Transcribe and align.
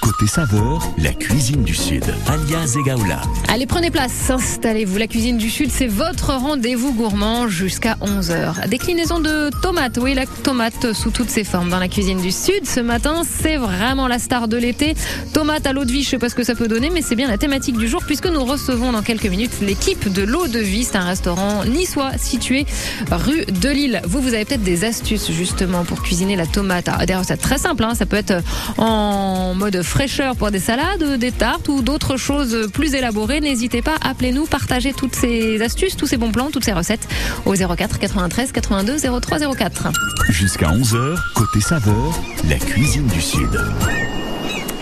côté 0.00 0.26
saveur, 0.26 0.82
la 0.98 1.12
cuisine 1.12 1.62
du 1.62 1.74
Sud. 1.74 2.04
Alia 2.26 2.66
Zegaoula. 2.66 3.20
Allez, 3.48 3.66
prenez 3.66 3.90
place, 3.90 4.30
installez-vous. 4.30 4.98
La 4.98 5.06
cuisine 5.06 5.38
du 5.38 5.50
Sud, 5.50 5.70
c'est 5.70 5.86
votre 5.86 6.34
rendez-vous 6.34 6.92
gourmand 6.92 7.48
jusqu'à 7.48 7.96
11h. 8.00 8.68
Déclinaison 8.68 9.20
de 9.20 9.50
tomates. 9.62 9.98
Oui, 10.00 10.14
la 10.14 10.26
tomate 10.26 10.92
sous 10.92 11.10
toutes 11.10 11.30
ses 11.30 11.44
formes 11.44 11.70
dans 11.70 11.78
la 11.78 11.88
cuisine 11.88 12.20
du 12.20 12.30
Sud. 12.30 12.66
Ce 12.66 12.80
matin, 12.80 13.22
c'est 13.24 13.56
vraiment 13.56 14.08
la 14.08 14.18
star 14.18 14.48
de 14.48 14.56
l'été. 14.56 14.94
Tomate 15.32 15.66
à 15.66 15.72
l'eau 15.72 15.84
de 15.84 15.92
vie, 15.92 16.02
je 16.02 16.10
sais 16.10 16.18
pas 16.18 16.28
ce 16.28 16.34
que 16.34 16.44
ça 16.44 16.54
peut 16.54 16.68
donner, 16.68 16.90
mais 16.90 17.02
c'est 17.02 17.16
bien 17.16 17.28
la 17.28 17.38
thématique 17.38 17.76
du 17.76 17.88
jour 17.88 18.02
puisque 18.06 18.26
nous 18.26 18.44
recevons 18.44 18.92
dans 18.92 19.02
quelques 19.02 19.26
minutes 19.26 19.60
l'équipe 19.60 20.12
de 20.12 20.22
l'eau 20.22 20.48
de 20.48 20.58
vie. 20.58 20.84
C'est 20.84 20.96
un 20.96 21.04
restaurant 21.04 21.64
niçois 21.64 22.12
situé 22.18 22.66
rue 23.10 23.44
de 23.46 23.68
Lille. 23.68 24.02
Vous, 24.04 24.20
vous 24.20 24.34
avez 24.34 24.44
peut-être 24.44 24.62
des 24.62 24.84
astuces 24.84 25.30
justement 25.30 25.84
pour 25.84 26.02
cuisiner 26.02 26.36
la 26.36 26.46
tomate. 26.46 26.88
Ah, 26.88 27.06
des 27.06 27.14
recettes 27.14 27.40
très 27.40 27.58
simples, 27.58 27.84
hein. 27.84 27.94
ça 27.94 28.06
peut 28.06 28.16
être 28.16 28.34
en 28.78 29.54
mode 29.62 29.82
fraîcheur 29.82 30.34
pour 30.34 30.50
des 30.50 30.58
salades, 30.58 31.18
des 31.18 31.30
tartes 31.30 31.68
ou 31.68 31.82
d'autres 31.82 32.16
choses 32.16 32.68
plus 32.72 32.94
élaborées. 32.94 33.40
N'hésitez 33.40 33.80
pas, 33.80 33.94
appelez-nous, 34.02 34.46
partagez 34.46 34.92
toutes 34.92 35.14
ces 35.14 35.62
astuces, 35.62 35.96
tous 35.96 36.08
ces 36.08 36.16
bons 36.16 36.32
plans, 36.32 36.50
toutes 36.50 36.64
ces 36.64 36.72
recettes 36.72 37.06
au 37.46 37.52
04 37.54 38.00
93 38.00 38.50
82 38.50 39.20
03 39.20 39.38
04. 39.54 39.92
Jusqu'à 40.30 40.66
11h, 40.66 41.16
côté 41.36 41.60
saveur, 41.60 42.20
la 42.48 42.56
cuisine 42.56 43.06
du 43.06 43.20
Sud. 43.20 43.60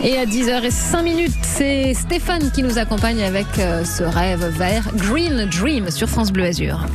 Et 0.03 0.17
à 0.17 0.25
10h05 0.25 1.03
minutes, 1.03 1.33
c'est 1.43 1.93
Stéphane 1.93 2.51
qui 2.51 2.63
nous 2.63 2.79
accompagne 2.79 3.23
avec 3.23 3.59
euh, 3.59 3.85
ce 3.85 4.03
rêve 4.03 4.47
vert 4.47 4.89
Green 4.97 5.45
Dream 5.45 5.91
sur 5.91 6.09
France 6.09 6.33
Bleu 6.33 6.45
Azur. 6.45 6.87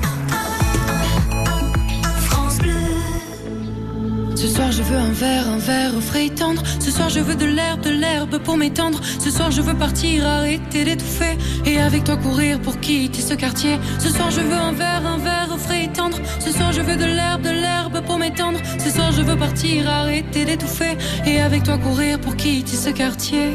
Ce 4.35 4.47
soir 4.49 4.69
je 4.71 4.83
veux 4.83 4.97
un 4.97 5.11
verre, 5.11 5.47
un 5.47 5.57
verre 5.57 5.93
frais 6.01 6.25
et 6.25 6.29
tendre. 6.29 6.61
Ce 6.79 6.91
soir 6.91 7.09
je 7.09 7.21
veux 7.21 7.35
de 7.35 7.45
l'herbe, 7.45 7.81
de 7.81 7.89
l'herbe 7.89 8.37
pour 8.39 8.57
m'étendre. 8.57 8.99
Ce 9.19 9.31
soir 9.31 9.49
je 9.49 9.61
veux 9.61 9.73
partir, 9.73 10.27
arrêter 10.27 10.83
d'étouffer. 10.83 11.37
Et 11.65 11.79
avec 11.79 12.03
toi 12.03 12.17
courir 12.17 12.59
pour 12.59 12.79
quitter 12.79 13.21
ce 13.21 13.33
quartier. 13.33 13.79
Ce 13.99 14.09
soir 14.09 14.31
je 14.31 14.41
veux 14.41 14.53
un 14.53 14.73
verre, 14.73 15.05
un 15.05 15.17
verre 15.17 15.57
frais 15.57 15.85
et 15.85 15.87
tendre. 15.87 16.17
Ce 16.39 16.51
soir 16.51 16.73
je 16.73 16.81
veux 16.81 16.97
de 16.97 17.05
l'herbe, 17.05 17.43
de 17.43 17.49
l'herbe 17.49 18.01
pour 18.05 18.17
m'étendre. 18.17 18.59
Ce 18.77 18.89
soir 18.89 19.11
je 19.13 19.21
veux 19.21 19.37
partir, 19.37 19.89
arrêter 19.89 20.43
d'étouffer. 20.43 20.97
Et 21.25 21.39
avec 21.39 21.63
toi 21.63 21.77
courir 21.77 22.19
pour 22.19 22.35
quitter 22.35 22.75
ce 22.75 22.89
quartier. 22.89 23.51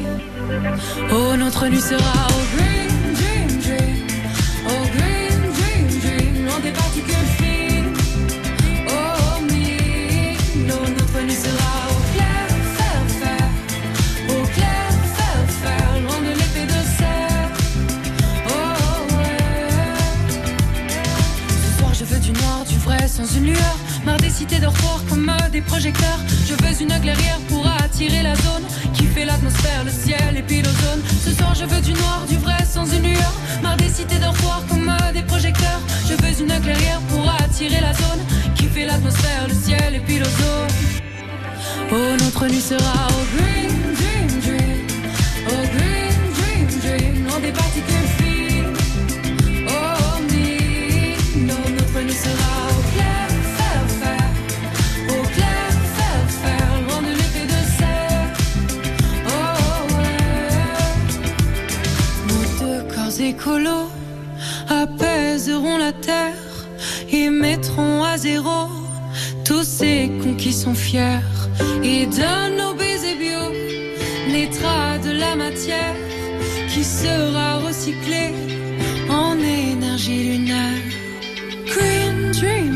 Oh 1.13 1.37
notre 1.37 1.69
nuit 1.69 1.81
sera 1.81 2.27
au 2.29 2.80
sans 23.11 23.37
une 23.37 23.47
lueur. 23.47 23.77
Marre 24.05 24.19
des 24.19 24.31
cités 24.31 24.61
dortoirs 24.61 25.03
comme 25.09 25.31
des 25.53 25.61
projecteurs. 25.61 26.21
Je 26.47 26.55
veux 26.55 26.83
une 26.83 27.01
clairière 27.01 27.41
pour 27.49 27.67
attirer 27.67 28.23
la 28.23 28.35
zone 28.37 28.65
qui 28.95 29.05
fait 29.05 29.25
l'atmosphère, 29.25 29.85
le 29.85 29.91
ciel 29.91 30.37
et 30.37 30.43
puis 30.43 30.63
l'ozone. 30.63 31.03
Ce 31.25 31.33
soir 31.33 31.55
je 31.55 31.65
veux 31.65 31.81
du 31.81 31.93
noir, 31.93 32.25
du 32.29 32.37
vrai 32.37 32.59
sans 32.65 32.87
une 32.87 33.03
lueur. 33.03 33.33
Marre 33.63 33.77
des 33.77 33.89
cités 33.89 34.19
dortoirs 34.19 34.63
comme 34.69 34.91
des 35.13 35.23
projecteurs. 35.23 35.81
Je 36.09 36.15
veux 36.15 36.41
une 36.41 36.61
clairière 36.61 37.01
pour 37.11 37.29
attirer 37.43 37.81
la 37.81 37.93
zone 37.93 38.23
qui 38.55 38.67
fait 38.67 38.87
l'atmosphère, 38.87 39.49
le 39.49 39.55
ciel 39.55 39.95
et 39.97 40.01
puis 40.01 40.19
l'ozone. 40.19 40.71
Oh 41.93 42.17
notre 42.25 42.47
nuit 42.47 42.61
sera 42.61 43.09
au 43.09 43.23
green, 43.37 43.73
dream, 44.01 44.41
dream. 44.47 44.87
Oh 45.49 45.63
green, 45.77 46.17
dream, 46.39 46.67
dream. 46.81 47.27
Loin 47.27 47.41
des 47.41 47.53
particules 47.53 48.10
apaiseront 64.69 65.79
la 65.79 65.93
terre 65.93 66.35
et 67.11 67.29
mettront 67.31 68.05
à 68.05 68.17
zéro 68.17 68.69
tous 69.51 69.65
ces 69.65 70.11
cons 70.23 70.53
sont 70.53 70.75
fiers. 70.75 71.27
Et 71.83 72.07
de 72.07 72.57
nos 72.59 72.73
baisers 72.75 73.17
bio 73.23 73.45
naîtra 74.33 74.99
de 75.07 75.11
la 75.11 75.35
matière 75.35 75.97
qui 76.69 76.85
sera 76.85 77.49
recyclée 77.67 78.33
en 79.09 79.37
énergie 79.39 80.23
lunaire. 80.31 80.85
Green 81.73 82.31
dream, 82.39 82.70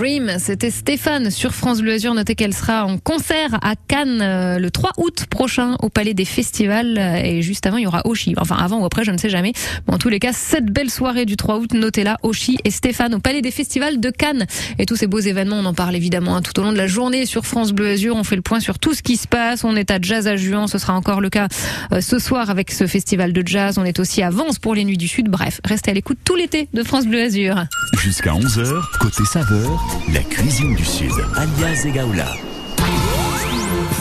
Green 0.00 0.19
C'était 0.38 0.70
Stéphane 0.70 1.30
sur 1.30 1.54
France 1.54 1.80
Bleu 1.80 1.94
Azur. 1.94 2.14
Notez 2.14 2.34
qu'elle 2.34 2.54
sera 2.54 2.84
en 2.84 2.98
concert 2.98 3.58
à 3.62 3.74
Cannes 3.88 4.20
euh, 4.20 4.58
le 4.58 4.70
3 4.70 4.92
août 4.98 5.26
prochain 5.28 5.76
au 5.80 5.88
Palais 5.88 6.14
des 6.14 6.24
Festivals. 6.24 6.98
Et 6.98 7.42
juste 7.42 7.66
avant, 7.66 7.76
il 7.76 7.84
y 7.84 7.86
aura 7.86 8.02
Oshi. 8.06 8.34
Enfin, 8.36 8.56
avant 8.56 8.80
ou 8.80 8.84
après, 8.84 9.04
je 9.04 9.10
ne 9.10 9.18
sais 9.18 9.30
jamais. 9.30 9.52
Mais 9.86 9.94
en 9.94 9.98
tous 9.98 10.08
les 10.08 10.18
cas, 10.18 10.32
cette 10.32 10.66
belle 10.66 10.90
soirée 10.90 11.26
du 11.26 11.36
3 11.36 11.58
août, 11.58 11.74
notez-la, 11.74 12.18
Oshi 12.22 12.58
et 12.64 12.70
Stéphane 12.70 13.14
au 13.14 13.18
Palais 13.18 13.42
des 13.42 13.50
Festivals 13.50 14.00
de 14.00 14.10
Cannes. 14.10 14.46
Et 14.78 14.86
tous 14.86 14.96
ces 14.96 15.06
beaux 15.06 15.20
événements, 15.20 15.56
on 15.56 15.64
en 15.64 15.74
parle 15.74 15.96
évidemment 15.96 16.36
hein, 16.36 16.42
tout 16.42 16.58
au 16.60 16.62
long 16.62 16.72
de 16.72 16.78
la 16.78 16.86
journée 16.86 17.26
sur 17.26 17.46
France 17.46 17.72
Bleu 17.72 17.88
Azur. 17.90 18.16
On 18.16 18.24
fait 18.24 18.36
le 18.36 18.42
point 18.42 18.60
sur 18.60 18.78
tout 18.78 18.94
ce 18.94 19.02
qui 19.02 19.16
se 19.16 19.26
passe. 19.26 19.64
On 19.64 19.76
est 19.76 19.90
à 19.90 19.98
Jazz 20.00 20.26
à 20.26 20.36
Juan. 20.36 20.68
Ce 20.68 20.78
sera 20.78 20.94
encore 20.94 21.20
le 21.20 21.30
cas 21.30 21.48
euh, 21.92 22.00
ce 22.00 22.18
soir 22.18 22.50
avec 22.50 22.70
ce 22.70 22.86
festival 22.86 23.32
de 23.32 23.42
jazz. 23.46 23.78
On 23.78 23.84
est 23.84 23.98
aussi 23.98 24.22
à 24.22 24.30
Vence 24.30 24.58
pour 24.58 24.74
les 24.74 24.84
Nuits 24.84 24.98
du 24.98 25.08
Sud. 25.08 25.28
Bref, 25.28 25.60
restez 25.64 25.90
à 25.90 25.94
l'écoute 25.94 26.18
tout 26.24 26.36
l'été 26.36 26.68
de 26.72 26.82
France 26.82 27.06
Bleu 27.06 27.22
Azur. 27.22 27.64
Jusqu'à 27.98 28.32
11h, 28.32 28.80
côté 28.98 29.24
saveur, 29.24 29.84
cuisine 30.22 30.74
du 30.74 30.84
Sud. 30.84 31.12
Alia 31.36 31.74
Zegaoula. 31.74 32.32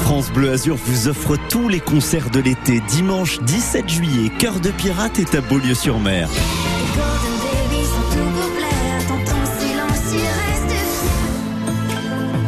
France 0.03 0.31
Bleu 0.31 0.51
Azur 0.51 0.75
vous 0.75 1.07
offre 1.07 1.37
tous 1.49 1.69
les 1.69 1.79
concerts 1.79 2.29
de 2.31 2.39
l'été. 2.39 2.81
Dimanche 2.87 3.39
17 3.41 3.87
juillet, 3.87 4.31
Cœur 4.39 4.59
de 4.59 4.71
Pirate 4.71 5.19
est 5.19 5.35
à 5.35 5.41
Beaulieu-sur-Mer. 5.41 6.29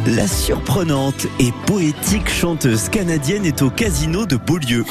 La 0.06 0.26
surprenante 0.26 1.26
et 1.38 1.52
poétique 1.66 2.28
chanteuse 2.28 2.88
canadienne 2.88 3.46
est 3.46 3.62
au 3.62 3.70
casino 3.70 4.26
de 4.26 4.36
Beaulieu. 4.36 4.84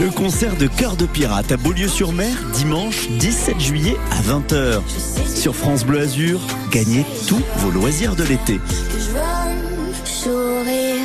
Le 0.00 0.10
concert 0.10 0.56
de 0.56 0.68
Cœur 0.68 0.96
de 0.96 1.04
Pirate 1.04 1.52
à 1.52 1.58
Beaulieu-sur-Mer, 1.58 2.34
dimanche 2.54 3.10
17 3.10 3.60
juillet 3.60 3.96
à 4.10 4.22
20h. 4.22 4.80
Sur 5.28 5.54
France 5.54 5.84
Bleu 5.84 6.00
Azur, 6.00 6.40
gagnez 6.70 7.04
tous 7.28 7.42
vos 7.58 7.70
loisirs 7.70 8.16
de 8.16 8.22
l'été. 8.22 8.56
Que 8.56 8.98
je 8.98 9.10
veux 9.10 10.06
sourire. 10.06 10.96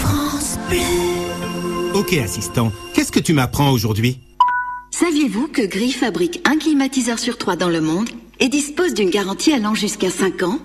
France 0.00 0.58
Bleu. 0.68 1.94
Ok 1.94 2.12
assistant, 2.22 2.70
qu'est-ce 2.92 3.12
que 3.12 3.20
tu 3.20 3.32
m'apprends 3.32 3.70
aujourd'hui? 3.70 4.20
Saviez-vous 4.90 5.48
que 5.48 5.62
Gris 5.62 5.92
fabrique 5.92 6.42
un 6.44 6.58
climatiseur 6.58 7.18
sur 7.18 7.38
trois 7.38 7.56
dans 7.56 7.70
le 7.70 7.80
monde 7.80 8.10
et 8.40 8.50
dispose 8.50 8.92
d'une 8.92 9.10
garantie 9.10 9.54
allant 9.54 9.74
jusqu'à 9.74 10.10
5 10.10 10.42
ans? 10.42 10.58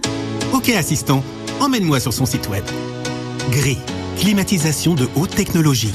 Ok 0.51 0.67
assistant, 0.69 1.23
emmène-moi 1.61 2.01
sur 2.01 2.11
son 2.11 2.25
site 2.25 2.49
web. 2.49 2.65
Gris, 3.51 3.77
climatisation 4.17 4.95
de 4.95 5.07
haute 5.15 5.33
technologie. 5.33 5.93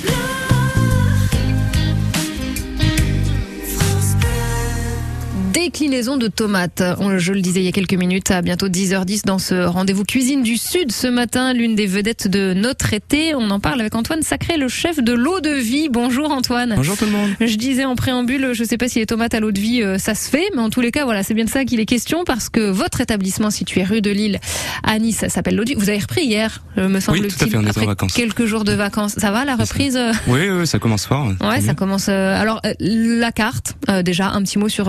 Des 5.57 5.71
déclinaisons 5.71 6.17
de 6.17 6.29
tomates. 6.29 6.83
Je 7.17 7.33
le 7.33 7.41
disais 7.41 7.61
il 7.61 7.65
y 7.65 7.69
a 7.69 7.73
quelques 7.73 7.95
minutes, 7.95 8.31
à 8.31 8.41
bientôt 8.41 8.69
10h10 8.69 9.25
dans 9.25 9.39
ce 9.39 9.67
rendez-vous 9.67 10.05
cuisine 10.05 10.43
du 10.43 10.57
Sud 10.57 10.93
ce 10.93 11.07
matin, 11.07 11.55
l'une 11.55 11.75
des 11.75 11.87
vedettes 11.87 12.29
de 12.29 12.55
notre 12.55 12.93
été. 12.93 13.35
On 13.35 13.51
en 13.51 13.59
parle 13.59 13.81
avec 13.81 13.95
Antoine 13.95 14.23
Sacré, 14.23 14.59
le 14.59 14.69
chef 14.69 15.03
de 15.03 15.13
l'eau 15.13 15.41
de 15.41 15.51
vie. 15.51 15.89
Bonjour 15.91 16.31
Antoine. 16.31 16.75
Bonjour 16.77 16.97
tout 16.97 17.07
le 17.07 17.11
monde. 17.11 17.31
Je 17.41 17.57
disais 17.57 17.85
en 17.85 17.97
préambule, 17.97 18.51
je 18.53 18.65
sais 18.65 18.77
pas 18.77 18.89
si 18.89 19.01
les 19.01 19.07
tomates 19.07 19.35
à 19.35 19.41
l'eau 19.41 19.51
de 19.51 19.59
vie, 19.59 19.83
euh, 19.83 19.99
ça 19.99 20.15
se 20.15 20.31
fait, 20.31 20.45
mais 20.55 20.61
en 20.61 20.71
tous 20.71 20.81
les 20.81 20.93
cas, 20.93 21.05
voilà, 21.05 21.23
c'est 21.23 21.35
bien 21.35 21.45
de 21.45 21.51
ça 21.51 21.65
qu'il 21.65 21.81
est 21.81 21.87
question 21.87 22.23
parce 22.25 22.49
que 22.49 22.71
votre 22.71 23.01
établissement 23.01 23.51
situé 23.51 23.83
rue 23.83 24.01
de 24.01 24.11
Lille 24.11 24.39
à 24.85 24.99
Nice 24.99 25.17
ça 25.17 25.29
s'appelle 25.29 25.57
l'eau 25.57 25.65
de 25.65 25.71
vie. 25.71 25.75
Vous 25.75 25.89
avez 25.89 25.99
repris 25.99 26.27
hier, 26.27 26.63
euh, 26.79 26.89
me 26.89 27.01
semble-t-il. 27.01 27.35
tout 27.35 27.45
à 27.45 27.49
fait, 27.49 27.57
on 27.57 27.63
est 27.63 27.67
en 27.67 27.71
après 27.71 27.87
vacances. 27.87 28.13
quelques 28.13 28.45
jours 28.45 28.65
de 28.65 28.73
vacances. 28.73 29.15
Ça 29.17 29.31
va, 29.31 29.45
la 29.45 29.57
reprise 29.57 29.97
euh, 29.97 30.13
Oui, 30.29 30.49
oui, 30.49 30.67
ça 30.67 30.79
commence 30.79 31.07
fort. 31.07 31.29
Ouais, 31.41 31.61
ça 31.61 31.75
commence. 31.75 32.09
alors 32.09 32.61
la 32.79 33.33
carte, 33.33 33.75
déjà 34.05 34.29
un 34.29 34.43
petit 34.43 34.59
mot 34.59 34.69
sur 34.69 34.89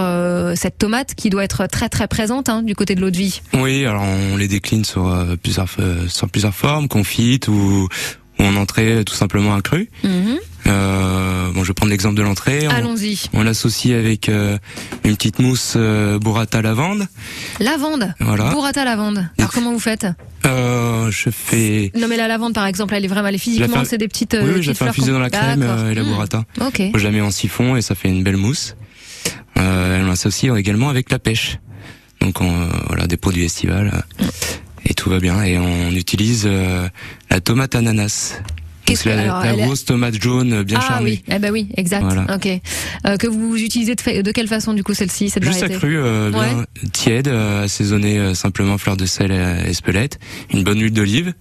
cette 0.58 0.78
tomate 0.78 1.16
qui 1.16 1.30
doit 1.30 1.44
être 1.44 1.68
très 1.68 1.88
très 1.90 2.08
présente 2.08 2.50
hein, 2.50 2.62
du 2.64 2.76
côté 2.76 2.96
de 2.96 3.02
l'eau 3.02 3.10
de 3.12 3.18
vie. 3.18 3.42
Oui, 3.54 3.86
alors 3.86 4.04
on 4.04 4.36
les 4.36 4.48
décline 4.50 4.84
sur 4.84 5.08
euh, 5.08 5.36
plusieurs 5.42 5.68
euh, 5.80 6.08
sur 6.10 6.28
plusieurs 6.30 6.54
formes, 6.56 6.88
confites 6.90 7.48
ou, 7.48 7.88
ou 8.40 8.44
en 8.44 8.56
entrée 8.58 9.04
tout 9.06 9.14
simplement 9.16 9.56
un 9.56 9.62
cru. 9.62 9.90
Euh, 10.68 11.52
bon, 11.54 11.64
je 11.64 11.70
vais 11.70 11.74
prendre 11.74 11.92
l'exemple 11.92 12.16
de 12.16 12.22
l'entrée. 12.22 12.68
On, 12.68 12.72
Allons-y. 12.72 13.30
on 13.34 13.42
l'associe 13.44 13.98
avec 13.98 14.28
euh, 14.28 14.58
une 15.06 15.16
petite 15.16 15.40
mousse 15.40 15.74
euh, 15.78 16.20
burrata 16.20 16.62
lavande. 16.62 17.08
Lavande. 17.60 18.14
Voilà. 18.20 18.50
Burrata 18.52 18.84
lavande. 18.84 19.30
Alors 19.38 19.52
comment 19.54 19.72
vous 19.72 19.80
faites? 19.80 20.08
Euh, 20.46 21.10
je 21.10 21.30
fais 21.30 21.92
Non 21.96 22.08
mais 22.10 22.18
la 22.18 22.28
lavande 22.28 22.54
par 22.54 22.66
exemple, 22.66 22.94
elle 22.96 23.06
est 23.06 23.08
vraiment, 23.08 23.28
elle 23.30 23.36
est 23.36 23.40
physiquement, 23.40 23.84
c'est 23.86 23.98
des 23.98 24.08
petites. 24.10 24.34
euh, 24.34 24.44
oui, 24.44 24.52
oui, 24.58 24.64
je 24.64 24.70
la 24.72 24.76
fais 24.76 24.86
infuser 24.88 25.12
dans 25.12 25.20
la 25.20 25.30
crème 25.30 25.62
euh, 25.64 25.92
et 25.92 25.96
la 25.96 26.04
Hmm. 26.04 26.08
burrata. 26.08 26.44
Ok. 26.62 26.80
Moi, 26.80 26.92
je 26.98 27.04
la 27.04 27.12
mets 27.12 27.22
en 27.22 27.32
siphon 27.32 27.76
et 27.78 27.82
ça 27.82 27.96
fait 27.96 28.10
une 28.10 28.24
belle 28.24 28.38
mousse. 28.38 28.76
Euh, 29.58 30.00
elle 30.00 30.06
l'associe 30.08 30.56
également 30.58 30.90
avec 30.90 31.12
la 31.12 31.20
pêche. 31.20 31.58
Donc 32.22 32.42
on, 32.42 32.50
euh, 32.52 32.68
voilà 32.88 33.08
des 33.08 33.18
produits 33.18 33.44
estivales 33.46 33.92
euh, 34.22 34.26
et 34.86 34.94
tout 34.94 35.10
va 35.10 35.20
bien. 35.20 35.44
Et 35.44 35.58
on 35.58 35.92
utilise 35.92 36.44
euh, 36.46 36.88
la 37.30 37.40
tomate 37.40 37.76
ananas. 37.76 38.40
Qu'est-ce 38.86 39.04
que- 39.04 39.10
la, 39.10 39.20
alors, 39.40 39.44
la 39.44 39.66
grosse 39.66 39.84
tomate 39.84 40.22
jaune 40.22 40.54
euh, 40.54 40.64
bien 40.64 40.80
ah 40.82 41.00
oui, 41.04 41.22
eh 41.30 41.40
ben 41.40 41.52
oui, 41.52 41.68
exact. 41.76 42.04
Voilà. 42.04 42.26
Ok. 42.34 42.48
Euh, 43.06 43.18
que 43.18 43.28
vous 43.28 43.58
utilisez 43.58 43.96
de, 43.96 44.02
fa- 44.02 44.22
de 44.22 44.32
quelle 44.32 44.48
façon 44.48 44.74
du 44.74 44.82
coup 44.84 44.94
celle-ci, 44.94 45.30
cette 45.30 45.44
Juste 45.44 45.68
cru, 45.78 45.98
euh, 45.98 46.30
bien 46.32 46.40
Ouais. 46.60 46.64
tiède, 46.94 47.28
assaisonné 47.28 48.18
euh, 48.18 48.34
simplement 48.34 48.78
fleur 48.78 48.96
de 48.96 49.06
sel 49.06 49.32
et 49.32 49.70
espelette, 49.70 50.20
une 50.54 50.64
bonne 50.64 50.80
huile 50.80 50.94
d'olive 50.94 51.34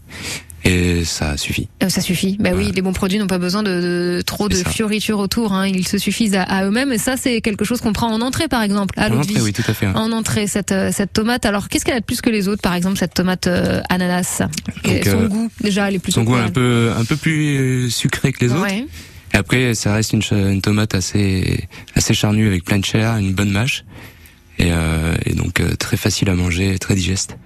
et 0.67 1.05
ça 1.05 1.37
suffit. 1.37 1.69
Euh, 1.83 1.89
Ça 1.89 2.01
suffit. 2.01 2.37
Bah 2.41 2.51
oui, 2.55 2.73
les 2.75 2.83
bons 2.83 2.93
produits 2.93 3.19
n'ont 3.19 3.27
pas 3.27 3.39
besoin 3.39 3.63
de, 3.63 3.71
de- 4.19 4.23
trop 4.27 4.49
de 4.49 4.55
ça. 4.55 4.69
fioritures 4.69 5.19
autour. 5.19 5.53
Hein. 5.53 5.69
Ils 5.69 5.87
se 5.87 5.97
suffisent 5.99 6.35
à, 6.35 6.43
à 6.43 6.65
eux-mêmes. 6.65 6.93
Et 6.93 6.99
ça, 6.99 7.17
c'est 7.17 7.41
quelque 7.41 7.65
chose 7.65 7.81
qu'on 7.81 7.93
prend 7.93 8.09
en 8.13 8.21
entrée, 8.21 8.49
par 8.49 8.63
exemple, 8.63 8.95
à 8.99 9.09
En 9.09 9.19
entrée, 9.19 9.41
oui, 9.41 9.53
tout 9.53 9.63
à 9.67 9.73
fait. 9.75 9.87
en 9.87 10.13
entrée 10.13 10.47
cette 10.47 10.73
euh, 10.73 10.91
cette 10.93 11.13
tomate. 11.13 11.47
Alors 11.47 11.69
qu'est-ce 11.69 11.85
qu'elle 11.85 11.97
a 11.97 12.01
de 12.01 12.05
plus 12.05 12.21
que 12.21 12.31
les 12.31 12.49
autres 12.49 12.63
Par 12.63 12.75
exemple 12.75 12.99
cette 12.99 13.15
tomate 13.15 13.47
euh, 13.47 13.81
ananas? 13.89 14.43
Son 14.85 14.91
euh, 14.91 15.29
goût 15.29 15.51
déjà 15.61 15.89
elle 15.89 15.95
est 15.95 15.99
plutôt 15.99 16.21
Son 16.21 16.25
goût 16.25 16.37
est 16.37 16.41
un 16.43 16.49
peu 16.51 16.91
un 16.97 17.05
peu 17.05 17.17
plus 17.17 17.87
euh, 17.87 17.91
sucré 17.91 18.33
que 18.33 18.45
les 18.45 18.53
autres. 18.53 18.63
Ouais. 18.63 18.87
Et 19.35 19.37
après, 19.37 19.75
ça 19.75 19.93
reste 19.93 20.13
une, 20.13 20.23
une 20.33 20.63
tomate 20.63 20.95
assez 20.95 21.65
assez 21.95 22.15
charnue 22.15 22.47
avec 22.47 22.65
plein 22.65 22.79
de 22.79 22.85
chair, 22.85 23.17
une 23.17 23.33
bonne 23.35 23.51
mâche. 23.51 23.85
Et, 24.59 24.73
euh, 24.73 25.15
et 25.27 25.35
donc 25.35 25.61
euh, 25.61 25.75
très 25.77 25.97
facile 25.97 26.31
à 26.31 26.35
manger, 26.35 26.79
très 26.79 26.95
digeste. 26.95 27.37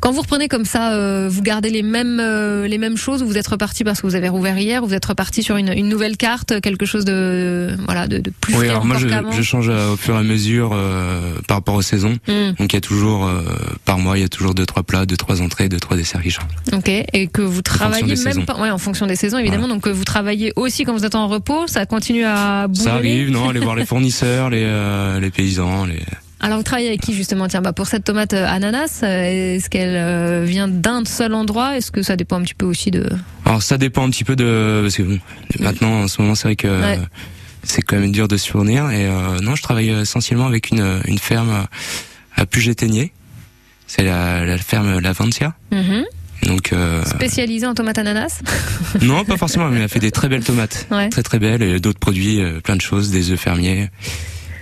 Quand 0.00 0.12
vous 0.12 0.20
reprenez 0.20 0.46
comme 0.48 0.64
ça, 0.64 0.92
euh, 0.94 1.28
vous 1.30 1.42
gardez 1.42 1.70
les 1.70 1.82
mêmes 1.82 2.20
euh, 2.20 2.68
les 2.68 2.78
mêmes 2.78 2.96
choses 2.96 3.22
ou 3.22 3.26
vous 3.26 3.36
êtes 3.36 3.48
reparti 3.48 3.82
parce 3.84 4.00
que 4.00 4.06
vous 4.06 4.14
avez 4.14 4.28
rouvert 4.28 4.56
hier, 4.58 4.82
ou 4.84 4.86
vous 4.86 4.94
êtes 4.94 5.04
reparti 5.04 5.42
sur 5.42 5.56
une, 5.56 5.72
une 5.72 5.88
nouvelle 5.88 6.16
carte, 6.16 6.60
quelque 6.60 6.86
chose 6.86 7.04
de 7.04 7.76
voilà 7.84 8.06
de, 8.06 8.18
de 8.18 8.30
plus 8.30 8.54
Oui, 8.56 8.68
alors 8.68 8.84
moi 8.84 8.96
je, 8.98 9.08
je 9.32 9.42
change 9.42 9.68
au 9.68 9.96
fur 9.96 10.14
et 10.14 10.18
à 10.18 10.22
mesure 10.22 10.70
euh, 10.72 11.34
par 11.48 11.56
rapport 11.58 11.74
aux 11.74 11.82
saisons. 11.82 12.16
Hmm, 12.28 12.52
Donc 12.58 12.72
il 12.72 12.74
y 12.74 12.76
a 12.76 12.80
toujours 12.80 13.26
euh, 13.26 13.42
par 13.84 13.98
mois, 13.98 14.16
il 14.16 14.20
y 14.20 14.24
a 14.24 14.28
toujours 14.28 14.54
deux 14.54 14.66
trois 14.66 14.82
plats, 14.84 15.04
deux 15.04 15.16
trois 15.16 15.42
entrées, 15.42 15.68
deux 15.68 15.80
trois 15.80 15.96
desserts 15.96 16.22
qui 16.22 16.30
changent. 16.30 16.46
ok. 16.72 16.88
Et 17.12 17.26
que 17.26 17.42
vous 17.42 17.62
travaillez 17.62 18.14
même 18.24 18.44
pas, 18.44 18.60
ouais, 18.60 18.70
en 18.70 18.78
fonction 18.78 19.06
des 19.06 19.16
saisons 19.16 19.38
évidemment. 19.38 19.68
Donc 19.68 19.82
que 19.82 19.90
vous 19.90 20.04
travaillez 20.04 20.52
aussi 20.56 20.84
quand 20.84 20.92
vous 20.92 21.04
êtes 21.04 21.14
en 21.16 21.26
repos, 21.26 21.66
ça 21.66 21.86
continue 21.86 22.24
à 22.24 22.68
bouger. 22.68 22.84
Ça 22.84 22.94
arrive, 22.94 23.30
non 23.30 23.48
Aller 23.48 23.60
voir 23.64 23.74
les 23.74 23.84
fournisseurs, 23.86 24.48
les 24.50 24.62
euh, 24.64 25.18
les 25.18 25.30
paysans, 25.30 25.86
les 25.86 25.98
Alors 26.44 26.58
vous 26.58 26.64
travaillez 26.64 26.88
avec 26.88 27.00
qui 27.00 27.14
justement? 27.14 27.46
Tiens, 27.46 27.62
bah 27.62 27.72
pour 27.72 27.86
cette 27.86 28.02
tomate 28.04 28.32
euh, 28.34 28.46
ananas, 28.48 29.00
euh, 29.04 29.54
est-ce 29.56 29.70
qu'elle 29.70 29.94
euh, 29.96 30.44
vient 30.44 30.66
d'un 30.68 31.04
seul 31.04 31.34
endroit? 31.34 31.76
Est-ce 31.76 31.92
que 31.92 32.02
ça 32.02 32.16
dépend 32.16 32.36
un 32.38 32.42
petit 32.42 32.54
peu 32.54 32.66
aussi 32.66 32.90
de? 32.90 33.08
Alors 33.44 33.62
ça 33.62 33.78
dépend 33.78 34.04
un 34.06 34.10
petit 34.10 34.24
peu 34.24 34.34
de 34.34 34.80
parce 34.82 34.96
que 34.96 35.02
bon, 35.02 35.18
maintenant 35.60 36.02
en 36.02 36.08
ce 36.08 36.20
moment 36.20 36.34
c'est 36.34 36.48
vrai 36.48 36.56
que 36.56 36.66
Ouais. 36.66 36.98
c'est 37.62 37.82
quand 37.82 37.96
même 37.98 38.10
dur 38.10 38.26
de 38.26 38.36
se 38.36 38.50
fournir 38.50 38.90
et 38.90 39.06
euh, 39.06 39.38
non 39.40 39.54
je 39.54 39.62
travaille 39.62 39.90
essentiellement 39.90 40.46
avec 40.46 40.70
une 40.70 41.00
une 41.04 41.18
ferme 41.18 41.66
à 42.36 42.44
Puget-Ténier. 42.46 43.12
C'est 43.86 44.02
la, 44.04 44.44
la 44.44 44.58
ferme 44.58 44.98
Laventia. 44.98 45.54
Mhm. 45.70 46.04
Donc 46.44 46.72
euh, 46.72 47.04
spécialisée 47.04 47.66
en 47.66 47.74
tomate 47.74 47.98
ananas? 47.98 48.40
Non 49.00 49.24
pas 49.24 49.36
forcément 49.36 49.68
mais 49.68 49.80
elle 49.80 49.88
fait 49.88 50.00
des 50.00 50.10
très 50.10 50.28
belles 50.28 50.42
tomates, 50.44 50.88
Ouais. 50.90 51.08
très 51.08 51.22
très 51.22 51.38
belles 51.38 51.62
et 51.62 51.78
d'autres 51.78 52.00
produits, 52.00 52.40
plein 52.64 52.74
de 52.74 52.80
choses, 52.80 53.12
des 53.12 53.30
œufs 53.30 53.38
fermiers 53.38 53.90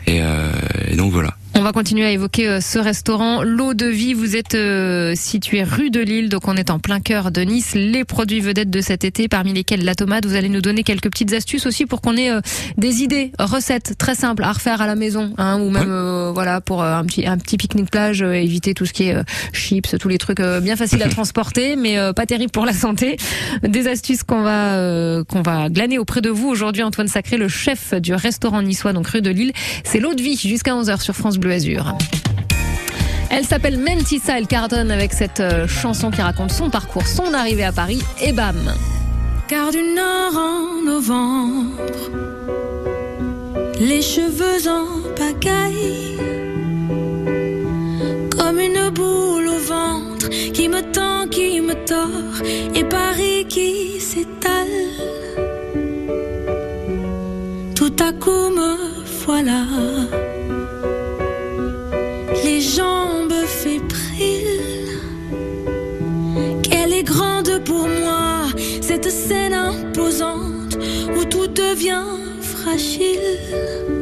et, 0.07 0.19
euh, 0.21 0.51
et 0.89 0.97
donc 0.97 1.11
voilà. 1.13 1.37
On 1.61 1.63
va 1.63 1.73
continuer 1.73 2.07
à 2.07 2.11
évoquer 2.11 2.49
euh, 2.49 2.61
ce 2.63 2.79
restaurant. 2.79 3.43
L'eau 3.43 3.75
de 3.75 3.85
vie, 3.85 4.15
vous 4.15 4.35
êtes 4.35 4.55
euh, 4.55 5.13
situé 5.15 5.63
rue 5.63 5.91
de 5.91 6.01
Lille, 6.01 6.31
donc 6.31 6.49
on 6.49 6.57
est 6.57 6.71
en 6.71 6.79
plein 6.79 7.01
cœur 7.01 7.31
de 7.31 7.43
Nice. 7.43 7.75
Les 7.75 8.07
produits 8.07 8.41
vedettes 8.41 8.71
de 8.71 8.81
cet 8.81 9.05
été, 9.05 9.29
parmi 9.29 9.53
lesquels 9.53 9.85
la 9.85 9.95
tomate, 9.95 10.25
vous 10.25 10.37
allez 10.37 10.49
nous 10.49 10.63
donner 10.63 10.85
quelques 10.85 11.11
petites 11.11 11.35
astuces 11.35 11.67
aussi 11.67 11.85
pour 11.85 12.01
qu'on 12.01 12.17
ait 12.17 12.31
euh, 12.31 12.41
des 12.79 13.03
idées, 13.03 13.33
recettes 13.39 13.99
très 13.99 14.15
simples 14.15 14.43
à 14.43 14.53
refaire 14.53 14.81
à 14.81 14.87
la 14.87 14.95
maison, 14.95 15.35
hein, 15.37 15.61
ou 15.61 15.69
même 15.69 15.91
euh, 15.91 16.31
voilà 16.33 16.63
pour 16.63 16.83
un 16.83 17.05
petit 17.05 17.27
un 17.27 17.37
petit 17.37 17.59
pique-nique 17.59 17.91
plage, 17.91 18.23
euh, 18.23 18.33
éviter 18.33 18.73
tout 18.73 18.87
ce 18.87 18.95
qui 18.95 19.09
est 19.09 19.15
euh, 19.15 19.23
chips, 19.53 19.97
tous 19.99 20.09
les 20.09 20.17
trucs 20.17 20.41
bien 20.41 20.77
faciles 20.77 21.03
à 21.03 21.09
transporter, 21.11 21.77
mais 21.77 21.99
pas 22.15 22.25
terribles 22.25 22.53
pour 22.53 22.65
la 22.65 22.73
santé. 22.73 23.19
Des 23.63 23.87
astuces 23.87 24.23
qu'on 24.23 24.41
va 24.41 25.25
qu'on 25.29 25.43
va 25.43 25.69
glaner 25.69 25.99
auprès 25.99 26.23
de 26.23 26.31
vous 26.31 26.49
aujourd'hui. 26.49 26.83
Antoine 26.83 27.09
Sacré, 27.09 27.37
le 27.37 27.49
chef 27.49 27.93
du 27.93 28.15
restaurant 28.15 28.63
niçois, 28.63 28.95
donc 28.95 29.09
rue 29.09 29.21
de 29.21 29.31
Lille. 29.31 29.53
C'est 29.85 30.01
l'eau 30.01 30.15
de 30.15 30.23
vie 30.23 30.37
jusqu'à 30.37 30.73
11h 30.73 31.03
sur 31.03 31.15
France 31.15 31.37
Bleu 31.37 31.50
Elle 33.29 33.45
s'appelle 33.45 33.79
Mentissa, 33.79 34.39
elle 34.39 34.47
cartonne 34.47 34.93
avec 34.93 35.13
cette 35.13 35.41
euh, 35.41 35.67
chanson 35.67 36.13
qui 36.13 36.23
raconte 36.23 36.53
son 36.53 36.71
parcours, 36.71 37.07
son 37.07 37.35
arrivée 37.35 37.65
à 37.65 37.73
Paris, 37.73 38.01
et 38.23 38.33
bam. 38.33 38.73
Car 39.49 39.73
du 39.73 39.83
nord 39.83 40.37
en 40.37 40.85
novembre, 40.85 41.77
les 43.81 44.01
cheveux 44.01 44.69
en 44.69 44.87
pagaille, 45.17 46.19
comme 48.37 48.61
une 48.61 48.91
boule 48.91 49.49
au 49.49 49.59
ventre 49.59 50.29
qui 50.29 50.69
me 50.69 50.83
tend, 50.93 51.27
qui 51.29 51.61
me 51.61 51.75
tord, 51.85 52.45
et 52.77 52.85
Paris 52.85 53.47
qui 53.49 54.01
s'étale. 54.01 54.69
Tout 57.75 57.97
à 57.99 58.13
coup 58.13 58.51
me 58.51 58.77
voilà, 59.27 59.65
les 62.45 62.61
jambes 62.61 63.33
fébriles. 63.47 65.01
Qu'elle 66.63 66.93
est 66.93 67.03
grande 67.03 67.63
pour 67.65 67.87
moi, 67.89 68.43
cette 68.81 69.11
scène 69.11 69.55
imposante 69.55 70.77
où 71.17 71.25
tout 71.25 71.47
devient 71.47 72.05
fragile. 72.41 74.00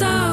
C'est 0.00 0.29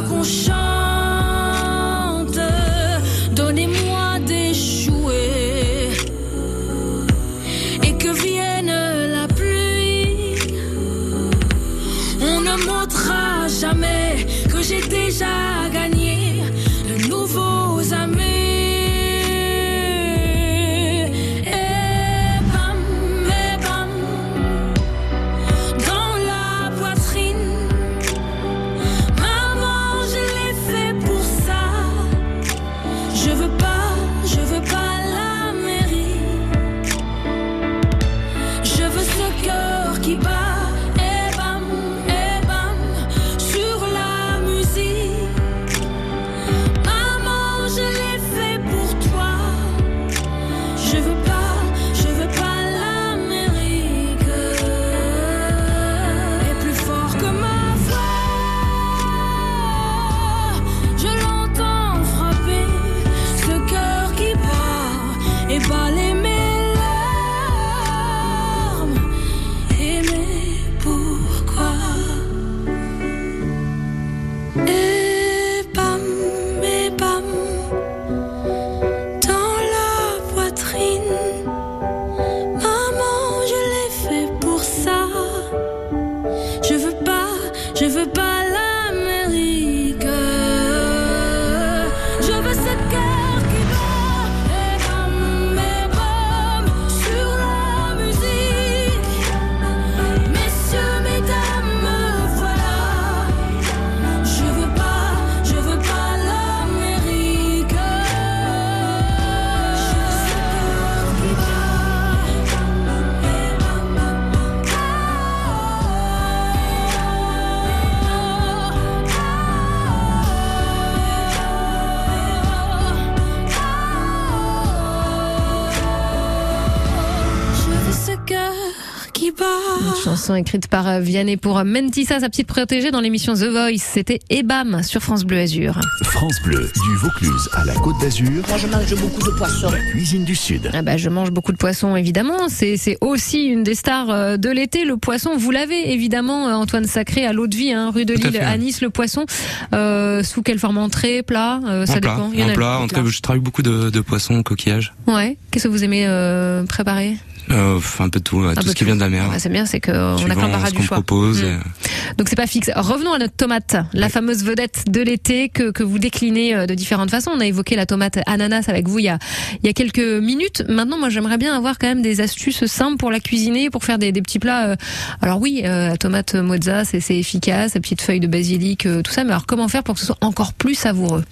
écrite 130.37 130.67
par 130.67 130.87
euh, 130.87 130.99
Vianney 130.99 131.35
pour 131.37 131.57
euh, 131.59 131.63
Mentissa, 131.65 132.19
sa 132.21 132.29
petite 132.29 132.47
protégée 132.47 132.91
dans 132.91 133.01
l'émission 133.01 133.33
The 133.33 133.43
Voice. 133.51 133.77
C'était 133.79 134.19
Ebam 134.29 134.81
sur 134.83 135.01
France 135.01 135.25
Bleu 135.25 135.39
Azur. 135.39 135.79
France 136.03 136.37
Bleu, 136.43 136.69
du 136.73 136.95
Vaucluse 136.95 137.49
à 137.53 137.65
la 137.65 137.73
Côte 137.73 137.99
d'Azur, 137.99 138.43
Moi, 138.47 138.57
je 138.57 138.67
mange 138.67 138.95
beaucoup 138.95 139.21
de 139.21 139.35
poissons. 139.37 139.69
la 139.71 139.79
cuisine 139.91 140.23
du 140.23 140.35
Sud. 140.35 140.69
Ah 140.73 140.81
bah, 140.81 140.95
je 140.97 141.09
mange 141.09 141.31
beaucoup 141.31 141.51
de 141.51 141.57
poissons, 141.57 141.95
évidemment. 141.95 142.47
C'est 142.49 142.77
c'est 142.77 142.97
aussi 143.01 143.43
une 143.45 143.63
des 143.63 143.75
stars 143.75 144.09
euh, 144.09 144.37
de 144.37 144.49
l'été, 144.49 144.85
le 144.85 144.97
poisson. 144.97 145.35
Vous 145.37 145.51
l'avez, 145.51 145.91
évidemment, 145.91 146.45
Antoine 146.45 146.85
Sacré, 146.85 147.25
à 147.25 147.33
l'eau 147.33 147.47
de 147.47 147.55
vie, 147.55 147.71
hein, 147.73 147.91
rue 147.93 148.05
de 148.05 148.13
à 148.13 148.17
Lille, 148.17 148.37
à 148.39 148.57
Nice, 148.57 148.81
le 148.81 148.89
poisson. 148.89 149.25
Euh, 149.73 150.23
sous 150.23 150.41
quelle 150.43 150.59
forme? 150.59 150.77
Entrée, 150.77 151.23
plat 151.23 151.59
euh, 151.65 151.85
Ça 151.87 151.93
en 151.95 151.99
plat, 151.99 152.15
dépend. 152.15 152.29
Il 152.33 152.39
y 152.39 152.43
en 152.43 152.47
en 152.47 152.49
a- 152.49 152.53
plat. 152.53 152.79
En 152.79 152.87
tout 152.87 152.95
cas, 152.95 153.01
je 153.05 153.19
travaille 153.19 153.41
beaucoup 153.41 153.63
de, 153.63 153.89
de 153.89 153.99
poissons, 154.01 154.43
coquillages, 154.43 154.93
Ouais. 155.07 155.37
Qu'est-ce 155.49 155.63
que 155.63 155.69
vous 155.69 155.83
aimez 155.83 156.05
euh, 156.05 156.63
préparer? 156.65 157.17
Euh, 157.51 157.79
un 157.99 158.09
peu 158.09 158.19
de 158.19 158.23
tout, 158.23 158.37
ouais, 158.37 158.53
tout 158.55 158.61
peu 158.63 158.69
ce 158.69 158.73
qui 158.73 158.79
tout. 158.79 158.85
vient 158.85 158.95
de 158.95 158.99
la 159.01 159.09
mer. 159.09 159.29
Ouais, 159.29 159.39
C'est 159.39 159.49
bien, 159.49 159.65
c'est 159.65 159.79
qu'on 159.79 159.91
a 159.93 160.65
ce 160.67 160.73
du 160.73 160.83
choix. 160.83 160.97
propose. 160.97 161.41
Mm. 161.43 161.45
et- 161.45 162.13
Donc 162.17 162.29
c'est 162.29 162.35
pas 162.35 162.47
fixe. 162.47 162.69
Revenons 162.75 163.13
à 163.13 163.19
notre 163.19 163.35
tomate, 163.35 163.75
la 163.93 164.09
fameuse 164.09 164.43
vedette 164.43 164.85
de 164.89 165.01
l'été 165.01 165.49
que, 165.49 165.71
que 165.71 165.83
vous 165.83 165.99
déclinez 165.99 166.55
euh, 166.55 166.65
de 166.65 166.73
différentes 166.73 167.09
façons. 167.11 167.31
On 167.33 167.39
a 167.39 167.45
évoqué 167.45 167.75
la 167.75 167.85
tomate 167.85 168.19
ananas 168.25 168.65
avec 168.67 168.87
vous 168.87 168.99
il 168.99 169.05
y 169.05 169.09
a, 169.09 169.19
il 169.63 169.67
y 169.67 169.69
a 169.69 169.73
quelques 169.73 169.99
minutes. 169.99 170.63
Maintenant, 170.67 170.97
moi 170.97 171.09
j'aimerais 171.09 171.37
bien 171.37 171.55
avoir 171.55 171.77
quand 171.77 171.87
même 171.87 172.01
des 172.01 172.21
astuces 172.21 172.65
simples 172.65 172.97
pour 172.97 173.11
la 173.11 173.19
cuisiner, 173.19 173.69
pour 173.69 173.83
faire 173.83 173.97
des, 173.97 174.11
des 174.11 174.21
petits 174.21 174.39
plats. 174.39 174.69
euh, 174.69 174.75
Alors 175.21 175.39
oui, 175.41 175.61
euh, 175.65 175.89
la 175.89 175.97
tomate 175.97 176.35
mozza, 176.35 176.83
c'est 176.85 176.99
c'est 176.99 177.17
efficace, 177.17 177.75
la 177.75 177.81
petite 177.81 178.01
feuille 178.01 178.19
de 178.19 178.27
basilic, 178.27 178.85
euh, 178.85 179.01
tout 179.01 179.11
ça. 179.11 179.23
Mais 179.23 179.31
alors 179.31 179.45
comment 179.45 179.67
faire 179.67 179.83
pour 179.83 179.95
que 179.95 179.99
ce 180.01 180.07
soit 180.07 180.17
encore 180.21 180.53
plus 180.53 180.75
savoureux? 180.75 181.23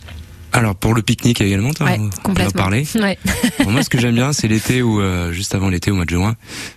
Alors 0.55 0.75
pour 0.75 0.93
le 0.93 1.01
pique-nique 1.01 1.41
également, 1.41 1.71
t'as- 1.73 1.85
Ouais, 1.85 1.99
complètement. 2.23 2.51
parler. 2.61 2.85
Ouais. 2.95 3.17
Bon, 3.63 3.71
moi, 3.71 3.83
ce 3.83 3.89
que 3.89 3.99
j'aime 3.99 4.15
bien, 4.15 4.31
c'est 4.33 4.47
l'été 4.47 4.81
ou 4.81 5.01
euh, 5.01 5.31
juste 5.31 5.53
avant 5.55 5.69
l'été, 5.69 5.89
au 5.91 5.95
mois 5.95 6.05
de 6.05 6.09
juin, 6.11 6.35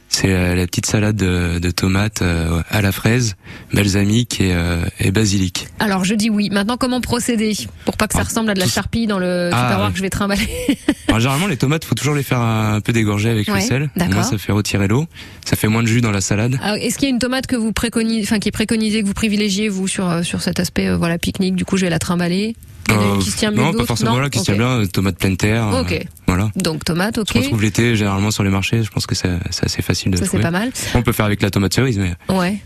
c'est 0.08 0.32
euh, 0.32 0.54
la 0.54 0.66
petite 0.66 0.86
salade 0.86 1.16
de, 1.16 1.58
de 1.58 1.70
tomates 1.70 2.22
euh, 2.22 2.62
à 2.70 2.80
la 2.82 2.92
fraise, 2.92 3.36
balsamique 3.74 4.40
et, 4.40 4.52
euh, 4.52 4.84
et 5.00 5.10
basilic. 5.10 5.68
Alors 5.78 6.04
je 6.04 6.14
dis 6.14 6.30
oui. 6.30 6.48
Maintenant, 6.50 6.76
comment 6.76 7.00
procéder 7.00 7.52
pour 7.84 7.96
pas 7.96 8.06
que 8.08 8.14
ça 8.14 8.20
Ah, 8.22 8.24
ressemble 8.24 8.50
à 8.50 8.54
de 8.54 8.60
la 8.60 8.66
charpie 8.66 9.06
dans 9.06 9.18
le 9.18 9.50
Ah, 9.52 9.62
tupperware 9.68 9.90
que 9.92 9.98
je 9.98 10.02
vais 10.02 10.10
trimballer 10.10 10.48
Alors, 11.08 11.20
généralement, 11.20 11.46
les 11.46 11.56
tomates, 11.56 11.84
faut 11.84 11.94
toujours 11.94 12.14
les 12.14 12.22
faire 12.22 12.40
un 12.40 12.80
peu 12.80 12.92
dégorger 12.92 13.30
avec 13.30 13.46
le 13.48 13.60
sel. 13.60 13.90
Moins, 13.96 14.22
ça 14.22 14.38
fait 14.38 14.52
retirer 14.52 14.88
l'eau. 14.88 15.06
Ça 15.44 15.56
fait 15.56 15.68
moins 15.68 15.82
de 15.82 15.88
jus 15.88 16.00
dans 16.00 16.10
la 16.10 16.20
salade. 16.20 16.58
Alors, 16.62 16.76
Est-ce 16.76 16.96
qu'il 16.98 17.08
y 17.08 17.10
a 17.10 17.14
une 17.14 17.18
tomate 17.20 17.46
que 17.46 17.56
vous 17.56 17.72
préconisez, 17.72 18.22
enfin 18.24 18.38
qui 18.38 18.48
est 18.48 18.52
préconisée, 18.52 19.02
que 19.02 19.06
vous 19.06 19.14
privilégiez 19.14 19.68
vous 19.68 19.88
sur 19.88 20.24
sur 20.24 20.40
cet 20.42 20.58
aspect 20.60 20.94
voilà 20.94 21.18
pique-nique 21.18 21.54
Du 21.54 21.64
coup, 21.64 21.76
je 21.76 21.84
vais 21.84 21.90
la 21.90 21.98
trimballer. 21.98 22.56
Euh, 22.90 23.18
qui 23.20 23.30
se 23.30 23.36
tient 23.36 23.50
mieux 23.50 23.56
non, 23.58 23.72
pas 23.74 23.84
forcément 23.84 24.12
Non 24.14 24.18
là, 24.20 24.30
qui 24.30 24.38
se 24.38 24.44
tient 24.44 24.54
bien, 24.56 24.80
euh, 24.80 24.86
tomate 24.86 25.18
pleine 25.18 25.36
terre. 25.36 25.66
euh, 25.68 25.82
voilà. 26.26 26.50
Donc 26.56 26.84
tomate, 26.84 27.18
ok. 27.18 27.32
Qu'on 27.32 27.42
trouve 27.42 27.62
l'été, 27.62 27.96
généralement 27.96 28.30
sur 28.30 28.42
les 28.44 28.50
marchés, 28.50 28.82
je 28.82 28.90
pense 28.90 29.06
que 29.06 29.14
c'est 29.14 29.28
assez 29.62 29.82
facile 29.82 30.10
de 30.12 30.16
Ça 30.16 30.24
c'est 30.26 30.38
pas 30.40 30.50
mal. 30.50 30.70
On 30.94 31.02
peut 31.02 31.12
faire 31.12 31.26
avec 31.26 31.42
la 31.42 31.50
tomate 31.50 31.74
cerise, 31.74 31.98
mais 31.98 32.14
Ouais. 32.34 32.58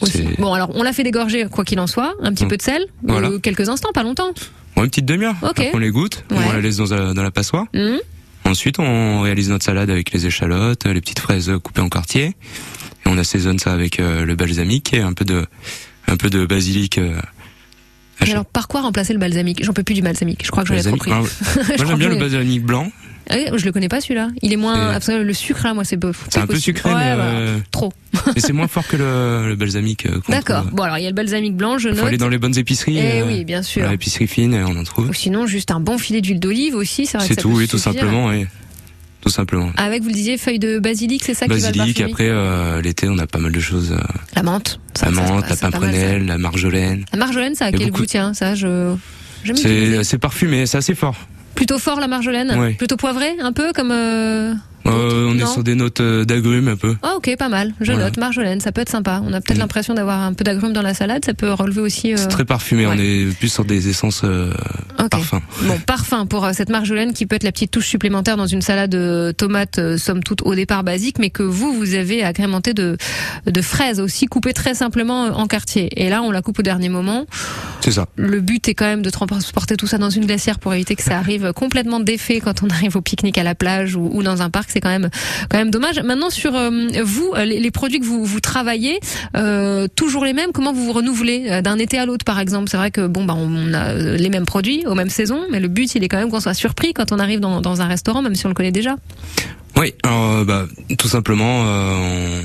Aussi. 0.00 0.24
Bon 0.38 0.52
alors 0.52 0.70
on 0.74 0.82
l'a 0.82 0.92
fait 0.92 1.02
dégorger 1.04 1.46
quoi 1.50 1.64
qu'il 1.64 1.80
en 1.80 1.86
soit, 1.86 2.14
un 2.22 2.32
petit 2.32 2.44
Mm. 2.44 2.48
peu 2.48 2.56
de 2.58 2.62
sel, 2.62 2.84
Voilà. 3.02 3.28
euh, 3.28 3.38
quelques 3.38 3.68
instants, 3.68 3.90
pas 3.94 4.02
longtemps. 4.02 4.30
bon, 4.76 4.84
une 4.84 4.90
petite 4.90 5.06
demi-heure. 5.06 5.34
Ok. 5.42 5.48
Après, 5.50 5.70
on 5.72 5.78
les 5.78 5.90
goûte, 5.90 6.24
Ouais. 6.30 6.36
on 6.48 6.52
la 6.52 6.60
laisse 6.60 6.76
dans, 6.76 6.94
la- 6.94 7.14
dans 7.14 7.22
la 7.22 7.30
passoire. 7.30 7.64
Mhm. 7.74 7.98
Ensuite, 8.44 8.78
on 8.78 9.22
réalise 9.22 9.48
notre 9.48 9.64
salade 9.64 9.90
avec 9.90 10.12
les 10.12 10.26
échalotes, 10.26 10.84
les 10.84 11.00
petites 11.00 11.18
fraises 11.18 11.50
coupées 11.64 11.80
en 11.80 11.88
quartiers, 11.88 12.26
et 12.26 12.34
on 13.06 13.18
assaisonne 13.18 13.58
ça 13.58 13.72
avec 13.72 13.98
euh, 13.98 14.24
le 14.24 14.36
balsamique 14.36 14.92
et 14.94 15.00
un 15.00 15.14
peu 15.14 15.24
de 15.24 15.46
un 16.08 16.16
peu 16.16 16.30
de 16.30 16.46
basilic. 16.46 16.98
euh, 16.98 17.18
Mais 18.22 18.30
alors 18.32 18.46
par 18.46 18.68
quoi 18.68 18.80
remplacer 18.82 19.12
le 19.12 19.18
balsamique? 19.18 19.62
J'en 19.64 19.72
peux 19.72 19.82
plus 19.82 19.94
du 19.94 20.02
balsamique. 20.02 20.40
Je 20.44 20.50
crois 20.50 20.62
que 20.64 20.68
je 20.70 20.74
l'ai 20.74 20.82
trop 20.82 20.96
Balsamique, 20.96 21.24
pris. 21.24 21.60
ah, 21.60 21.74
Moi, 21.78 21.86
j'aime 21.86 21.98
bien 21.98 22.08
le 22.08 22.16
balsamique 22.16 22.64
blanc. 22.64 22.90
Ah 23.28 23.34
oui, 23.36 23.58
je 23.58 23.64
le 23.64 23.72
connais 23.72 23.88
pas 23.88 24.00
celui-là. 24.00 24.28
Il 24.40 24.52
est 24.52 24.56
moins. 24.56 24.76
C'est- 24.76 24.92
parce 24.92 25.06
que 25.06 25.12
le 25.22 25.32
sucre 25.34 25.64
là, 25.64 25.74
moi 25.74 25.84
c'est 25.84 25.96
peu. 25.96 26.12
C'est 26.28 26.38
un 26.38 26.46
peu 26.46 26.56
sucré, 26.56 26.88
Ouais, 26.90 26.94
mais, 26.94 27.14
euh, 27.18 27.58
Trop. 27.72 27.92
mais 28.34 28.40
c'est 28.40 28.52
moins 28.52 28.68
fort 28.68 28.86
que 28.86 28.96
le, 28.96 29.48
le 29.48 29.56
balsamique. 29.56 30.06
euh, 30.06 30.20
D'accord. 30.28 30.64
Bon 30.72 30.84
alors 30.84 30.98
il 30.98 31.02
y 31.02 31.06
a 31.06 31.10
le 31.10 31.14
balsamique 31.14 31.56
blanc, 31.56 31.76
je 31.76 31.88
Il 31.88 31.94
faut 31.94 32.00
note. 32.02 32.06
aller 32.08 32.18
dans 32.18 32.28
les 32.28 32.38
bonnes 32.38 32.56
épiceries. 32.56 32.98
Eh 32.98 33.22
euh, 33.22 33.26
oui, 33.26 33.44
bien 33.44 33.62
sûr. 33.62 33.80
voilà, 33.82 33.94
épicerie 33.94 34.28
fine, 34.28 34.54
on 34.54 34.76
en 34.78 34.84
trouve. 34.84 35.08
Ou 35.08 35.12
sinon 35.12 35.46
juste 35.48 35.72
un 35.72 35.80
bon 35.80 35.98
filet 35.98 36.20
d'huile 36.20 36.38
d'olive 36.38 36.76
aussi, 36.76 37.04
vrai 37.18 37.26
que 37.26 37.34
C'est 37.34 37.40
ça 37.40 37.42
tout, 37.42 37.50
oui, 37.50 37.66
tout 37.66 37.78
simplement, 37.78 38.26
oui. 38.28 38.46
Tout 39.26 39.32
simplement. 39.32 39.72
Avec, 39.76 40.02
vous 40.02 40.08
le 40.08 40.14
disiez, 40.14 40.38
feuille 40.38 40.60
de 40.60 40.78
basilic, 40.78 41.24
c'est 41.24 41.34
ça 41.34 41.48
qui 41.48 41.58
va 41.58 41.72
Basilic, 41.72 42.00
après 42.00 42.28
euh, 42.28 42.80
l'été 42.80 43.08
on 43.08 43.18
a 43.18 43.26
pas 43.26 43.40
mal 43.40 43.50
de 43.50 43.58
choses. 43.58 43.90
euh, 43.90 43.98
La 44.36 44.44
menthe. 44.44 44.78
Ça, 44.94 45.06
la 45.06 45.10
menthe, 45.10 45.46
ça, 45.48 45.48
la 45.50 45.56
pimprenelle, 45.56 46.26
la 46.26 46.38
marjolaine. 46.38 47.04
La 47.12 47.18
marjolaine, 47.18 47.56
ça 47.56 47.64
a 47.64 47.72
quel 47.72 47.86
beaucoup 47.88 48.02
goût, 48.02 48.06
tiens 48.06 48.34
Ça, 48.34 48.54
je. 48.54 48.94
C'est 50.04 50.18
parfumé, 50.18 50.66
c'est 50.66 50.78
assez 50.78 50.94
fort. 50.94 51.16
Plutôt 51.56 51.78
fort 51.80 51.98
la 51.98 52.06
marjolaine 52.06 52.56
Ouais. 52.56 52.74
Plutôt 52.74 52.96
poivré, 52.96 53.34
un 53.40 53.52
peu 53.52 53.72
comme. 53.72 53.90
euh, 53.90 54.54
Euh, 54.86 55.26
on 55.28 55.34
Non. 55.34 55.44
est 55.44 55.52
sur 55.52 55.64
des 55.64 55.74
notes 55.74 56.00
euh, 56.00 56.24
d'agrumes 56.24 56.68
un 56.68 56.76
peu. 56.76 56.96
Ah 57.02 57.14
ok, 57.16 57.34
pas 57.38 57.48
mal. 57.48 57.72
Je 57.80 57.92
Voilà. 57.92 58.04
note 58.06 58.16
marjolaine, 58.18 58.60
ça 58.60 58.72
peut 58.72 58.80
être 58.80 58.88
sympa. 58.90 59.20
On 59.24 59.32
a 59.32 59.40
peut-être 59.40 59.56
Mm. 59.58 59.60
l'impression 59.60 59.94
d'avoir 59.94 60.20
un 60.20 60.32
peu 60.32 60.44
d'agrumes 60.44 60.72
dans 60.72 60.82
la 60.82 60.94
salade, 60.94 61.24
ça 61.24 61.34
peut 61.34 61.52
relever 61.52 61.80
aussi. 61.80 62.12
euh, 62.12 62.16
C'est 62.16 62.28
très 62.28 62.44
parfumé, 62.44 62.86
ouais. 62.86 62.94
on 62.96 62.98
est 63.00 63.36
plus 63.38 63.48
sur 63.48 63.64
des 63.64 63.88
essences 63.88 64.22
euh, 64.24 64.52
parfums. 65.10 65.40
Bon, 65.62 65.78
parfum 65.86 66.26
pour 66.26 66.44
euh, 66.44 66.50
cette 66.52 66.68
marjolaine 66.70 67.12
qui 67.12 67.26
peut 67.26 67.36
être 67.36 67.42
la 67.44 67.52
petite 67.52 67.70
touche 67.70 67.86
supplémentaire 67.88 68.36
dans 68.36 68.46
une 68.46 68.62
salade 68.62 68.90
de 68.90 69.32
tomates, 69.36 69.78
euh, 69.78 69.96
somme 69.98 70.22
toute 70.22 70.42
au 70.42 70.54
départ 70.54 70.84
basique, 70.84 71.18
mais 71.18 71.30
que 71.30 71.42
vous, 71.42 71.72
vous 71.72 71.94
avez 71.94 72.22
agrémenté 72.24 72.74
de, 72.74 72.96
de 73.46 73.62
fraises 73.62 74.00
aussi, 74.00 74.26
coupées 74.26 74.52
très 74.52 74.74
simplement 74.74 75.24
en 75.24 75.46
quartier. 75.46 75.88
Et 76.02 76.08
là, 76.08 76.22
on 76.22 76.30
la 76.30 76.42
coupe 76.42 76.58
au 76.58 76.62
dernier 76.62 76.88
moment. 76.88 77.26
C'est 77.80 77.92
ça. 77.92 78.06
Le 78.16 78.40
but 78.40 78.68
est 78.68 78.74
quand 78.74 78.84
même 78.86 79.02
de 79.02 79.10
transporter 79.10 79.76
tout 79.76 79.86
ça 79.86 79.98
dans 79.98 80.10
une 80.10 80.26
glacière 80.26 80.58
pour 80.58 80.74
éviter 80.74 80.96
que 80.96 81.02
ça 81.02 81.18
arrive 81.18 81.52
complètement 81.52 82.00
défait 82.00 82.40
quand 82.40 82.62
on 82.62 82.68
arrive 82.68 82.96
au 82.96 83.00
pique-nique 83.00 83.38
à 83.38 83.42
la 83.44 83.54
plage 83.54 83.94
ou, 83.96 84.10
ou 84.12 84.22
dans 84.22 84.42
un 84.42 84.50
parc. 84.50 84.70
C'est 84.76 84.80
quand 84.82 84.90
même 84.90 85.08
quand 85.48 85.56
même 85.56 85.70
dommage. 85.70 86.00
Maintenant 86.00 86.28
sur 86.28 86.54
euh, 86.54 86.70
vous, 87.02 87.32
euh, 87.34 87.46
les, 87.46 87.70
produits 87.70 87.98
que 87.98 88.04
vous 88.04 88.24
vous 88.26 88.40
travaillez, 88.40 89.00
euh, 89.34 89.88
toujours 89.96 90.24
les 90.24 90.34
mêmes? 90.34 90.50
Comment 90.52 90.74
vous 90.74 90.84
vous 90.84 90.92
renouvelez 90.92 91.62
d'un 91.62 91.78
été 91.78 91.98
à 91.98 92.04
l'autre, 92.04 92.26
par 92.26 92.38
exemple? 92.38 92.68
C'est 92.70 92.76
vrai 92.76 92.90
que 92.90 93.06
bon, 93.06 93.24
bah 93.24 93.34
on 93.36 93.72
a 93.72 93.94
les 93.94 94.28
mêmes 94.28 94.44
produits 94.44 94.84
aux 94.86 94.94
mêmes 94.94 95.08
saisons, 95.08 95.40
mais 95.50 95.60
le 95.60 95.68
but, 95.68 95.94
il 95.94 96.04
est 96.04 96.08
quand 96.08 96.18
même 96.18 96.30
qu'on 96.30 96.40
soit 96.40 96.54
surpris 96.54 96.92
quand 96.92 97.10
on 97.10 97.18
arrive 97.18 97.40
dans, 97.40 97.80
un 97.80 97.86
restaurant, 97.86 98.20
même 98.22 98.34
si 98.34 98.44
on 98.44 98.50
le 98.50 98.54
connaît 98.54 98.72
déjà. 98.72 98.96
Oui, 99.76 99.94
euh, 100.06 100.44
bah, 100.44 100.66
tout 100.98 101.08
simplement, 101.08 101.64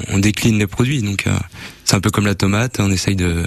on, 0.09 0.19
décline 0.19 0.57
les 0.57 0.67
produits. 0.67 1.01
Donc, 1.01 1.25
c'est 1.83 1.95
un 1.95 1.99
peu 1.99 2.11
comme 2.11 2.25
la 2.25 2.35
tomate. 2.35 2.79
On 2.79 2.91
essaye 2.91 3.15
de- 3.15 3.45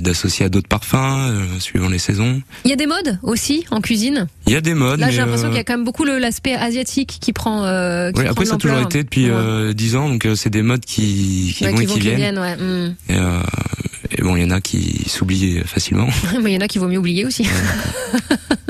d'associer 0.00 0.46
à 0.46 0.48
d'autres 0.48 0.68
parfums 0.68 0.94
euh, 0.96 1.44
suivant 1.58 1.88
les 1.88 1.98
saisons. 1.98 2.42
Il 2.64 2.70
y 2.70 2.72
a 2.72 2.76
des 2.76 2.86
modes 2.86 3.18
aussi 3.22 3.64
en 3.70 3.80
cuisine? 3.80 4.26
Il 4.46 4.52
y 4.52 4.56
a 4.56 4.60
des 4.60 4.74
modes. 4.74 5.00
Là, 5.00 5.10
j'ai 5.10 5.18
l'impression 5.18 5.46
euh, 5.46 5.50
qu'il 5.50 5.56
y 5.58 5.60
a 5.60 5.64
quand 5.64 5.74
même 5.76 5.84
beaucoup 5.84 6.04
l'aspect 6.04 6.54
asiatique 6.54 7.18
qui 7.20 7.32
prend. 7.32 7.64
Euh, 7.64 8.10
qui 8.12 8.18
oui, 8.18 8.24
prend 8.24 8.32
après, 8.32 8.44
ça 8.46 8.54
a 8.54 8.58
toujours 8.58 8.78
été 8.80 9.02
depuis 9.02 9.26
Ouais. 9.26 9.32
euh, 9.34 9.72
10 9.72 9.96
ans. 9.96 10.08
Donc, 10.08 10.26
c'est 10.36 10.50
des 10.50 10.62
modes 10.62 10.84
qui 10.84 11.54
qui 11.56 11.64
Ouais, 11.64 11.70
vont 11.72 11.78
qui 11.78 11.86
vont, 11.86 11.94
qui 11.94 12.00
viennent. 12.00 12.16
viennent, 12.16 12.38
ouais. 12.38 12.56
mm. 12.56 12.94
Et, 13.08 14.18
et 14.18 14.22
bon, 14.22 14.34
il 14.36 14.42
y 14.42 14.44
en 14.46 14.50
a 14.50 14.60
qui 14.60 15.08
s'oublient 15.08 15.60
facilement. 15.64 16.08
Mais 16.42 16.52
il 16.52 16.54
y 16.54 16.58
en 16.58 16.60
a 16.62 16.68
qui 16.68 16.78
vaut 16.78 16.88
mieux 16.88 16.98
oublier 16.98 17.24
aussi. 17.24 17.46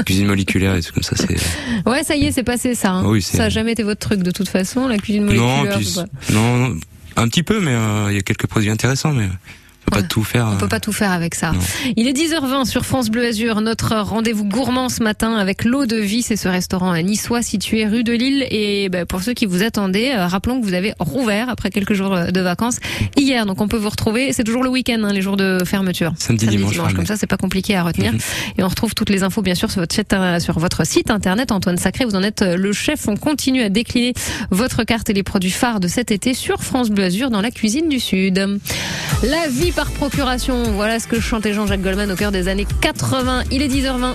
Cuisine 0.04 0.26
moléculaire 0.26 0.74
et 0.76 0.82
tout 0.82 0.92
comme 0.92 1.02
ça, 1.02 1.16
c'est. 1.16 1.36
Ouais, 1.86 2.02
ça 2.04 2.14
y 2.16 2.24
est, 2.26 2.32
c'est 2.32 2.42
passé 2.42 2.74
ça. 2.74 2.90
hein. 2.90 3.04
Oui, 3.06 3.22
c'est- 3.22 3.36
ça 3.38 3.44
a 3.44 3.48
jamais 3.48 3.72
été 3.72 3.82
votre 3.82 4.00
truc 4.00 4.22
de 4.22 4.30
toute 4.30 4.48
façon, 4.48 4.86
la 4.86 4.98
cuisine 4.98 5.24
moléculaire. 5.24 5.64
Non, 5.64 5.76
puis, 5.78 5.94
non, 6.32 6.68
non, 6.68 6.76
un 7.16 7.28
petit 7.28 7.42
peu, 7.42 7.58
mais 7.60 7.72
euh, 7.72 8.06
il 8.10 8.14
y 8.16 8.18
a 8.18 8.22
quelques 8.22 8.46
produits 8.46 8.70
intéressants, 8.70 9.12
mais 9.12 9.28
peut 9.90 10.02
pas 10.02 10.02
tout 10.02 10.24
faire. 10.24 10.46
On 10.46 10.54
euh, 10.54 10.58
peut 10.58 10.68
pas 10.68 10.80
tout 10.80 10.92
faire 10.92 11.12
avec 11.12 11.34
ça. 11.34 11.52
Non. 11.52 11.60
Il 11.96 12.08
est 12.08 12.12
10h20 12.12 12.66
sur 12.66 12.84
France 12.86 13.10
Bleu 13.10 13.26
Azur. 13.26 13.60
Notre 13.60 13.96
rendez-vous 13.96 14.44
gourmand 14.44 14.88
ce 14.88 15.02
matin 15.02 15.34
avec 15.34 15.64
l'eau 15.64 15.86
de 15.86 15.96
vie, 15.96 16.22
c'est 16.22 16.36
ce 16.36 16.48
restaurant 16.48 16.96
niçois 16.96 17.42
situé 17.42 17.86
rue 17.86 18.04
de 18.04 18.12
Lille. 18.12 18.46
Et 18.50 18.88
ben, 18.88 19.06
pour 19.06 19.22
ceux 19.22 19.34
qui 19.34 19.46
vous 19.46 19.62
attendaient, 19.62 20.14
euh, 20.14 20.26
rappelons 20.26 20.60
que 20.60 20.66
vous 20.66 20.74
avez 20.74 20.94
rouvert 20.98 21.48
après 21.48 21.70
quelques 21.70 21.94
jours 21.94 22.14
euh, 22.14 22.26
de 22.30 22.40
vacances 22.40 22.78
hier. 23.16 23.46
Donc 23.46 23.60
on 23.60 23.68
peut 23.68 23.76
vous 23.76 23.90
retrouver. 23.90 24.32
C'est 24.32 24.44
toujours 24.44 24.62
le 24.62 24.70
week-end, 24.70 25.02
hein, 25.02 25.12
les 25.12 25.22
jours 25.22 25.36
de 25.36 25.58
fermeture. 25.64 26.12
Samedi, 26.18 26.46
dimanche, 26.46 26.78
ouais, 26.78 26.92
Comme 26.92 27.06
ça, 27.06 27.16
c'est 27.16 27.26
pas 27.26 27.36
compliqué 27.36 27.76
à 27.76 27.82
retenir. 27.82 28.12
Mhm. 28.12 28.18
Et 28.58 28.62
on 28.62 28.68
retrouve 28.68 28.94
toutes 28.94 29.10
les 29.10 29.22
infos, 29.22 29.42
bien 29.42 29.54
sûr, 29.54 29.70
sur 29.70 29.80
votre, 29.80 29.94
site, 29.94 30.12
euh, 30.12 30.38
sur 30.38 30.58
votre 30.58 30.86
site 30.86 31.10
internet. 31.10 31.52
Antoine 31.52 31.76
Sacré, 31.76 32.04
vous 32.04 32.16
en 32.16 32.22
êtes 32.22 32.42
euh, 32.42 32.56
le 32.56 32.72
chef. 32.72 33.08
On 33.08 33.16
continue 33.16 33.62
à 33.62 33.68
décliner 33.68 34.12
votre 34.50 34.84
carte 34.84 35.10
et 35.10 35.12
les 35.12 35.22
produits 35.22 35.50
phares 35.50 35.80
de 35.80 35.88
cet 35.88 36.10
été 36.10 36.34
sur 36.34 36.62
France 36.62 36.90
Bleu 36.90 37.04
Azur 37.04 37.30
dans 37.30 37.40
la 37.40 37.50
cuisine 37.50 37.88
du 37.88 38.00
Sud. 38.00 38.60
La 39.22 39.48
vie 39.48 39.72
par 39.80 39.92
procuration, 39.92 40.62
voilà 40.72 40.98
ce 40.98 41.06
que 41.06 41.20
chantait 41.20 41.54
Jean-Jacques 41.54 41.80
Goldman 41.80 42.12
au 42.12 42.14
cœur 42.14 42.32
des 42.32 42.48
années 42.48 42.66
80. 42.82 43.44
Il 43.50 43.62
est 43.62 43.68
10h20. 43.68 44.14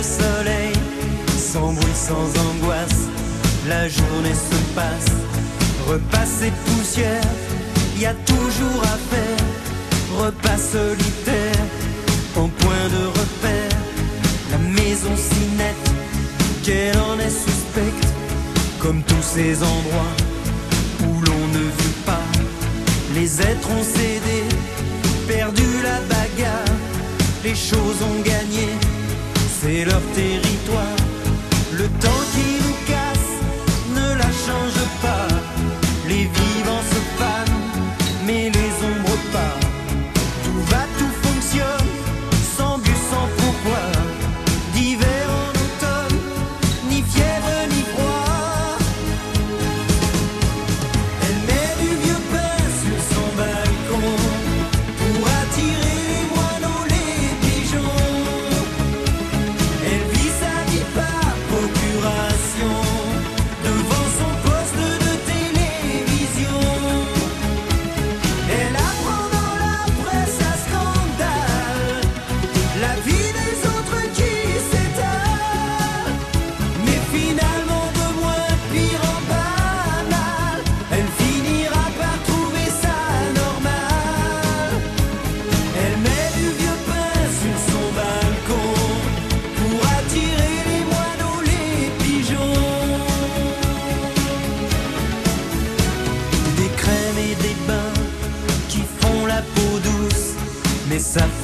Le 0.00 0.04
soleil, 0.04 0.72
sans 1.36 1.72
bruit, 1.72 1.98
sans 2.08 2.28
angoisse, 2.48 3.02
la 3.68 3.86
journée 3.86 4.38
se 4.50 4.58
passe. 4.74 5.12
Repas 5.86 6.30
et 6.42 6.52
poussière, 6.64 7.30
y 7.98 8.06
a 8.06 8.14
toujours 8.14 8.82
à 8.82 8.96
faire. 9.12 9.44
Repas 10.18 10.60
solitaire, 10.72 11.64
en 12.36 12.48
point 12.48 12.86
de 12.96 13.04
repère. 13.20 13.76
La 14.52 14.58
maison 14.58 15.14
si 15.16 15.42
nette, 15.58 15.90
qu'elle 16.64 16.98
en 16.98 17.18
est 17.18 17.36
suspecte, 17.46 18.08
comme 18.78 19.02
tous 19.02 19.26
ces 19.34 19.56
endroits 19.56 20.16
où 21.02 21.12
l'on 21.26 21.44
ne 21.58 21.64
vit 21.80 21.98
pas. 22.06 22.26
Les 23.14 23.40
êtres 23.42 23.70
ont 23.78 23.84
cédé, 23.96 24.40
perdu 25.28 25.68
la 25.82 25.98
bagarre, 26.12 26.76
les 27.44 27.54
choses 27.54 28.00
ont 28.10 28.20
gagné, 28.22 28.68
c'est 29.62 29.84
leur 29.84 30.00
territoire. 30.14 30.96
Le 31.72 31.86
temps 32.04 32.22
qui 32.32 32.46
nous 32.64 32.76
casse 32.86 33.32
ne 33.94 34.18
la 34.18 34.30
change 34.44 34.80
pas. 35.02 35.29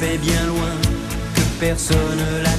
Fait 0.06 0.18
bien 0.18 0.46
loin 0.46 0.74
que 1.34 1.42
personne 1.58 2.22
la 2.44 2.55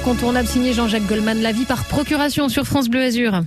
incontournable 0.00 0.48
signé 0.48 0.72
Jean-Jacques 0.72 1.06
Goldman, 1.06 1.42
la 1.42 1.52
vie 1.52 1.66
par 1.66 1.84
procuration 1.84 2.48
sur 2.48 2.64
France 2.64 2.88
Bleu 2.88 3.02
Azur. 3.02 3.42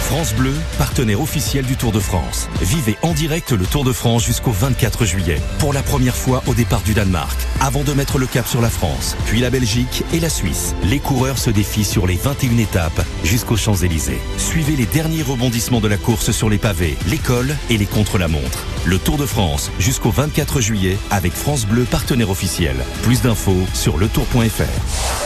France 0.00 0.34
Bleu, 0.34 0.52
partenaire 0.78 1.20
officiel 1.20 1.64
du 1.64 1.76
Tour 1.76 1.92
de 1.92 2.00
France. 2.00 2.48
Vivez 2.60 2.96
en 3.02 3.12
direct 3.12 3.52
le 3.52 3.64
Tour 3.66 3.84
de 3.84 3.92
France 3.92 4.24
jusqu'au 4.24 4.50
24 4.50 5.04
juillet, 5.04 5.40
pour 5.60 5.72
la 5.72 5.84
première 5.84 6.16
fois 6.16 6.42
au 6.48 6.54
départ 6.54 6.80
du 6.80 6.92
Danemark, 6.92 7.38
avant 7.60 7.84
de 7.84 7.92
mettre 7.92 8.18
le 8.18 8.26
cap 8.26 8.48
sur 8.48 8.60
la 8.60 8.68
France, 8.68 9.16
puis 9.26 9.40
la 9.40 9.50
Belgique 9.50 10.02
et 10.12 10.18
la 10.18 10.28
Suisse. 10.28 10.74
Les 10.82 10.98
coureurs 10.98 11.38
se 11.38 11.50
défient 11.50 11.84
sur 11.84 12.08
les 12.08 12.16
21 12.16 12.58
étapes 12.58 13.04
jusqu'aux 13.22 13.56
Champs-Élysées. 13.56 14.20
Suivez 14.38 14.74
les 14.74 14.86
derniers 14.86 15.22
rebondissements 15.22 15.80
de 15.80 15.88
la 15.88 15.98
course 15.98 16.32
sur 16.32 16.50
les 16.50 16.58
pavés, 16.58 16.96
l'école 17.08 17.54
et 17.70 17.78
les 17.78 17.86
contre-la-montre. 17.86 18.64
Le 18.86 18.98
Tour 18.98 19.18
de 19.18 19.26
France 19.26 19.70
jusqu'au 19.78 20.10
24 20.10 20.60
juillet 20.60 20.98
avec 21.12 21.32
France 21.32 21.64
Bleu, 21.64 21.84
partenaire 21.84 22.30
officiel. 22.30 22.74
Plus 23.02 23.22
d'infos 23.22 23.66
sur 23.72 23.98
letour.fr. 23.98 25.25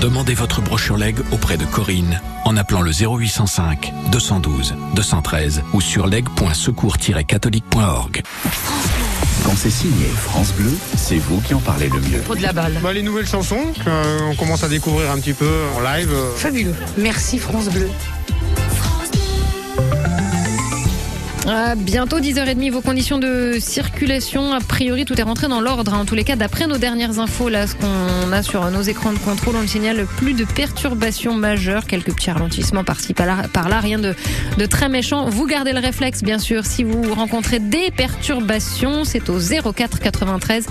Demandez 0.00 0.34
votre 0.34 0.60
brochure 0.62 0.96
leg 0.96 1.16
auprès 1.30 1.56
de 1.56 1.64
Corinne 1.64 2.20
en 2.44 2.56
appelant 2.56 2.80
le 2.82 2.90
0805 2.92 3.92
212 4.10 4.74
213 4.94 5.62
ou 5.72 5.80
sur 5.80 6.06
leg.secours-catholique.org. 6.08 8.22
Quand 9.44 9.56
c'est 9.56 9.70
signé 9.70 10.06
France 10.06 10.52
Bleu, 10.54 10.72
c'est 10.96 11.18
vous 11.18 11.40
qui 11.40 11.54
en 11.54 11.60
parlez 11.60 11.88
le 11.88 12.00
mieux. 12.00 12.18
Pour 12.20 12.34
de 12.36 12.42
la 12.42 12.52
balle. 12.52 12.78
Bah, 12.82 12.92
les 12.92 13.02
nouvelles 13.02 13.26
chansons 13.28 13.72
qu'on 13.84 14.34
commence 14.36 14.62
à 14.64 14.68
découvrir 14.68 15.10
un 15.10 15.18
petit 15.18 15.32
peu 15.34 15.50
en 15.76 15.80
live. 15.80 16.10
euh. 16.12 16.34
Fabuleux. 16.36 16.74
Merci 16.98 17.38
France 17.38 17.68
Bleu. 17.68 17.88
Bientôt 21.76 22.20
10h30, 22.20 22.70
vos 22.70 22.80
conditions 22.82 23.18
de 23.18 23.56
circulation, 23.60 24.52
a 24.52 24.60
priori 24.60 25.04
tout 25.04 25.18
est 25.18 25.24
rentré 25.24 25.48
dans 25.48 25.60
l'ordre. 25.60 25.92
hein. 25.92 25.98
En 26.00 26.04
tous 26.04 26.14
les 26.14 26.22
cas, 26.22 26.36
d'après 26.36 26.68
nos 26.68 26.78
dernières 26.78 27.18
infos, 27.18 27.48
là, 27.48 27.66
ce 27.66 27.74
qu'on 27.74 28.32
a 28.32 28.42
sur 28.42 28.70
nos 28.70 28.82
écrans 28.82 29.12
de 29.12 29.18
contrôle, 29.18 29.56
on 29.56 29.62
ne 29.62 29.66
signale 29.66 30.06
plus 30.18 30.34
de 30.34 30.44
perturbations 30.44 31.34
majeures, 31.34 31.86
quelques 31.86 32.14
petits 32.14 32.30
ralentissements 32.30 32.84
par-ci 32.84 33.12
par-là, 33.12 33.80
rien 33.80 33.98
de, 33.98 34.14
de 34.56 34.66
très 34.66 34.88
méchant. 34.88 35.28
Vous 35.28 35.46
gardez 35.46 35.72
le 35.72 35.80
réflexe, 35.80 36.22
bien 36.22 36.38
sûr, 36.38 36.64
si 36.64 36.84
vous 36.84 37.12
rencontrez 37.14 37.58
des 37.58 37.90
perturbations, 37.90 39.04
c'est 39.04 39.28
au 39.28 39.38
04 39.40 39.98
93 39.98 40.66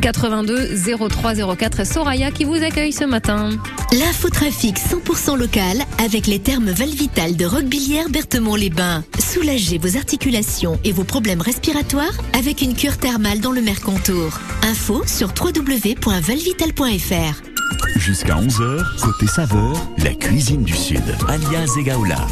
82 0.00 0.70
03 1.10 1.34
04 1.56 1.80
et 1.80 1.84
Soraya 1.84 2.30
qui 2.30 2.44
vous 2.44 2.62
accueille 2.62 2.92
ce 2.92 3.04
matin. 3.04 3.50
L'infotrafic 3.92 4.76
100% 4.78 5.36
local 5.36 5.78
avec 6.04 6.26
les 6.26 6.38
thermes 6.38 6.70
Valvital 6.70 7.36
de 7.36 7.44
Roquebillière 7.44 8.08
Berthemont-les-Bains. 8.08 9.04
Soulagez 9.18 9.78
vos 9.78 9.96
et 10.84 10.92
vos 10.92 11.04
problèmes 11.04 11.40
respiratoires 11.40 12.12
avec 12.38 12.62
une 12.62 12.74
cure 12.74 12.98
thermale 12.98 13.40
dans 13.40 13.50
le 13.50 13.60
Mercontour. 13.60 14.38
Info 14.62 15.02
sur 15.06 15.28
www.valvital.fr. 15.28 17.42
Jusqu'à 17.96 18.36
11h, 18.36 19.00
côté 19.02 19.26
saveur, 19.26 19.74
la 19.98 20.14
cuisine 20.14 20.62
du 20.62 20.74
Sud. 20.74 21.02
Alia 21.28 21.66
Zegaoula. 21.66 22.26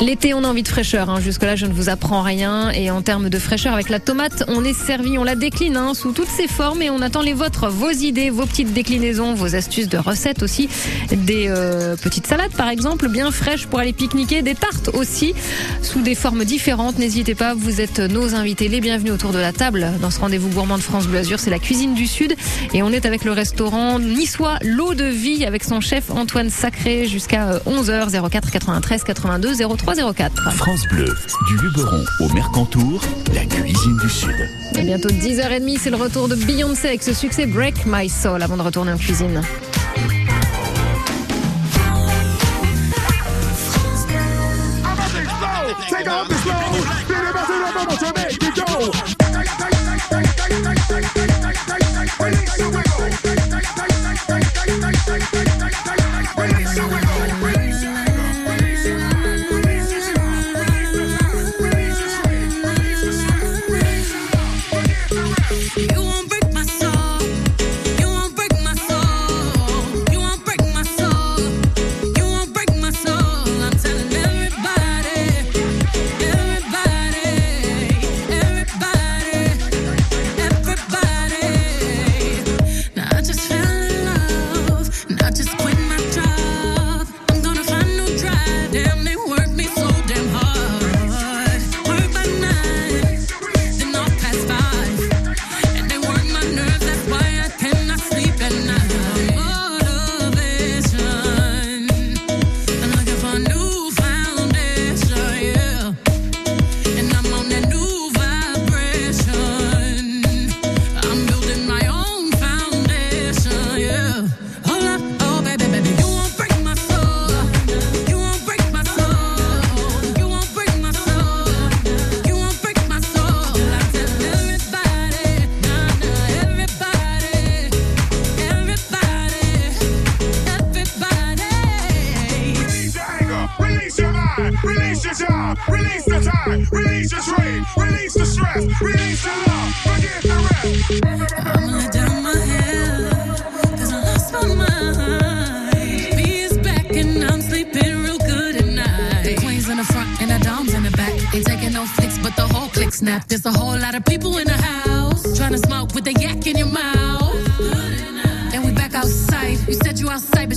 L'été, 0.00 0.34
on 0.34 0.42
a 0.42 0.48
envie 0.48 0.64
de 0.64 0.68
fraîcheur. 0.68 1.10
hein. 1.10 1.20
Jusque-là, 1.20 1.54
je 1.54 1.66
ne 1.66 1.72
vous 1.72 1.88
apprends 1.88 2.22
rien. 2.22 2.70
Et 2.70 2.90
en 2.90 3.02
termes 3.02 3.28
de 3.28 3.38
fraîcheur, 3.38 3.72
avec 3.72 3.88
la 3.88 4.00
tomate, 4.00 4.42
on 4.48 4.64
est 4.64 4.72
servi, 4.72 5.16
on 5.16 5.22
la 5.22 5.36
décline 5.36 5.76
hein, 5.76 5.94
sous 5.94 6.10
toutes 6.10 6.28
ses 6.28 6.48
formes 6.48 6.82
et 6.82 6.90
on 6.90 7.00
attend 7.02 7.22
les 7.22 7.34
vôtres, 7.34 7.68
vos 7.68 7.90
idées, 7.90 8.30
vos 8.30 8.44
petites 8.44 8.72
déclinaisons, 8.72 9.34
vos 9.34 9.54
astuces 9.54 9.88
de 9.88 9.98
recettes 9.98 10.42
aussi. 10.42 10.68
Des 11.12 11.46
euh, 11.48 11.94
petites 11.94 12.26
salades, 12.26 12.50
par 12.52 12.68
exemple, 12.68 13.08
bien 13.08 13.30
fraîches 13.30 13.66
pour 13.66 13.78
aller 13.78 13.92
pique-niquer. 13.92 14.42
Des 14.42 14.56
tartes 14.56 14.90
aussi, 14.92 15.34
sous 15.82 16.02
des 16.02 16.16
formes 16.16 16.44
différentes. 16.44 16.98
N'hésitez 16.98 17.36
pas, 17.36 17.54
vous 17.54 17.80
êtes 17.80 18.00
nos 18.00 18.34
invités, 18.34 18.66
les 18.66 18.80
bienvenus 18.80 19.12
autour 19.12 19.30
de 19.30 19.38
la 19.38 19.52
table. 19.52 19.86
Dans 20.00 20.10
ce 20.10 20.18
rendez-vous 20.18 20.48
gourmand 20.48 20.78
de 20.78 20.82
France 20.82 21.06
Bleu 21.06 21.22
c'est 21.36 21.50
la 21.50 21.60
cuisine 21.60 21.94
du 21.94 22.08
Sud. 22.08 22.34
Et 22.74 22.82
on 22.82 22.90
est 22.90 23.06
avec 23.06 23.24
le 23.24 23.30
restaurant 23.30 24.00
niçois 24.00 24.58
L'eau 24.62 24.94
de 24.94 25.04
vie 25.04 25.44
avec 25.44 25.62
son 25.62 25.80
chef 25.80 26.10
Antoine 26.10 26.50
Sacré 26.50 27.06
jusqu'à 27.06 27.58
11h 27.66 28.10
04 28.30 28.50
93 28.50 29.04
82 29.04 29.54
03 29.76 29.81
04. 29.86 30.52
France 30.52 30.86
Bleu, 30.90 31.14
du 31.48 31.56
Luberon 31.58 32.04
au 32.20 32.28
Mercantour, 32.32 33.00
la 33.34 33.44
cuisine 33.44 33.96
du 34.02 34.08
Sud. 34.08 34.48
Et 34.76 34.82
bientôt 34.82 35.08
10h30, 35.08 35.78
c'est 35.78 35.90
le 35.90 35.96
retour 35.96 36.28
de 36.28 36.34
Beyoncé 36.34 36.88
avec 36.88 37.02
ce 37.02 37.12
succès 37.12 37.46
Break 37.46 37.84
My 37.86 38.08
Soul 38.08 38.42
avant 38.42 38.56
de 38.56 38.62
retourner 38.62 38.92
en 38.92 38.96
cuisine. 38.96 39.42
Take 45.90 46.08
off 46.08 46.28
the 46.28 46.34
slow. 49.14 49.21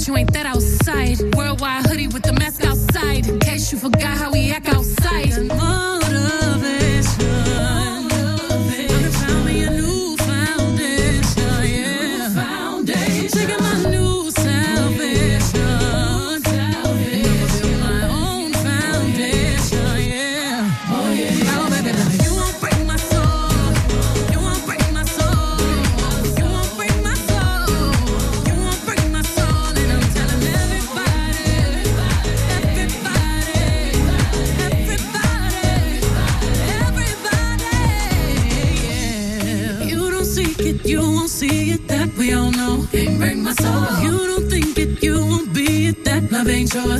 21 0.05 0.17
em 0.17 0.25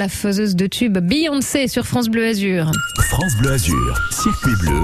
La 0.00 0.08
faiseuse 0.08 0.56
de 0.56 0.66
tube 0.66 0.96
Beyoncé 0.96 1.68
sur 1.68 1.86
France 1.86 2.08
Bleu 2.08 2.24
Azur. 2.24 2.72
France 3.10 3.34
Bleu 3.38 3.52
Azur, 3.52 4.00
circuit 4.10 4.54
bleu, 4.58 4.80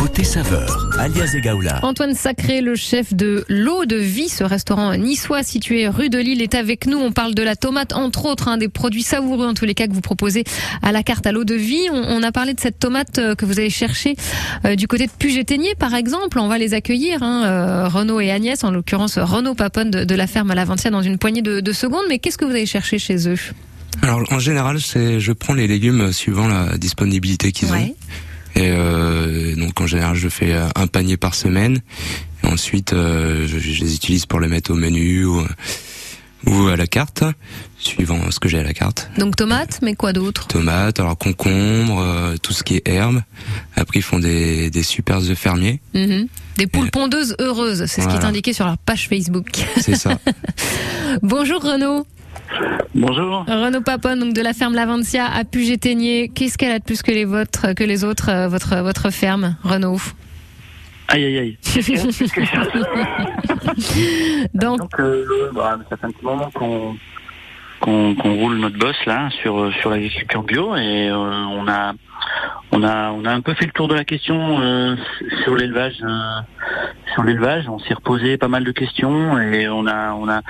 côté 0.00 0.24
saveur, 0.24 0.88
alias 0.98 1.34
Egaoula. 1.36 1.80
Antoine 1.82 2.14
Sacré, 2.14 2.62
le 2.62 2.74
chef 2.74 3.12
de 3.12 3.44
l'eau 3.50 3.84
de 3.84 3.96
vie, 3.96 4.30
ce 4.30 4.44
restaurant 4.44 4.96
niçois 4.96 5.42
situé 5.42 5.88
rue 5.88 6.08
de 6.08 6.16
Lille, 6.16 6.40
est 6.40 6.54
avec 6.54 6.86
nous. 6.86 6.96
On 6.96 7.12
parle 7.12 7.34
de 7.34 7.42
la 7.42 7.54
tomate, 7.54 7.92
entre 7.92 8.24
autres, 8.24 8.48
un 8.48 8.56
des 8.56 8.70
produits 8.70 9.02
savoureux 9.02 9.46
en 9.46 9.52
tous 9.52 9.66
les 9.66 9.74
cas 9.74 9.88
que 9.88 9.92
vous 9.92 10.00
proposez 10.00 10.44
à 10.80 10.90
la 10.90 11.02
carte 11.02 11.26
à 11.26 11.32
l'eau 11.32 11.44
de 11.44 11.54
vie. 11.54 11.88
On, 11.92 12.02
on 12.02 12.22
a 12.22 12.32
parlé 12.32 12.54
de 12.54 12.60
cette 12.60 12.78
tomate 12.78 13.18
euh, 13.18 13.34
que 13.34 13.44
vous 13.44 13.60
allez 13.60 13.68
chercher 13.68 14.16
euh, 14.64 14.74
du 14.74 14.88
côté 14.88 15.04
de 15.04 15.12
Puget-Aigné, 15.18 15.74
par 15.78 15.94
exemple. 15.94 16.38
On 16.38 16.48
va 16.48 16.56
les 16.56 16.72
accueillir, 16.72 17.22
hein, 17.22 17.44
euh, 17.44 17.88
Renaud 17.88 18.20
et 18.20 18.30
Agnès, 18.30 18.64
en 18.64 18.70
l'occurrence 18.70 19.18
Renaud 19.18 19.54
Papone 19.54 19.90
de, 19.90 20.04
de 20.04 20.14
la 20.14 20.26
ferme 20.26 20.50
à 20.50 20.54
l'Aventia 20.54 20.90
dans 20.90 21.02
une 21.02 21.18
poignée 21.18 21.42
de, 21.42 21.60
de 21.60 21.72
secondes. 21.72 22.04
Mais 22.08 22.18
qu'est-ce 22.18 22.38
que 22.38 22.46
vous 22.46 22.52
allez 22.52 22.64
chercher 22.64 22.98
chez 22.98 23.28
eux? 23.28 23.36
Alors 24.02 24.22
en 24.32 24.38
général, 24.38 24.80
c'est 24.80 25.20
je 25.20 25.32
prends 25.32 25.54
les 25.54 25.66
légumes 25.66 26.12
suivant 26.12 26.48
la 26.48 26.76
disponibilité 26.78 27.52
qu'ils 27.52 27.72
ont. 27.72 27.94
Et 28.54 28.70
euh, 28.70 29.54
donc 29.56 29.80
en 29.80 29.86
général, 29.86 30.16
je 30.16 30.28
fais 30.28 30.52
euh, 30.52 30.66
un 30.76 30.86
panier 30.86 31.16
par 31.16 31.34
semaine. 31.34 31.80
Et 32.42 32.46
ensuite, 32.46 32.92
euh, 32.92 33.46
je, 33.46 33.58
je 33.58 33.80
les 33.84 33.94
utilise 33.94 34.24
pour 34.26 34.40
les 34.40 34.48
mettre 34.48 34.70
au 34.70 34.74
menu 34.74 35.26
ou, 35.26 35.44
ou 36.46 36.68
à 36.68 36.76
la 36.76 36.86
carte, 36.86 37.24
suivant 37.78 38.30
ce 38.30 38.40
que 38.40 38.48
j'ai 38.48 38.58
à 38.58 38.62
la 38.62 38.72
carte. 38.72 39.10
Donc 39.18 39.36
tomates, 39.36 39.80
mais 39.82 39.94
quoi 39.94 40.14
d'autre? 40.14 40.46
Tomates, 40.46 41.00
alors 41.00 41.18
concombre, 41.18 42.00
euh, 42.00 42.36
tout 42.42 42.54
ce 42.54 42.62
qui 42.62 42.76
est 42.76 42.88
herbe. 42.88 43.20
Après, 43.76 43.98
ils 43.98 44.02
font 44.02 44.18
des, 44.20 44.70
des 44.70 44.82
super 44.82 45.18
œufs 45.18 45.36
fermiers. 45.38 45.80
Mhm. 45.94 46.26
Des 46.56 46.66
poules 46.66 46.90
pondeuses 46.90 47.36
heureuses, 47.38 47.84
c'est 47.86 48.00
ce 48.00 48.08
qui 48.08 48.14
est 48.14 48.24
indiqué 48.24 48.54
sur 48.54 48.64
leur 48.64 48.78
page 48.78 49.08
Facebook. 49.08 49.48
C'est 49.82 49.96
ça. 49.96 50.18
Bonjour 51.22 51.62
Renaud. 51.62 52.06
Bonjour. 52.94 53.44
Renaud 53.46 53.82
Papone, 53.82 54.20
donc 54.20 54.32
de 54.32 54.40
la 54.40 54.52
ferme 54.52 54.74
Laventia 54.74 55.26
à 55.26 55.44
Puget-Aigné. 55.44 56.28
Qu'est-ce 56.28 56.56
qu'elle 56.56 56.72
a 56.72 56.78
de 56.78 56.84
plus 56.84 57.02
que 57.02 57.10
les 57.10 57.24
vôtres, 57.24 57.74
que 57.74 57.84
les 57.84 58.04
autres, 58.04 58.30
euh, 58.30 58.48
votre 58.48 58.76
votre 58.82 59.10
ferme, 59.10 59.56
Renaud? 59.62 59.98
Aïe 61.08 61.24
aïe 61.24 61.38
aïe. 61.38 61.58
Donc, 64.54 64.80
euh, 64.98 65.24
bah, 65.54 65.78
ça 65.88 65.96
fait 65.96 66.06
un 66.06 66.10
petit 66.10 66.24
moment 66.24 66.50
qu'on 67.80 68.14
roule 68.14 68.58
notre 68.58 68.78
boss 68.78 68.96
là 69.06 69.28
sur 69.42 69.72
sur 69.80 69.90
l'agriculture 69.90 70.42
bio 70.42 70.74
et 70.76 71.08
euh, 71.08 71.14
on 71.14 71.68
a 71.68 71.92
on 72.72 72.82
a 72.82 73.10
on 73.12 73.24
a 73.24 73.32
un 73.32 73.40
peu 73.40 73.54
fait 73.54 73.66
le 73.66 73.72
tour 73.72 73.88
de 73.88 73.94
la 73.94 74.04
question 74.04 74.60
euh, 74.60 74.96
sur 75.44 75.54
l'élevage 75.54 75.96
euh, 76.02 76.40
sur 77.14 77.22
l'élevage 77.22 77.68
on 77.68 77.78
s'est 77.78 77.94
reposé 77.94 78.36
pas 78.38 78.48
mal 78.48 78.64
de 78.64 78.72
questions 78.72 79.38
et 79.38 79.68
on 79.68 79.86
a 79.86 80.12
on 80.12 80.28
a 80.28 80.40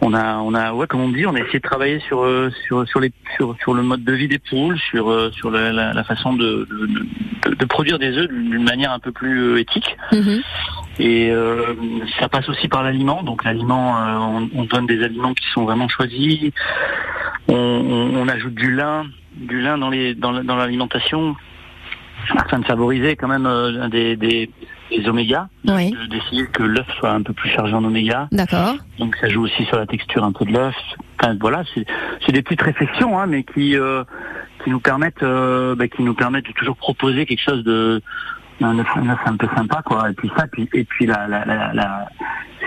on 0.00 0.14
a 0.14 0.36
on 0.38 0.54
a 0.54 0.72
ouais 0.72 0.86
comme 0.86 1.00
on 1.02 1.08
dit 1.10 1.26
on 1.26 1.34
a 1.34 1.38
essayé 1.40 1.58
de 1.60 1.68
travailler 1.68 2.00
sur 2.00 2.22
euh, 2.24 2.50
sur 2.66 2.88
sur 2.88 2.98
les 3.00 3.12
sur 3.36 3.54
sur 3.60 3.74
le 3.74 3.82
mode 3.82 4.02
de 4.04 4.12
vie 4.12 4.28
des 4.28 4.38
poules 4.38 4.78
sur 4.78 5.32
sur 5.34 5.50
la, 5.50 5.72
la, 5.72 5.92
la 5.92 6.04
façon 6.04 6.32
de, 6.32 6.66
de, 7.58 7.64
produire 7.66 7.98
des 7.98 8.16
œufs 8.16 8.28
d'une 8.28 8.62
manière 8.64 8.92
un 8.92 8.98
peu 8.98 9.12
plus 9.12 9.58
éthique 9.60 9.96
et 10.98 11.30
euh, 11.30 11.74
ça 12.20 12.28
passe 12.28 12.48
aussi 12.48 12.68
par 12.68 12.82
l'aliment. 12.82 13.22
Donc 13.22 13.44
l'aliment, 13.44 13.96
euh, 13.98 14.16
on, 14.18 14.48
on 14.54 14.64
donne 14.64 14.86
des 14.86 15.02
aliments 15.02 15.34
qui 15.34 15.46
sont 15.52 15.64
vraiment 15.64 15.88
choisis. 15.88 16.50
On, 17.48 17.54
on- 17.54 18.16
on 18.16 18.28
ajoute 18.28 18.54
du 18.54 18.72
lin, 18.74 19.06
du 19.34 19.60
lin 19.60 19.78
dans 19.78 19.90
les 19.90 20.14
dans, 20.14 20.42
dans 20.44 20.56
l'alimentation 20.56 21.34
afin 22.36 22.58
de 22.60 22.64
favoriser 22.64 23.16
quand 23.16 23.28
même 23.28 23.44
euh, 23.46 23.88
des, 23.88 24.16
des, 24.16 24.48
des 24.90 25.08
oméga, 25.08 25.48
Oui. 25.66 25.90
de- 25.90 26.06
d'essayer 26.06 26.46
que 26.46 26.62
l'œuf 26.62 26.86
soit 26.98 27.10
un 27.10 27.22
peu 27.22 27.32
plus 27.34 27.50
chargé 27.50 27.74
en 27.74 27.84
oméga. 27.84 28.28
D'accord. 28.32 28.76
Donc 28.98 29.16
ça 29.16 29.28
joue 29.28 29.42
aussi 29.42 29.64
sur 29.66 29.76
la 29.76 29.86
texture 29.86 30.24
un 30.24 30.32
peu 30.32 30.44
de 30.44 30.52
l'œuf. 30.52 30.74
Enfin, 31.20 31.36
voilà, 31.40 31.64
c'est 31.74 31.84
c'est 32.24 32.32
des 32.32 32.42
petites 32.42 32.62
réflexions, 32.62 33.18
hein, 33.18 33.26
mais 33.26 33.42
qui 33.44 33.76
euh, 33.76 34.04
qui 34.62 34.70
nous 34.70 34.80
permettent 34.80 35.22
euh, 35.22 35.74
bah, 35.74 35.88
qui 35.88 36.02
nous 36.02 36.14
permettent 36.14 36.46
de 36.46 36.52
toujours 36.52 36.76
proposer 36.76 37.26
quelque 37.26 37.42
chose 37.42 37.62
de 37.64 38.00
œuf, 38.78 38.88
un 38.96 39.08
œuf 39.08 39.20
un 39.26 39.36
peu 39.36 39.48
sympa, 39.56 39.82
quoi. 39.84 40.10
Et 40.10 40.14
puis 40.14 40.30
ça, 40.36 40.46
et 40.74 40.84
puis 40.84 41.06
la 41.06 42.06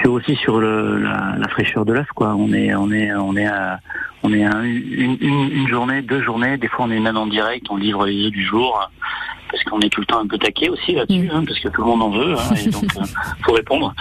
c'est 0.02 0.08
aussi 0.08 0.36
sur 0.36 0.60
le, 0.60 1.00
la, 1.00 1.48
fraîcheur 1.50 1.86
de 1.86 1.94
l'œuf, 1.94 2.08
quoi. 2.16 2.36
On 2.36 2.54
est 2.54 2.74
on 2.76 2.92
est 2.92 3.14
on 3.14 3.36
est 3.36 3.48
à 3.48 3.80
on 4.24 4.34
est 4.34 4.44
une, 4.44 5.18
une, 5.22 5.68
journée, 5.68 6.02
deux 6.02 6.22
journées, 6.22 6.58
des 6.58 6.68
fois 6.68 6.86
on 6.86 6.92
est 6.92 7.00
même 7.00 7.18
en 7.18 7.28
direct, 7.28 7.68
on 7.70 7.78
livre 7.78 8.06
les 8.06 8.26
œufs 8.26 8.32
du 8.32 8.44
jour 8.44 8.90
qu'on 9.70 9.80
est 9.82 9.90
tout 9.90 10.02
le 10.02 10.06
temps 10.06 10.20
un 10.20 10.28
peu 10.28 10.38
taqué 10.38 10.70
aussi 10.70 10.94
là-dessus, 10.94 11.30
hein, 11.34 11.44
parce 11.46 11.60
que 11.60 11.70
tout 11.70 11.82
le 11.82 11.88
monde 11.88 12.02
en 12.04 12.10
veut, 12.10 12.34
hein, 12.34 12.56
et 12.66 12.70
donc 12.70 12.84
euh, 12.98 13.02
faut 13.46 13.54
répondre. 13.54 13.94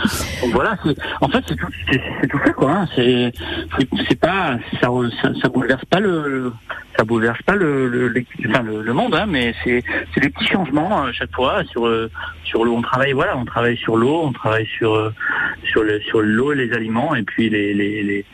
Donc 0.42 0.52
voilà, 0.52 0.76
en 1.20 1.28
fait 1.28 1.44
c'est 1.48 1.56
tout, 1.56 1.66
c'est, 1.90 2.28
tout 2.28 2.38
fait 2.38 2.52
quoi. 2.52 2.70
Hein, 2.72 2.88
c'est, 2.96 3.32
c'est, 4.08 4.18
pas, 4.20 4.58
ça, 4.80 4.88
ça, 5.22 5.28
ça 5.40 5.48
bouleverse 5.48 5.84
pas 5.86 6.00
le, 6.00 6.28
le- 6.28 6.52
ça 6.98 7.04
bouleverse 7.04 7.42
pas 7.42 7.54
le, 7.54 7.88
le, 7.88 8.08
le- 8.08 8.24
enfin, 8.48 8.62
le, 8.62 8.80
le 8.82 8.92
monde, 8.94 9.14
hein, 9.14 9.26
mais 9.28 9.54
c'est, 9.62 9.84
c'est 10.14 10.20
des 10.20 10.30
petits 10.30 10.46
changements 10.46 11.02
à 11.04 11.12
chaque 11.12 11.34
fois 11.34 11.62
sur, 11.70 11.86
euh, 11.86 12.10
sur 12.44 12.64
l'eau. 12.64 12.74
On 12.74 12.80
travaille, 12.80 13.12
voilà, 13.12 13.36
on 13.36 13.44
travaille 13.44 13.76
sur 13.76 13.96
l'eau, 13.98 14.22
on 14.24 14.32
travaille 14.32 14.66
sur, 14.78 14.94
euh, 14.94 15.12
sur 15.70 15.82
le, 15.82 16.00
sur 16.00 16.22
l'eau 16.22 16.52
et 16.52 16.56
les 16.56 16.72
aliments, 16.72 17.14
et 17.14 17.22
puis 17.22 17.50
les, 17.50 17.74
les, 17.74 18.02
les 18.02 18.24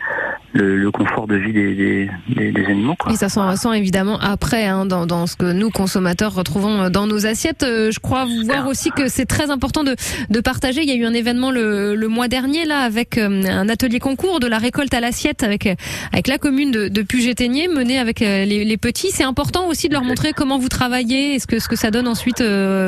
le, 0.52 0.76
le 0.76 0.90
confort 0.92 1.26
de 1.26 1.34
vie 1.36 1.52
des, 1.52 1.74
des, 1.74 2.10
des, 2.28 2.52
des 2.52 2.66
animaux. 2.66 2.94
Quoi. 2.96 3.10
Et 3.12 3.16
ça 3.16 3.28
s'en 3.28 3.50
ressent 3.50 3.72
évidemment 3.72 4.18
après 4.20 4.66
hein, 4.66 4.84
dans, 4.86 5.06
dans 5.06 5.26
ce 5.26 5.34
que 5.34 5.50
nous 5.50 5.70
consommateurs 5.70 6.32
retrouvons 6.34 6.88
dans 6.90 7.06
nos 7.08 7.21
assiettes. 7.26 7.62
Euh, 7.62 7.90
Je 7.90 8.00
crois 8.00 8.26
voir 8.46 8.66
aussi 8.68 8.90
que 8.90 9.08
c'est 9.08 9.26
très 9.26 9.50
important 9.50 9.84
de, 9.84 9.96
de 10.30 10.40
partager. 10.40 10.82
Il 10.82 10.88
y 10.88 10.92
a 10.92 10.94
eu 10.96 11.04
un 11.04 11.14
événement 11.14 11.50
le, 11.50 11.94
le 11.94 12.08
mois 12.08 12.28
dernier 12.28 12.64
là 12.64 12.78
avec 12.80 13.18
euh, 13.18 13.42
un 13.44 13.68
atelier 13.68 13.98
concours 13.98 14.40
de 14.40 14.46
la 14.46 14.58
récolte 14.58 14.94
à 14.94 15.00
l'assiette 15.00 15.42
avec 15.42 15.66
euh, 15.66 15.74
avec 16.12 16.28
la 16.28 16.38
commune 16.38 16.70
de, 16.70 16.88
de 16.88 17.02
Puget-Aigné 17.02 17.68
mené 17.68 17.98
avec 17.98 18.20
les, 18.20 18.64
les 18.64 18.76
petits. 18.76 19.10
C'est 19.10 19.24
important 19.24 19.68
aussi 19.68 19.88
de 19.88 19.94
leur 19.94 20.04
montrer 20.04 20.32
comment 20.32 20.58
vous 20.58 20.68
travaillez 20.68 21.34
et 21.34 21.38
ce 21.38 21.46
que 21.46 21.58
ce 21.58 21.68
que 21.68 21.76
ça 21.76 21.90
donne 21.90 22.08
ensuite 22.08 22.42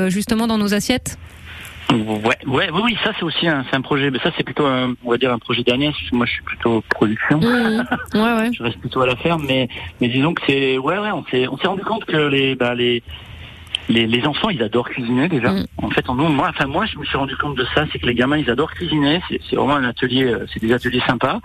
justement 0.09 0.47
dans 0.47 0.59
nos 0.59 0.75
assiettes. 0.75 1.19
Ouais, 1.93 2.39
ouais, 2.47 2.71
oui, 2.73 2.81
oui, 2.83 2.97
ça 3.05 3.13
c'est 3.19 3.25
aussi 3.25 3.47
un, 3.47 3.65
c'est 3.69 3.77
un 3.77 3.83
projet, 3.83 4.11
mais 4.11 4.19
ça 4.19 4.31
c'est 4.37 4.43
plutôt 4.43 4.67
un, 4.67 4.95
on 5.05 5.11
va 5.11 5.19
dire 5.19 5.33
un 5.33 5.39
projet 5.39 5.63
dernier. 5.63 5.93
Moi, 6.13 6.27
je 6.27 6.33
suis 6.33 6.43
plutôt 6.43 6.83
production. 6.91 7.39
Mmh. 7.39 7.85
Ouais, 8.15 8.21
ouais. 8.21 8.51
je 8.53 8.63
reste 8.63 8.79
plutôt 8.79 9.03
à 9.03 9.07
la 9.07 9.17
ferme, 9.17 9.45
mais 9.47 9.69
mais 10.01 10.09
disons 10.09 10.35
que 10.35 10.43
c'est, 10.47 10.79
ouais, 10.79 10.99
ouais, 10.99 11.11
on 11.13 11.25
s'est 11.27 11.47
on 11.49 11.59
s'est 11.59 11.67
rendu 11.67 11.83
compte 11.83 12.05
que 12.05 12.17
les 12.17 12.55
bah, 12.55 12.75
les 12.75 13.03
les, 13.89 14.07
les 14.07 14.27
enfants, 14.27 14.51
ils 14.51 14.63
adorent 14.63 14.89
cuisiner 14.89 15.29
déjà. 15.29 15.51
Mmh. 15.51 15.67
En 15.79 15.91
fait, 15.91 16.09
en 16.09 16.15
moi, 16.15 16.49
enfin 16.51 16.67
moi, 16.67 16.87
je 16.87 16.99
me 16.99 17.05
suis 17.05 17.17
rendu 17.17 17.37
compte 17.37 17.57
de 17.57 17.67
ça, 17.75 17.85
c'est 17.93 17.99
que 17.99 18.07
les 18.07 18.15
gamins, 18.15 18.39
ils 18.39 18.51
adorent 18.51 18.73
cuisiner. 18.73 19.21
C'est 19.29 19.57
vraiment 19.57 19.77
un 19.77 19.85
atelier, 19.85 20.25
euh, 20.25 20.47
c'est 20.53 20.61
des 20.61 20.73
ateliers 20.73 21.03
sympas, 21.07 21.41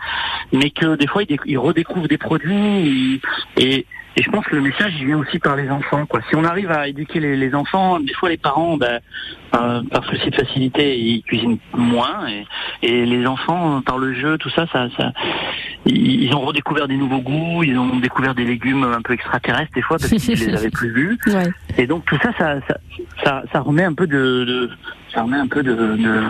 mais 0.52 0.70
que 0.70 0.96
des 0.96 1.08
fois, 1.08 1.24
ils, 1.24 1.28
déc- 1.28 1.42
ils 1.46 1.58
redécouvrent 1.58 2.08
des 2.08 2.18
produits 2.18 3.22
et 3.58 3.86
je 4.18 4.30
pense 4.32 4.46
que 4.46 4.56
le 4.56 4.62
message 4.62 4.92
il 5.00 5.06
vient 5.06 5.18
aussi 5.18 5.40
par 5.40 5.56
les 5.56 5.70
enfants. 5.70 6.06
Quoi. 6.06 6.20
Si 6.30 6.36
on 6.36 6.44
arrive 6.44 6.72
à 6.72 6.90
éduquer 6.90 7.22
les, 7.22 7.38
les 7.38 7.56
enfants, 7.56 8.02
des 8.02 8.14
fois 8.14 8.28
les 8.28 8.38
parents, 8.38 8.76
ben, 8.76 9.00
euh, 9.56 9.82
par 9.92 10.04
souci 10.06 10.30
de 10.30 10.36
facilité, 10.36 10.98
ils 10.98 11.22
cuisinent 11.24 11.58
moins, 11.76 12.28
et, 12.30 12.46
et 12.84 13.06
les 13.06 13.26
enfants, 13.26 13.82
par 13.82 13.98
le 13.98 14.14
jeu, 14.14 14.38
tout 14.38 14.50
ça, 14.50 14.66
ça, 14.72 14.88
ça 14.98 15.12
ils, 15.86 16.34
ont 16.36 16.42
redécouvert 16.42 16.88
des 16.88 16.98
nouveaux 16.98 17.20
goûts, 17.22 17.64
ils 17.64 17.78
ont 17.78 17.98
découvert 18.00 18.36
des 18.36 18.46
légumes 18.46 18.84
un 18.84 19.02
peu 19.02 19.14
extraterrestres 19.14 19.72
des 19.74 19.82
fois 19.82 19.98
parce 19.98 20.10
qu'ils 20.12 20.38
les 20.40 20.54
avaient 20.56 20.70
plus 20.70 20.92
vus. 20.92 21.18
Ouais. 21.30 21.48
Et 21.78 21.86
donc 21.86 22.06
tout 22.06 22.18
ça, 22.24 22.32
ça, 22.38 22.56
ça, 22.68 22.78
ça, 23.24 23.44
ça 23.54 23.60
remet 23.62 23.84
un 23.84 23.94
peu 23.94 24.08
de, 24.08 24.16
de- 24.46 24.70
ça 25.14 25.22
remet 25.24 25.38
un 25.38 25.48
peu 25.48 25.62
de, 25.64 25.74
de- 25.74 26.24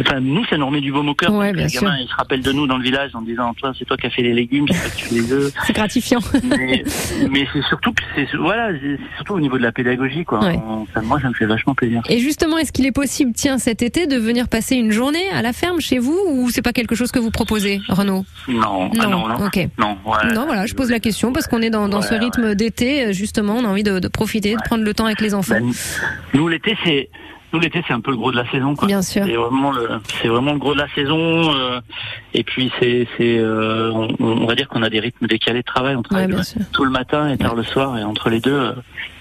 enfin 0.00 0.20
nous, 0.20 0.44
ça 0.46 0.56
nous 0.56 0.66
remet 0.66 0.80
du 0.80 0.90
baume 0.90 1.08
au 1.08 1.14
cœur. 1.14 1.32
Ouais, 1.34 1.52
les 1.52 1.66
gamins, 1.66 1.96
ils 1.98 2.08
se 2.08 2.14
rappellent 2.14 2.42
de 2.42 2.52
nous 2.52 2.66
dans 2.66 2.76
le 2.78 2.82
village 2.82 3.10
en 3.14 3.20
disant, 3.22 3.52
toi, 3.54 3.72
c'est 3.78 3.84
toi 3.84 3.96
qui 3.96 4.06
as 4.06 4.10
fait 4.10 4.22
les 4.22 4.32
légumes, 4.32 4.66
c'est 4.70 4.80
toi 4.80 4.90
qui 4.96 5.02
fais 5.02 5.14
les 5.14 5.32
œufs. 5.32 5.52
C'est 5.66 5.72
gratifiant. 5.74 6.20
mais, 6.44 6.82
mais 7.30 7.46
c'est 7.52 7.62
surtout 7.64 7.92
c'est 8.14 8.26
voilà, 8.36 8.70
surtout 9.16 9.34
au 9.34 9.40
niveau 9.40 9.58
de 9.58 9.62
la 9.62 9.72
pédagogie 9.72 10.24
quoi. 10.24 10.40
Ouais. 10.40 10.58
On- 10.66 10.86
ça- 10.94 11.02
moi, 11.02 11.20
ça 11.20 11.28
me 11.28 11.34
fait 11.34 11.46
vachement 11.46 11.74
plaisir. 11.74 12.02
Et 12.08 12.18
justement, 12.18 12.57
est-ce 12.58 12.72
qu'il 12.72 12.86
est 12.86 12.92
possible, 12.92 13.32
tiens, 13.34 13.58
cet 13.58 13.82
été, 13.82 14.06
de 14.06 14.16
venir 14.16 14.48
passer 14.48 14.76
une 14.76 14.90
journée 14.90 15.28
à 15.34 15.42
la 15.42 15.52
ferme 15.52 15.80
chez 15.80 15.98
vous 15.98 16.18
ou 16.30 16.50
c'est 16.50 16.62
pas 16.62 16.72
quelque 16.72 16.94
chose 16.94 17.10
que 17.12 17.18
vous 17.18 17.30
proposez, 17.30 17.80
Renaud? 17.88 18.24
Non, 18.48 18.90
ah 19.00 19.06
non, 19.06 19.28
non, 19.28 19.46
ok. 19.46 19.68
non, 19.78 19.96
ouais. 20.04 20.34
Non, 20.34 20.46
voilà, 20.46 20.66
je 20.66 20.74
pose 20.74 20.90
la 20.90 21.00
question 21.00 21.32
parce 21.32 21.46
qu'on 21.46 21.62
est 21.62 21.70
dans, 21.70 21.88
dans 21.88 22.02
ce 22.02 22.12
Ouais, 22.14 22.18
rythme 22.20 22.54
d'été, 22.54 23.06
euh, 23.06 23.12
justement, 23.12 23.54
on 23.56 23.64
a 23.64 23.68
envie 23.68 23.82
de, 23.82 23.98
de 23.98 24.08
profiter, 24.08 24.54
de 24.56 24.62
prendre 24.62 24.84
le 24.84 24.94
temps 24.94 25.06
avec 25.06 25.20
les 25.20 25.34
enfants. 25.34 25.54
Ben, 25.60 25.72
nous 26.34 26.48
l'été 26.48 26.76
c'est 26.84 27.08
nous 27.52 27.60
l'été 27.60 27.82
c'est 27.88 27.94
un 27.94 28.00
peu 28.00 28.10
le 28.10 28.18
gros 28.18 28.30
de 28.30 28.36
la 28.36 28.46
saison 28.50 28.74
quoi. 28.76 28.86
Bien 28.86 29.00
sûr. 29.00 29.24
C'est 29.24 29.32
vraiment 29.34 29.70
le 29.72 29.88
c'est 30.20 30.28
vraiment 30.28 30.52
le 30.52 30.58
gros 30.58 30.74
de 30.74 30.78
la 30.78 30.88
saison 30.94 31.16
euh, 31.54 31.80
et 32.34 32.44
puis 32.44 32.70
c'est 32.78 33.08
c'est 33.16 33.38
euh, 33.38 33.90
on, 33.92 34.08
on 34.20 34.44
va 34.46 34.54
dire 34.54 34.68
qu'on 34.68 34.82
a 34.82 34.90
des 34.90 35.00
rythmes 35.00 35.26
décalés 35.26 35.60
de 35.60 35.64
travail 35.64 35.96
on 35.96 36.02
travaille 36.02 36.26
Ouais, 36.26 36.32
le- 36.56 36.64
tout 36.72 36.84
le 36.84 36.90
matin 36.90 37.30
et 37.30 37.38
tard 37.38 37.54
le 37.54 37.62
soir 37.62 37.96
et 37.96 38.04
entre 38.04 38.28
les 38.28 38.40
deux 38.40 38.74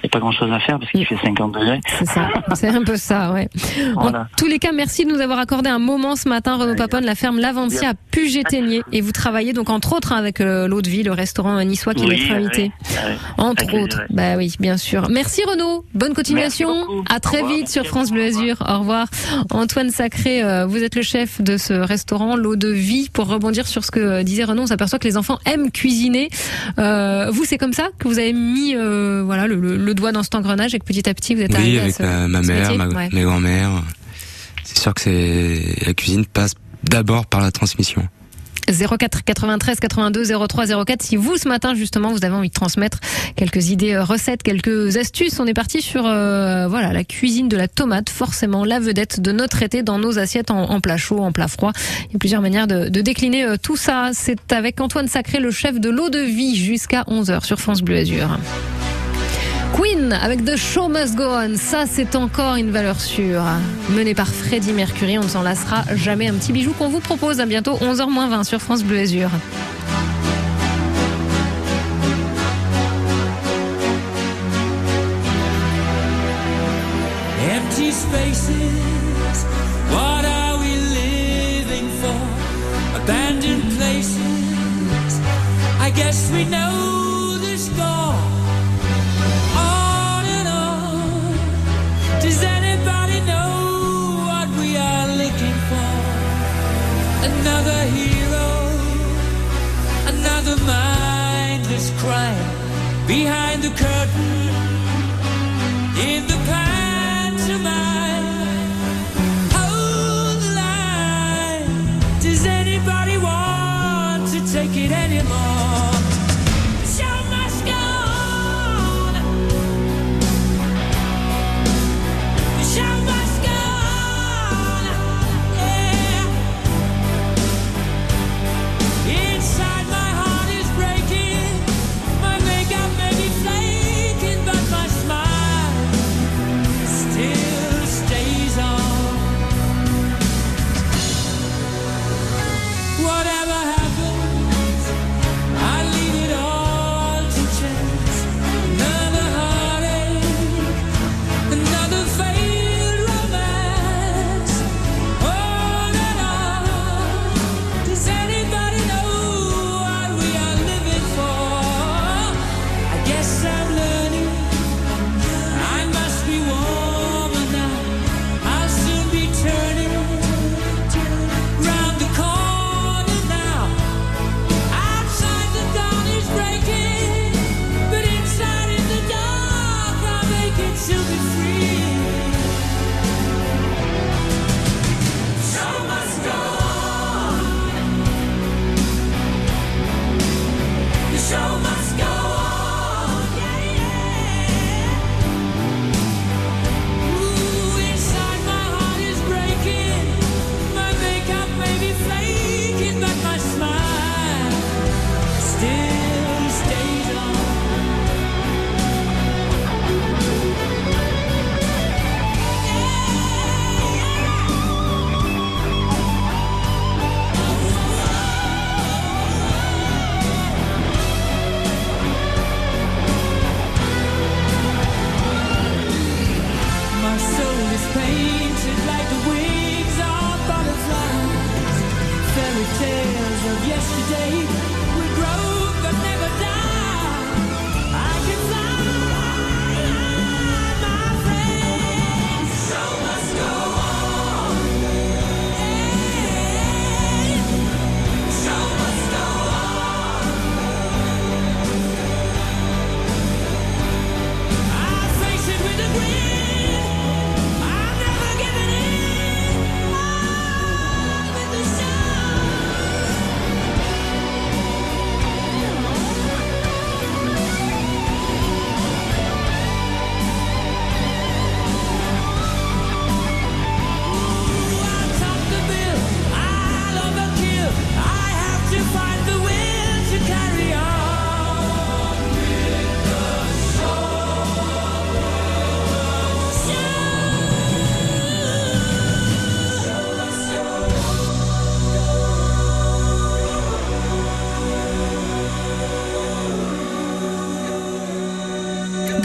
a 0.08 0.10
pas 0.10 0.20
grand 0.20 0.32
chose 0.32 0.52
à 0.52 0.60
faire 0.60 0.80
parce 0.80 0.92
qu'il 0.92 1.06
fait 1.06 1.18
50 1.24 1.54
degrés. 1.54 1.80
C'est 2.00 2.06
ça, 2.06 2.30
c'est 2.56 2.68
un 2.70 2.84
peu 2.84 2.98
ça, 2.98 3.32
ouais. 3.32 3.50
Voilà. 3.96 4.22
En 4.22 4.26
tous 4.38 4.48
les 4.48 4.60
cas, 4.60 4.72
merci 4.74 5.06
de 5.06 5.12
nous 5.12 5.20
avoir 5.22 5.40
accordé 5.40 5.70
un 5.70 5.80
moment 5.80 6.16
ce 6.16 6.28
matin, 6.30 6.56
Renaud 6.58 6.76
Papon, 6.76 7.02
la 7.04 7.16
ferme 7.16 7.40
Laventia 7.40 7.90
à 7.90 7.94
Puget-Ténier. 8.12 8.82
Et 8.92 9.02
vous 9.02 9.12
travaillez 9.12 9.54
donc 9.54 9.70
entre 9.70 9.94
autres 9.96 10.14
hein, 10.14 10.18
avec 10.18 10.42
euh, 10.42 10.68
l'eau 10.68 10.82
de 10.82 10.90
vie, 10.90 11.04
le 11.04 11.12
restaurant 11.12 11.62
niçois 11.64 11.94
qui 11.94 12.06
Oui, 12.06 12.10
va 12.10 12.16
être 12.16 12.32
invité. 12.46 12.72
oui, 12.90 12.96
oui. 13.08 13.14
Entre 13.38 13.64
Avec 13.64 13.76
autres. 13.76 14.02
Bah 14.10 14.36
oui, 14.38 14.54
bien 14.60 14.78
sûr. 14.78 15.10
Merci 15.10 15.42
Renaud. 15.48 15.86
Bonne 15.94 16.14
continuation. 16.14 16.74
À 17.10 17.20
très 17.20 17.42
revoir. 17.42 17.54
vite 17.58 17.70
sur 17.70 17.86
France 17.86 18.12
Bleu 18.12 18.24
Azur. 18.26 18.58
Au 18.68 18.80
revoir. 18.80 19.08
Antoine 19.52 19.90
Sacré, 19.90 20.44
euh, 20.44 20.66
vous 20.66 20.84
êtes 20.84 20.96
le 20.96 21.02
chef 21.02 21.42
de 21.42 21.58
ce 21.58 21.74
restaurant, 21.74 22.36
l'eau 22.36 22.56
de 22.56 22.70
vie. 22.70 23.10
Pour 23.12 23.28
rebondir 23.28 23.68
sur 23.68 23.84
ce 23.86 23.92
que 23.92 24.24
disait 24.24 24.44
Renaud, 24.44 24.64
on 24.64 24.68
s'aperçoit 24.68 25.00
que 25.00 25.08
les 25.08 25.18
enfants 25.18 25.40
aiment 25.46 25.72
cuisiner. 25.72 26.30
Euh, 26.80 27.30
vous, 27.32 27.46
c'est 27.46 27.58
comme 27.58 27.74
ça 27.74 27.90
que 28.00 28.08
vous 28.08 28.20
avez 28.20 28.34
mis 28.34 28.76
euh, 28.76 29.24
voilà 29.26 29.48
le, 29.48 29.56
le- 29.56 29.78
le 29.78 29.94
doigt 29.98 30.14
dans 30.14 30.24
cet 30.24 30.36
engrenage 30.36 30.74
et 30.74 30.80
que 30.80 30.86
petit 30.86 31.10
à 31.10 31.14
petit 31.14 31.36
vous 31.36 31.42
êtes 31.42 31.52
Oui, 31.52 31.58
arrivé 31.58 31.80
à 31.80 31.84
avec 31.84 31.96
ce- 31.96 32.04
ma, 32.04 32.28
ma 32.30 32.42
ce 32.44 32.48
mère, 32.48 32.62
métier 32.72 32.78
ma, 32.78 32.88
Ouais. 32.88 33.10
mes 33.12 33.24
grands-mères. 33.24 33.72
C'est 34.64 34.78
sûr 34.80 34.94
que 34.94 35.02
c'est 35.02 35.86
la 35.86 35.94
cuisine 35.94 36.26
passe 36.26 36.54
d'abord 36.84 37.26
par 37.26 37.42
la 37.42 37.52
transmission. 37.52 38.08
04 38.70 39.24
93 39.24 39.80
82 39.80 40.26
03 40.26 40.66
04 40.86 41.02
si 41.02 41.16
vous 41.16 41.38
ce 41.38 41.48
matin 41.48 41.74
justement 41.74 42.12
vous 42.12 42.26
avez 42.26 42.36
envie 42.36 42.50
de 42.50 42.54
transmettre 42.54 43.00
quelques 43.38 43.70
idées 43.70 43.94
euh, 43.94 44.04
recettes 44.04 44.44
quelques 44.44 44.98
astuces 44.98 45.40
on 45.40 45.48
est 45.48 45.54
parti 45.54 45.82
sur 45.82 46.06
euh, 46.06 46.68
voilà 46.68 46.92
la 46.92 47.06
cuisine 47.06 47.48
de 47.48 47.56
la 47.56 47.70
tomate 47.70 48.10
forcément 48.10 48.66
la 48.66 48.82
vedette 48.82 49.22
de 49.22 49.32
notre 49.32 49.64
été 49.64 49.84
dans 49.84 50.00
nos 50.00 50.20
assiettes 50.20 50.52
en, 50.52 50.70
en 50.70 50.82
plat 50.82 50.98
chaud 50.98 51.20
en 51.20 51.32
plat 51.32 51.48
froid 51.48 51.72
il 52.10 52.12
y 52.12 52.16
a 52.18 52.20
plusieurs 52.20 52.42
manières 52.42 52.68
de, 52.68 52.90
de 52.90 53.00
décliner 53.00 53.46
euh, 53.46 53.56
tout 53.56 53.78
ça 53.78 54.10
c'est 54.12 54.52
avec 54.52 54.82
Antoine 54.82 55.08
Sacré 55.08 55.40
le 55.40 55.50
chef 55.52 55.80
de 55.80 55.90
l'eau 55.90 56.10
de 56.10 56.20
vie 56.20 56.58
jusqu'à 56.58 57.04
11h 57.04 57.46
sur 57.46 57.62
France 57.62 57.82
Bleu 57.82 57.96
Azur 58.00 58.38
Queen 59.74 60.14
avec 60.14 60.46
The 60.46 60.56
Show 60.56 60.88
Must 60.88 61.16
Go 61.16 61.24
On, 61.24 61.56
ça 61.58 61.86
c'est 61.90 62.16
encore 62.16 62.56
une 62.56 62.72
valeur 62.72 63.00
sûre. 63.00 63.44
Mené 63.90 64.14
par 64.14 64.28
Freddie 64.28 64.74
Mercury, 64.74 65.18
on 65.18 65.24
ne 65.24 65.28
s'en 65.28 65.42
lassera 65.42 65.84
jamais. 65.96 66.28
Un 66.28 66.34
petit 66.34 66.52
bijou 66.52 66.72
qu'on 66.78 66.90
vous 66.90 67.00
propose 67.00 67.40
à 67.40 67.46
bientôt 67.46 67.78
11h20 67.78 68.44
sur 68.44 68.62
France 68.62 68.84
Bleu 68.84 69.00
Azur. 69.00 69.30
Empty 77.50 77.92
spaces, 77.92 79.46
what 79.92 80.26
are 80.26 80.58
we 80.60 80.76
living 80.76 81.90
for? 82.02 82.16
Abandoned 83.02 83.64
places, 83.78 85.20
I 85.80 85.92
guess 85.92 86.32
we 86.32 86.46
know 86.46 86.77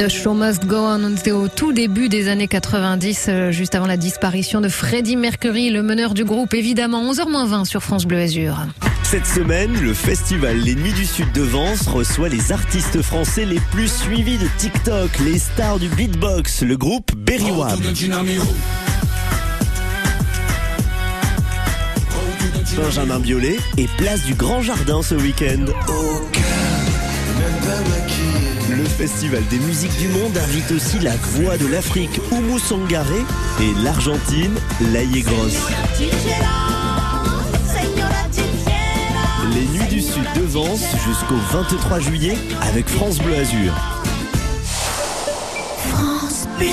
The 0.03 0.09
Show 0.09 0.35
Must 0.35 0.67
Go 0.67 0.79
On, 0.79 1.05
on 1.05 1.15
était 1.15 1.31
au 1.31 1.47
tout 1.47 1.73
début 1.73 2.09
des 2.09 2.27
années 2.27 2.49
90, 2.49 3.27
euh, 3.29 3.53
juste 3.53 3.77
avant 3.77 3.87
la 3.87 3.97
disparition 3.97 4.61
de 4.61 4.69
Freddie 4.69 5.15
Mercury, 5.15 5.71
le 5.71 5.85
meneur 5.85 6.13
du 6.13 6.25
groupe, 6.25 6.55
évidemment, 6.55 7.13
11h20 7.13 7.67
sur 7.67 7.85
France 7.85 8.05
Bleu 8.05 8.19
Azur. 8.19 8.67
Cette 9.05 9.27
semaine, 9.27 9.81
le 9.81 9.95
festival 9.95 10.57
Les 10.57 10.75
Nuits 10.75 10.93
du 10.93 11.07
Sud 11.07 11.31
de 11.31 11.43
Vence 11.43 11.87
reçoit 11.87 12.29
les 12.29 12.51
artistes 12.51 13.01
français 13.01 13.45
les 13.45 13.61
plus 13.71 13.87
suivis 13.87 14.39
de 14.39 14.49
TikTok, 14.59 15.09
les 15.25 15.39
stars 15.39 15.79
du 15.79 15.89
beatbox, 15.89 16.63
le 16.63 16.77
groupe 16.77 17.15
Berry 17.15 17.53
Wab. 17.53 17.79
Benjamin 22.77 23.21
Biolay 23.21 23.57
et 23.79 23.87
place 23.99 24.25
du 24.25 24.35
Grand 24.35 24.63
Jardin 24.63 25.01
ce 25.03 25.15
week-end. 25.15 25.67
Le 25.67 25.73
Festival 28.93 29.43
des 29.49 29.59
musiques 29.59 29.97
du 29.99 30.09
monde 30.09 30.37
invite 30.37 30.71
aussi 30.71 30.99
la 30.99 31.17
voix 31.17 31.57
de 31.57 31.67
l'Afrique, 31.67 32.21
Oumou 32.31 32.59
Sangaré, 32.59 33.25
et 33.61 33.83
l'Argentine, 33.83 34.55
Laïe 34.93 35.23
Grosse. 35.23 35.57
Les 39.55 39.67
Nuits 39.67 39.89
du 39.89 40.01
Sud 40.01 40.25
de 40.37 40.43
Vence 40.43 40.85
jusqu'au 41.07 41.37
23 41.53 42.01
juillet 42.01 42.37
avec 42.61 42.89
France 42.89 43.19
Bleu 43.19 43.35
Azur. 43.35 43.73
France 45.89 46.47
Bleu. 46.59 46.69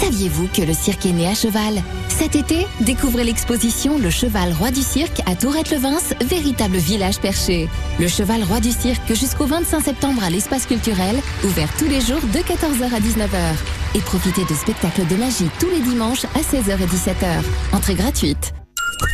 Saviez-vous 0.00 0.48
que 0.52 0.62
le 0.62 0.74
cirque 0.74 1.06
est 1.06 1.12
né 1.12 1.26
à 1.26 1.34
cheval? 1.34 1.82
Cet 2.18 2.34
été, 2.34 2.66
découvrez 2.80 3.24
l'exposition 3.24 3.98
Le 3.98 4.08
Cheval 4.08 4.50
Roi 4.54 4.70
du 4.70 4.80
Cirque 4.80 5.20
à 5.26 5.36
Tourette-le-Vence, 5.36 6.14
véritable 6.24 6.78
village 6.78 7.18
perché. 7.18 7.68
Le 8.00 8.08
Cheval 8.08 8.42
Roi 8.42 8.60
du 8.60 8.72
Cirque 8.72 9.12
jusqu'au 9.12 9.44
25 9.44 9.80
septembre 9.80 10.24
à 10.24 10.30
l'espace 10.30 10.64
culturel, 10.64 11.16
ouvert 11.44 11.68
tous 11.76 11.84
les 11.84 12.00
jours 12.00 12.22
de 12.22 12.38
14h 12.38 12.84
à 12.84 13.00
19h. 13.00 13.54
Et 13.96 14.00
profitez 14.00 14.46
de 14.46 14.54
spectacles 14.54 15.06
de 15.06 15.16
magie 15.16 15.50
tous 15.60 15.68
les 15.68 15.80
dimanches 15.80 16.24
à 16.24 16.38
16h 16.38 16.80
et 16.80 16.86
17h. 16.86 17.42
Entrée 17.74 17.94
gratuite. 17.94 18.54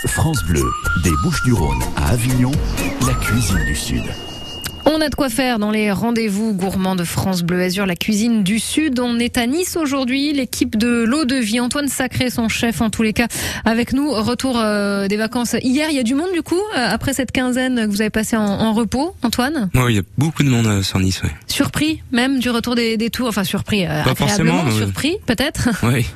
France 0.07 0.39
Bleu, 0.45 0.65
des 1.03 1.13
Bouches-du-Rhône 1.25 1.83
à 1.97 2.11
Avignon, 2.11 2.53
la 3.05 3.15
cuisine 3.15 3.65
du 3.67 3.75
Sud. 3.75 4.05
On 4.85 5.01
a 5.01 5.09
de 5.09 5.15
quoi 5.15 5.29
faire 5.29 5.59
dans 5.59 5.71
les 5.71 5.93
rendez-vous 5.93 6.53
gourmands 6.55 6.97
de 6.97 7.05
France 7.05 7.43
Bleu 7.43 7.63
Azur, 7.63 7.87
la 7.87 7.95
cuisine 7.97 8.43
du 8.43 8.59
Sud. 8.59 8.99
On 9.01 9.19
est 9.19 9.39
à 9.39 9.47
Nice 9.47 9.77
aujourd'hui. 9.77 10.33
L'équipe 10.33 10.77
de 10.77 11.05
l'eau 11.05 11.25
de 11.25 11.37
vie, 11.37 11.61
Antoine 11.61 11.89
Sacré, 11.89 12.31
son 12.31 12.49
chef 12.49 12.81
en 12.81 12.91
tous 12.91 13.03
les 13.03 13.13
cas, 13.13 13.29
avec 13.65 13.93
nous. 13.93 14.11
Retour 14.11 14.59
euh, 14.59 15.07
des 15.09 15.17
vacances 15.17 15.55
hier. 15.63 15.89
Il 15.91 15.97
y 15.97 16.01
a 16.01 16.03
du 16.03 16.15
monde 16.15 16.33
du 16.35 16.43
coup, 16.43 16.61
euh, 16.77 16.89
après 16.91 17.15
cette 17.15 17.33
quinzaine 17.33 17.83
que 17.87 17.91
vous 17.91 18.01
avez 18.01 18.11
passé 18.11 18.37
en, 18.37 18.45
en 18.45 18.73
repos, 18.75 19.15
Antoine? 19.23 19.71
Oui, 19.75 19.83
il 19.91 19.97
y 19.97 20.01
a 20.01 20.03
beaucoup 20.19 20.43
de 20.43 20.49
monde 20.51 20.67
euh, 20.67 20.83
sur 20.83 20.99
Nice, 20.99 21.23
ouais. 21.23 21.31
Surpris 21.47 22.03
même 22.11 22.41
du 22.41 22.51
retour 22.51 22.75
des, 22.75 22.97
des 22.97 23.11
tours, 23.11 23.29
enfin 23.29 23.45
surpris, 23.45 23.87
Pas 23.87 24.15
forcément, 24.15 24.69
surpris 24.71 25.17
peut-être, 25.27 25.69
Oui. 25.85 26.07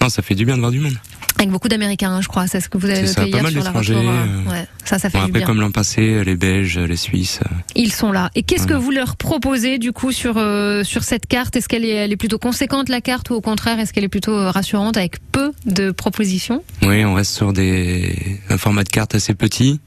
Non, 0.00 0.08
ça 0.08 0.20
fait 0.22 0.34
du 0.34 0.44
bien 0.44 0.56
de 0.56 0.60
voir 0.60 0.72
du 0.72 0.80
monde. 0.80 0.94
Avec 1.42 1.50
beaucoup 1.52 1.68
d'Américains, 1.68 2.10
hein, 2.12 2.20
je 2.20 2.28
crois. 2.28 2.46
C'est 2.46 2.60
ce 2.60 2.68
que 2.68 2.78
vous 2.78 2.86
avez 2.86 3.02
noté 3.02 3.12
ça, 3.12 3.20
pas 3.22 3.26
hier 3.28 3.42
mal 3.42 3.52
sur 3.52 3.62
la 3.64 3.70
retour. 3.70 3.96
euh, 3.98 4.50
ouais, 4.50 4.66
ça, 4.84 4.98
ça 4.98 5.10
fait 5.10 5.18
Bon, 5.18 5.24
du 5.24 5.30
après, 5.30 5.40
bien. 5.40 5.46
comme 5.46 5.60
l'an 5.60 5.70
passé, 5.70 6.24
les 6.24 6.36
Belges, 6.36 6.78
les 6.78 6.96
Suisses. 6.96 7.40
euh, 7.44 7.54
Ils 7.74 7.92
sont 7.92 8.10
là. 8.12 8.30
Et 8.34 8.42
qu'est-ce 8.42 8.66
que 8.66 8.74
vous 8.74 8.90
leur 8.90 9.16
proposez 9.16 9.78
du 9.78 9.92
coup 9.92 10.12
sur 10.12 10.34
euh, 10.38 10.82
sur 10.84 11.04
cette 11.04 11.26
carte? 11.26 11.54
Est-ce 11.56 11.68
qu'elle 11.68 11.84
est, 11.84 11.90
elle 11.90 12.12
est 12.12 12.16
plutôt 12.16 12.38
conséquente 12.38 12.88
la 12.88 13.00
carte 13.00 13.30
ou 13.30 13.34
au 13.34 13.40
contraire 13.40 13.78
est-ce 13.78 13.92
qu'elle 13.92 14.04
est 14.04 14.08
plutôt 14.08 14.36
euh, 14.38 14.50
rassurante 14.50 14.96
avec 14.96 15.18
peu 15.32 15.52
de 15.66 15.90
propositions? 15.90 16.62
Oui, 16.82 17.04
on 17.04 17.14
reste 17.14 17.34
sur 17.34 17.52
des 17.52 18.40
un 18.48 18.58
format 18.58 18.84
de 18.84 18.88
carte 18.88 19.14
assez 19.14 19.34
petit 19.34 19.80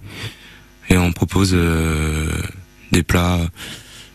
et 0.90 0.98
on 0.98 1.12
propose 1.12 1.52
euh, 1.54 2.30
des 2.92 3.04
plats 3.04 3.40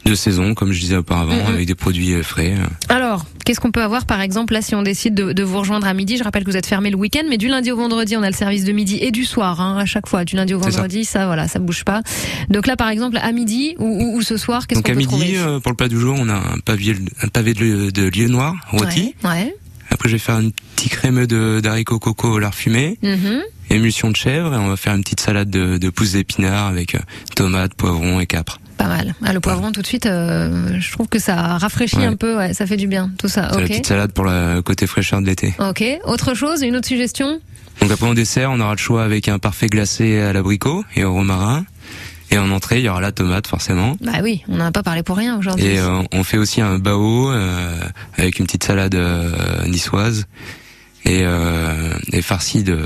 de 0.05 0.15
saison, 0.15 0.55
comme 0.55 0.73
je 0.73 0.81
disais 0.81 0.97
auparavant, 0.97 1.47
avec 1.49 1.67
des 1.67 1.75
produits 1.75 2.15
euh, 2.15 2.23
frais. 2.23 2.55
Alors, 2.89 3.27
qu'est-ce 3.45 3.61
qu'on 3.61 3.71
peut 3.71 3.83
avoir 3.83 4.07
par 4.07 4.21
exemple 4.21 4.55
là 4.55 4.63
si 4.63 4.75
on 4.75 4.83
décide 4.83 5.15
de, 5.15 5.33
de 5.33 5.43
vous 5.43 5.59
rejoindre 5.59 5.87
à 5.87 5.95
midi? 5.95 6.17
Je 6.17 6.25
rappelle 6.25 6.43
que 6.45 6.51
vous 6.51 6.57
êtes 6.57 6.67
fermé 6.67 6.91
le 6.91 6.97
week-end, 6.97 7.23
mais 7.29 7.37
du 7.39 7.49
lundi 7.49 7.71
au 7.71 7.77
vendredi, 7.77 8.17
on 8.17 8.23
a 8.23 8.31
le 8.31 8.35
service 8.37 8.65
de 8.65 8.73
midi 8.73 8.99
et 9.01 9.11
du 9.11 9.25
soir 9.25 9.61
hein, 9.61 9.77
à 9.79 9.85
chaque 9.87 10.09
fois. 10.09 10.25
Du 10.25 10.37
lundi 10.37 10.55
au 10.55 10.63
ça. 10.63 10.71
vendredi, 10.71 11.05
ça. 11.05 11.27
voilà, 11.27 11.49
ça 11.49 11.59
bouge 11.59 11.85
pas. 11.85 12.03
Donc 12.49 12.67
là, 12.67 12.77
par 12.77 12.89
exemple, 12.89 13.19
à 13.23 13.31
midi 13.33 13.75
ou, 13.79 13.85
ou- 13.87 14.17
ou 14.17 14.23
ce 14.23 14.37
soir, 14.37 14.67
qu'est-ce 14.67 14.79
Donc 14.81 14.87
qu'on 14.87 14.93
à 14.93 14.95
peut 14.95 14.99
midi, 15.01 15.35
trouver? 15.35 15.39
euh, 15.39 15.61
pour 15.61 15.71
le 15.73 15.77
plat 15.77 15.89
du 15.89 15.99
jour, 15.99 16.17
on 16.19 16.29
a 16.29 16.35
un 16.35 16.59
pavé, 16.65 16.97
un 17.23 17.29
pavé 17.29 17.55
de, 17.55 17.91
de 17.91 18.03
lieu 18.09 18.29
noir 18.29 18.55
rôti. 18.71 19.15
Ouais. 19.25 19.31
ouais. 19.31 19.55
Après, 19.91 20.09
je 20.09 20.15
vais 20.15 20.19
faire 20.21 20.37
un 20.37 20.51
petit 20.77 20.89
crémeux 20.89 21.27
de 21.27 21.61
d'haricots 21.63 21.99
coco 21.99 22.29
au 22.33 22.39
lard 22.39 22.55
fumé, 22.55 22.99
Mhm. 23.03 23.41
émulsion 23.71 24.11
de 24.11 24.17
chèvre, 24.17 24.55
et 24.55 24.57
on 24.57 24.69
va 24.69 24.77
faire 24.77 24.95
une 24.95 25.03
petite 25.03 25.21
salade 25.21 25.51
de, 25.51 25.79
de 25.79 25.91
pousses 25.91 26.13
d'épinards 26.13 26.67
avec 26.69 26.95
euh, 26.95 26.99
tomates, 27.37 27.75
poivrons 27.75 28.21
et 28.21 28.27
capres. 28.27 28.61
Pas 28.79 28.87
mal. 28.89 29.15
Ah, 29.23 29.33
le 29.35 29.41
poivron, 29.41 29.73
tout 29.73 29.83
de 29.83 29.87
suite, 29.87 30.07
euh, 30.07 30.81
je 30.81 30.91
trouve 30.93 31.07
que 31.09 31.19
ça 31.19 31.37
rafraîchit 31.59 31.97
Ouais. 31.99 32.07
un 32.07 32.17
peu. 32.17 32.37
Ouais, 32.39 32.55
ça 32.55 32.67
fait 32.67 32.79
du 32.79 32.87
bien. 32.87 33.11
Tout 33.19 33.29
ça. 33.29 33.51
C'est 33.53 33.61
la 33.61 33.67
petite 33.67 33.87
salade 33.87 34.13
pour 34.13 34.25
le 34.25 34.63
côté 34.63 34.87
fraîcheur 34.87 35.21
de 35.21 35.27
l'été. 35.27 35.55
Ok. 35.59 35.85
Autre 36.05 36.33
chose, 36.35 36.63
une 36.63 36.77
autre 36.77 36.89
suggestion? 36.89 37.41
Donc 37.83 37.91
après 37.91 38.07
en 38.07 38.15
dessert, 38.15 38.51
on 38.51 38.61
aura 38.61 38.73
le 38.73 38.79
choix 38.79 39.05
avec 39.05 39.29
un 39.29 39.39
parfait 39.39 39.67
glacé 39.67 40.21
à 40.21 40.33
l'abricot 40.33 40.85
et 40.97 41.05
au 41.05 41.13
romarin. 41.13 41.65
Et 42.31 42.39
en 42.39 42.51
entrée, 42.51 42.79
il 42.79 42.85
y 42.85 42.89
aura 42.89 43.01
la 43.01 43.13
tomate 43.13 43.47
forcément. 43.47 43.97
Bah 44.01 44.19
oui, 44.23 44.43
on 44.49 44.57
n'en 44.57 44.67
a 44.67 44.73
pas 44.73 44.83
parlé 44.83 45.03
pour 45.03 45.17
rien 45.17 45.37
aujourd'hui. 45.37 45.67
Et 45.67 45.81
euh, 45.81 46.03
on 46.13 46.23
fait 46.23 46.39
aussi 46.39 46.61
un 46.61 46.79
bao 46.79 47.31
euh, 47.31 47.77
avec 48.17 48.39
une 48.39 48.47
petite 48.47 48.65
salade 48.65 48.95
euh, 48.95 49.67
niçoise 49.67 50.27
et, 51.05 51.23
euh, 51.25 51.93
et 52.13 52.23
farci 52.23 52.63
de, 52.63 52.85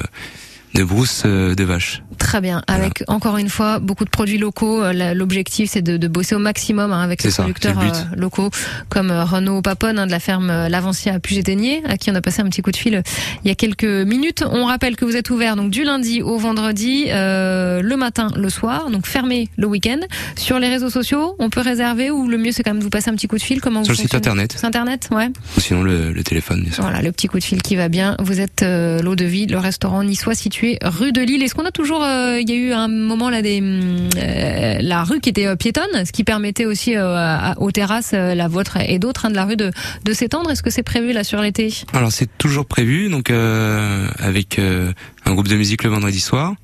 de 0.75 0.85
brousse 0.85 1.22
euh, 1.25 1.55
de 1.55 1.64
vache. 1.64 2.03
Très 2.18 2.41
bien. 2.41 2.62
Avec 2.66 3.05
encore 3.07 3.37
une 3.39 3.49
fois 3.49 3.79
beaucoup 3.79 4.05
de 4.05 4.11
produits 4.11 4.39
locaux. 4.39 4.83
Euh, 4.83 5.14
L'objectif 5.14 5.70
c'est 5.70 5.83
de, 5.83 5.97
de 5.97 6.09
bosser 6.09 6.35
au 6.35 6.39
maximum 6.39 6.93
hein, 6.93 7.01
avec 7.01 7.22
les 7.22 7.31
ça, 7.31 7.43
producteurs 7.43 7.81
le 7.81 7.89
euh, 7.89 8.16
locaux 8.16 8.51
comme 8.89 9.11
Renaud 9.11 9.62
Papone 9.62 9.99
hein, 9.99 10.07
de 10.07 10.11
la 10.11 10.20
ferme 10.20 10.49
L'Avancia 10.68 11.14
à 11.14 11.20
Puget-Ténier, 11.20 11.83
à 11.89 11.97
qui 11.97 12.11
on 12.11 12.14
a 12.14 12.20
passé 12.20 12.43
un 12.43 12.47
petit 12.49 12.62
coup 12.62 12.70
de 12.70 12.77
fil 12.77 13.03
il 13.45 13.49
y 13.49 13.51
a 13.51 13.55
quelques 13.55 13.85
minutes. 13.85 14.45
On 14.51 14.64
rappelle 14.64 14.97
que 14.97 15.05
vous 15.05 15.16
êtes 15.16 15.31
ouvert 15.31 15.57
donc 15.57 15.70
du 15.70 15.85
lundi 15.85 16.22
au 16.22 16.39
vendredi, 16.39 17.07
euh, 17.09 17.81
le 17.83 17.97
matin, 17.97 18.29
le 18.37 18.49
soir, 18.49 18.91
donc 18.91 19.07
fermé 19.07 19.49
le 19.57 19.66
week-end. 19.66 20.01
Sur 20.37 20.59
les 20.59 20.68
réseaux 20.68 20.91
sociaux, 20.91 21.37
on 21.39 21.51
peut 21.51 21.61
réserver 21.61 22.11
ou 22.11 22.29
le 22.29 22.39
mieux 22.39 22.53
c'est 22.53 22.62
quand 22.62 22.70
même 22.70 22.79
de 22.81 22.85
vous 22.85 22.91
passer 22.91 23.11
un 23.11 23.14
petit 23.14 23.29
coup 23.29 23.39
de 23.39 23.43
fil. 23.43 23.61
Comment 23.61 23.85
Sur 23.85 23.95
vous 23.95 24.01
le 24.01 24.03
site 24.03 24.14
internet. 24.14 24.57
Sur 24.59 24.64
internet, 24.66 25.09
ouais. 25.12 25.31
Ou 25.57 25.61
sinon 25.61 25.83
le, 25.83 26.12
le 26.12 26.22
téléphone, 26.25 26.62
bien 26.62 26.72
sûr. 26.72 26.83
Voilà, 26.83 27.03
le 27.03 27.12
petit 27.12 27.29
coup 27.29 27.39
de 27.39 27.45
fil 27.45 27.62
qui 27.62 27.77
va 27.77 27.89
bien. 27.89 28.16
Vous 28.20 28.41
êtes 28.41 28.62
euh, 28.62 29.01
l'eau 29.03 29.14
de 29.14 29.25
vie, 29.25 29.47
le 29.47 29.59
restaurant 29.59 30.03
niçois 30.03 30.35
situé 30.35 30.64
rue 30.83 31.12
de 31.12 31.21
Lille. 31.21 31.43
Est-ce 31.43 31.55
qu'on 31.55 31.67
a 31.67 31.71
toujours, 31.71 32.03
euh, 32.03 32.41
il 32.41 32.49
y 32.49 32.53
a 32.53 32.57
eu 32.57 32.73
un 32.73 32.89
moment 32.89 33.31
là 33.31 33.43
des, 33.43 33.61
hum, 33.61 34.09
euh, 34.17 34.79
la 34.81 35.05
rue 35.05 35.21
qui 35.21 35.29
était 35.29 35.47
euh, 35.47 35.57
piétonne, 35.57 36.05
ce 36.05 36.12
qui 36.12 36.25
permettait 36.25 36.67
aussi 36.67 36.95
aux 36.97 37.71
terrasses, 37.71 38.12
la 38.12 38.49
vôtre 38.49 38.79
et 38.79 38.99
d'autres, 38.99 39.27
hein, 39.27 39.31
de 39.31 39.37
la 39.37 39.45
rue 39.45 39.57
de, 39.57 39.71
de 40.05 40.12
s'étendre? 40.12 40.51
Est-ce 40.51 40.62
que 40.62 40.71
c'est 40.71 40.83
prévu 40.83 41.12
là 41.12 41.25
sur 41.25 41.41
l'été? 41.41 41.73
Alors 41.93 42.12
c'est 42.12 42.29
toujours 42.39 42.67
prévu, 42.67 43.09
donc 43.09 43.31
avec 43.31 44.59
un 44.59 45.33
groupe 45.33 45.49
de 45.49 45.57
musique 45.57 45.85
le 45.85 45.91
vendredi 45.91 46.21
soir. 46.21 46.55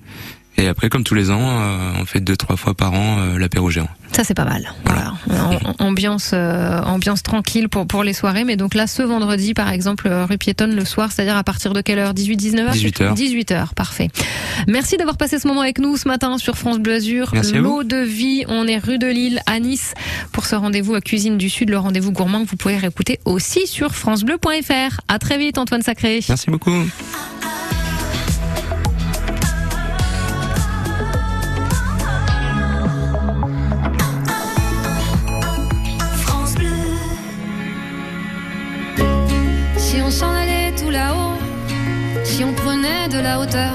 Et 0.56 0.66
après, 0.66 0.88
comme 0.88 1.04
tous 1.04 1.14
les 1.14 1.30
ans, 1.30 1.62
on 1.98 2.04
fait 2.04 2.20
deux 2.20 2.36
trois 2.36 2.56
fois 2.56 2.74
par 2.74 2.92
an 2.92 3.36
l'apéro 3.38 3.70
géant. 3.70 3.88
Ça 4.12 4.24
c'est 4.24 4.34
pas 4.34 4.44
mal. 4.44 4.72
Voilà, 4.84 5.12
Am- 5.30 5.74
ambiance, 5.78 6.30
euh, 6.34 6.80
ambiance 6.82 7.22
tranquille 7.22 7.68
pour 7.68 7.86
pour 7.86 8.02
les 8.02 8.12
soirées. 8.12 8.44
Mais 8.44 8.56
donc 8.56 8.74
là, 8.74 8.86
ce 8.86 9.02
vendredi, 9.02 9.54
par 9.54 9.70
exemple, 9.70 10.08
euh, 10.08 10.24
rue 10.26 10.36
piétonne 10.38 10.74
le 10.74 10.84
soir, 10.84 11.10
c'est-à-dire 11.12 11.36
à 11.36 11.44
partir 11.44 11.72
de 11.72 11.80
quelle 11.80 11.98
heure? 11.98 12.12
18, 12.12 12.36
19 12.36 12.66
heures 12.66 12.72
18 12.72 13.00
heures. 13.02 13.14
18 13.14 13.52
heures, 13.52 13.74
parfait. 13.74 14.08
Merci 14.66 14.96
d'avoir 14.96 15.16
passé 15.16 15.38
ce 15.38 15.46
moment 15.46 15.60
avec 15.60 15.78
nous 15.78 15.96
ce 15.96 16.08
matin 16.08 16.38
sur 16.38 16.56
France 16.56 16.78
Bleu 16.78 16.94
Azur. 16.94 17.30
L'eau 17.62 17.84
de 17.84 17.96
vie, 17.98 18.44
on 18.48 18.66
est 18.66 18.78
rue 18.78 18.98
de 18.98 19.06
Lille 19.06 19.40
à 19.46 19.60
Nice 19.60 19.94
pour 20.32 20.44
ce 20.46 20.56
rendez-vous 20.56 20.94
à 20.94 21.00
Cuisine 21.00 21.38
du 21.38 21.48
Sud, 21.48 21.70
le 21.70 21.78
rendez-vous 21.78 22.12
gourmand 22.12 22.44
que 22.44 22.50
vous 22.50 22.56
pouvez 22.56 22.76
réécouter 22.76 23.20
aussi 23.24 23.66
sur 23.66 23.94
francebleu.fr. 23.94 25.00
À 25.08 25.18
très 25.18 25.38
vite, 25.38 25.56
Antoine 25.58 25.82
Sacré. 25.82 26.20
Merci 26.28 26.50
beaucoup. 26.50 26.72
De 43.08 43.18
la 43.18 43.40
hauteur, 43.40 43.72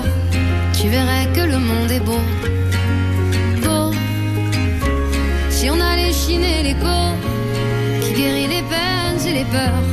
tu 0.74 0.88
verrais 0.88 1.28
que 1.34 1.42
le 1.42 1.58
monde 1.58 1.92
est 1.92 2.00
beau. 2.00 2.22
Beau. 3.64 3.92
Si 5.50 5.70
on 5.70 5.80
allait 5.80 6.14
chiner 6.14 6.64
l'écho, 6.64 6.98
qui 8.02 8.14
guérit 8.14 8.48
les 8.48 8.64
peines 8.74 9.22
et 9.28 9.34
les 9.40 9.46
peurs, 9.46 9.84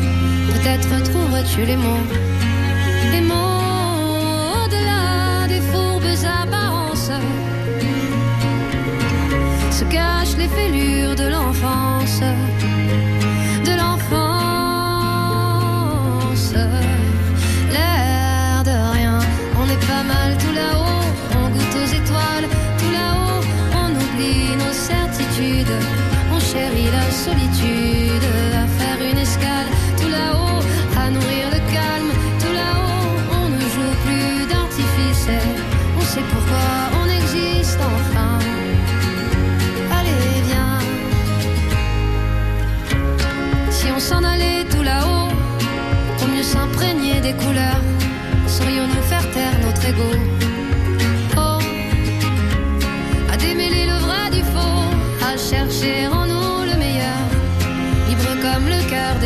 peut-être 0.53 1.11
trouverais-tu 1.11 1.65
les 1.65 1.77
mots. 1.77 2.05
Les 3.13 3.21
mots 3.21 4.65
au-delà 4.65 5.49
des 5.49 5.61
fourbes 5.71 6.15
apparences 6.43 7.13
se 9.71 9.85
cachent 9.85 10.37
les 10.37 10.49
fêlures 10.49 11.17
de 11.17 11.29
l'enfance 11.29 12.21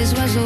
le 0.06 0.14
cœur 0.14 0.24
des 0.24 0.36
oiseaux. 0.36 0.45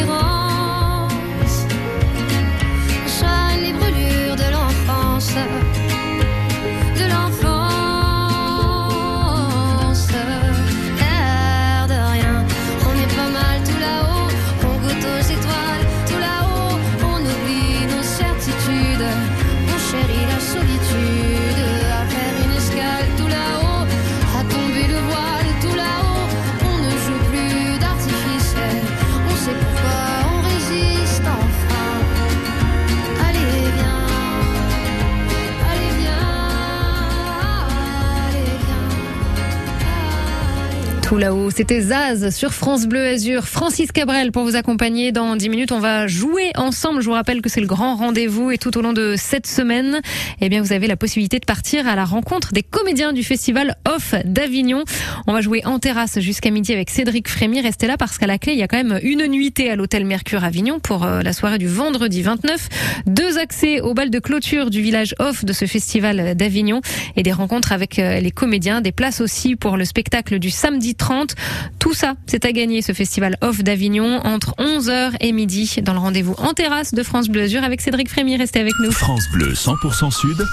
Tout 41.11 41.17
là-haut, 41.17 41.49
c'était 41.49 41.81
Zaz 41.81 42.33
sur 42.33 42.53
France 42.53 42.87
Bleu 42.87 43.05
Azur. 43.05 43.43
Francis 43.43 43.91
Cabrel 43.91 44.31
pour 44.31 44.45
vous 44.45 44.55
accompagner 44.55 45.11
dans 45.11 45.35
10 45.35 45.49
minutes. 45.49 45.73
On 45.73 45.81
va 45.81 46.07
jouer 46.07 46.51
ensemble. 46.55 47.01
Je 47.01 47.07
vous 47.07 47.11
rappelle 47.11 47.41
que 47.41 47.49
c'est 47.49 47.59
le 47.59 47.67
grand 47.67 47.97
rendez-vous 47.97 48.49
et 48.49 48.57
tout 48.57 48.77
au 48.77 48.81
long 48.81 48.93
de 48.93 49.15
cette 49.17 49.45
semaine, 49.45 49.99
eh 50.39 50.47
bien, 50.47 50.61
vous 50.61 50.71
avez 50.71 50.87
la 50.87 50.95
possibilité 50.95 51.39
de 51.39 51.43
partir 51.43 51.85
à 51.85 51.97
la 51.97 52.05
rencontre 52.05 52.53
des 52.53 52.63
comédiens 52.63 53.11
du 53.11 53.23
festival 53.23 53.75
Off 53.85 54.15
d'Avignon. 54.23 54.85
On 55.27 55.33
va 55.33 55.41
jouer 55.41 55.65
en 55.65 55.79
terrasse 55.79 56.21
jusqu'à 56.21 56.49
midi 56.49 56.71
avec 56.71 56.89
Cédric 56.89 57.27
Frémy. 57.27 57.59
Restez 57.59 57.87
là 57.87 57.97
parce 57.97 58.17
qu'à 58.17 58.27
la 58.27 58.37
clé, 58.37 58.53
il 58.53 58.59
y 58.59 58.63
a 58.63 58.69
quand 58.69 58.81
même 58.81 58.97
une 59.03 59.25
nuitée 59.27 59.69
à 59.69 59.75
l'hôtel 59.75 60.05
Mercure 60.05 60.45
Avignon 60.45 60.79
pour 60.79 61.03
euh, 61.03 61.23
la 61.23 61.33
soirée 61.33 61.57
du 61.57 61.67
vendredi 61.67 62.21
29. 62.21 62.69
Deux 63.07 63.37
accès 63.37 63.81
au 63.81 63.93
bal 63.93 64.11
de 64.11 64.19
clôture 64.19 64.69
du 64.69 64.81
village 64.81 65.13
Off 65.19 65.43
de 65.43 65.51
ce 65.51 65.65
festival 65.65 66.35
d'Avignon 66.35 66.79
et 67.17 67.23
des 67.23 67.33
rencontres 67.33 67.73
avec 67.73 67.99
euh, 67.99 68.21
les 68.21 68.31
comédiens. 68.31 68.79
Des 68.79 68.93
places 68.93 69.19
aussi 69.19 69.57
pour 69.57 69.75
le 69.75 69.83
spectacle 69.83 70.39
du 70.39 70.49
samedi 70.49 70.95
30. 71.01 71.35
Tout 71.79 71.93
ça, 71.93 72.13
c'est 72.27 72.45
à 72.45 72.51
gagner 72.51 72.83
ce 72.83 72.93
festival 72.93 73.35
Off 73.41 73.63
d'Avignon 73.63 74.21
entre 74.23 74.53
11h 74.59 75.15
et 75.19 75.31
midi 75.31 75.81
dans 75.81 75.93
le 75.93 75.99
rendez-vous 75.99 76.35
en 76.37 76.53
terrasse 76.53 76.93
de 76.93 77.01
France 77.01 77.27
Bleu 77.27 77.41
Azur 77.41 77.63
avec 77.63 77.81
Cédric 77.81 78.07
Frémy. 78.07 78.37
Restez 78.37 78.59
avec 78.59 78.73
nous. 78.81 78.91
France 78.91 79.27
Bleu 79.33 79.53
100% 79.53 80.11
Sud, 80.11 80.45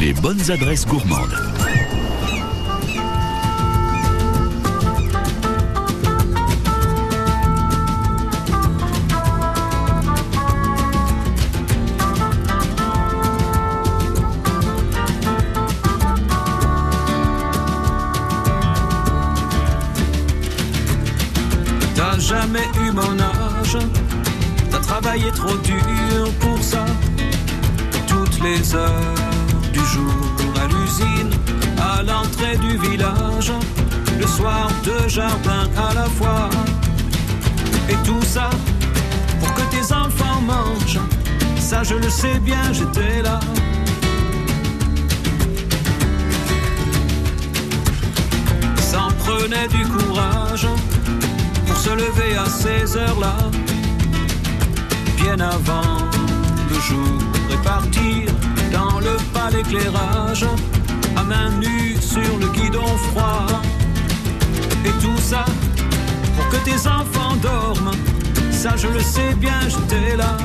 les 0.00 0.12
bonnes 0.12 0.50
adresses 0.50 0.86
gourmandes. 0.86 1.34
Trop 25.32 25.56
dur 25.58 26.32
pour 26.40 26.62
ça. 26.62 26.84
Toutes 28.06 28.40
les 28.42 28.74
heures 28.74 29.14
du 29.72 29.80
jour 29.80 30.52
à 30.62 30.66
l'usine, 30.66 31.30
à 31.78 32.02
l'entrée 32.02 32.56
du 32.58 32.76
village, 32.88 33.52
le 34.18 34.26
soir 34.26 34.68
deux 34.84 35.08
jardins 35.08 35.68
à 35.76 35.94
la 35.94 36.04
fois. 36.04 36.48
Et 37.88 37.96
tout 38.04 38.22
ça 38.22 38.50
pour 39.40 39.52
que 39.54 39.62
tes 39.74 39.92
enfants 39.92 40.40
mangent. 40.40 41.00
Ça 41.58 41.82
je 41.82 41.94
le 41.94 42.10
sais 42.10 42.38
bien, 42.40 42.72
j'étais 42.72 43.22
là. 43.22 43.40
Ça 48.76 49.02
en 49.02 49.10
prenait 49.24 49.68
du 49.68 49.84
courage 49.86 50.66
pour 51.66 51.76
se 51.76 51.90
lever 51.90 52.36
à 52.36 52.46
ces 52.46 52.96
heures-là, 52.96 53.36
avant 55.30 55.98
le 56.70 56.80
jour 56.80 57.24
partir 57.64 58.26
dans 58.72 59.00
le 59.00 59.16
pas 59.32 59.50
d'éclairage, 59.50 60.44
à 61.16 61.22
main 61.24 61.50
nue 61.58 61.96
sur 62.00 62.38
le 62.38 62.46
guidon 62.48 62.86
froid. 63.10 63.46
Et 64.84 64.94
tout 65.02 65.20
ça 65.20 65.44
pour 66.36 66.48
que 66.50 66.56
tes 66.64 66.80
enfants 66.86 67.36
dorment, 67.42 67.92
ça 68.50 68.76
je 68.76 68.88
le 68.88 69.00
sais 69.00 69.34
bien, 69.36 69.60
j'étais 69.68 70.16
là. 70.16 70.36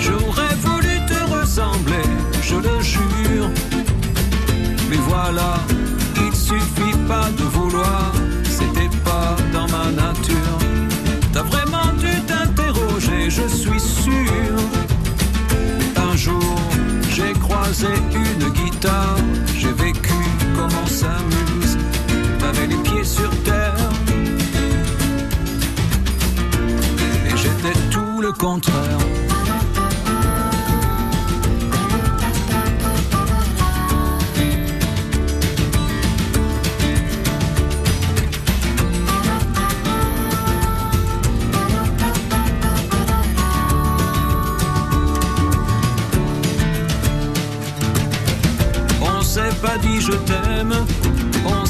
J'aurais 0.00 0.54
voulu 0.66 0.94
te 1.10 1.20
ressembler, 1.34 2.08
je 2.42 2.56
le 2.56 2.80
jure. 2.80 3.50
Mais 4.90 5.00
voilà, 5.08 5.58
il 6.16 6.34
suffit 6.34 6.96
pas 7.06 7.28
de 7.38 7.47
croisé 17.78 17.94
une 18.14 18.48
guitare, 18.50 19.16
j'ai 19.56 19.72
vécu 19.72 20.14
comme 20.56 20.70
on 20.82 20.86
s'amuse, 20.86 21.78
t'avais 22.38 22.66
les 22.66 22.76
pieds 22.76 23.04
sur 23.04 23.30
terre. 23.42 23.74
Et 27.26 27.36
j'étais 27.36 27.78
tout 27.90 28.20
le 28.20 28.32
contraire. 28.32 29.17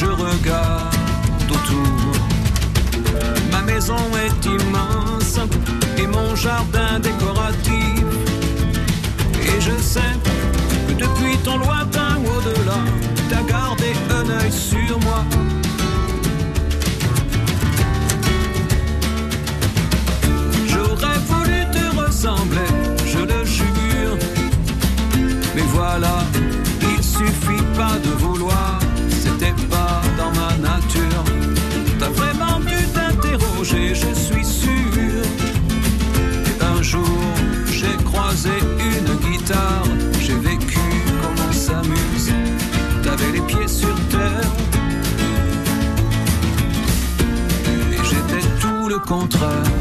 Je 0.00 0.06
regarde 0.06 0.94
autour. 1.50 2.12
Ma 3.52 3.60
maison 3.60 3.98
est 4.26 4.46
immense 4.46 5.38
et 5.98 6.06
mon 6.06 6.34
jardin 6.34 6.98
décoratif. 7.00 8.06
Et 9.42 9.60
je 9.60 9.76
sais 9.78 10.14
que 10.88 10.94
depuis 10.94 11.36
ton 11.44 11.58
lointain 11.58 12.16
au-delà, 12.34 12.80
t'as 13.28 13.42
gardé 13.42 13.92
un 14.18 14.26
œil 14.40 14.50
sur 14.50 14.98
moi. 15.00 15.22
J'aurais 20.66 21.20
voulu 21.28 21.60
te 21.76 21.84
ressembler, 22.00 22.72
je 23.04 23.18
le 23.18 23.44
jure. 23.44 24.16
Mais 25.54 25.66
voilà, 25.74 26.24
il 26.80 27.02
suffit 27.04 27.64
pas 27.76 27.98
de 28.02 28.12
vouloir, 28.24 28.78
tout 49.10 49.38
le 49.40 49.79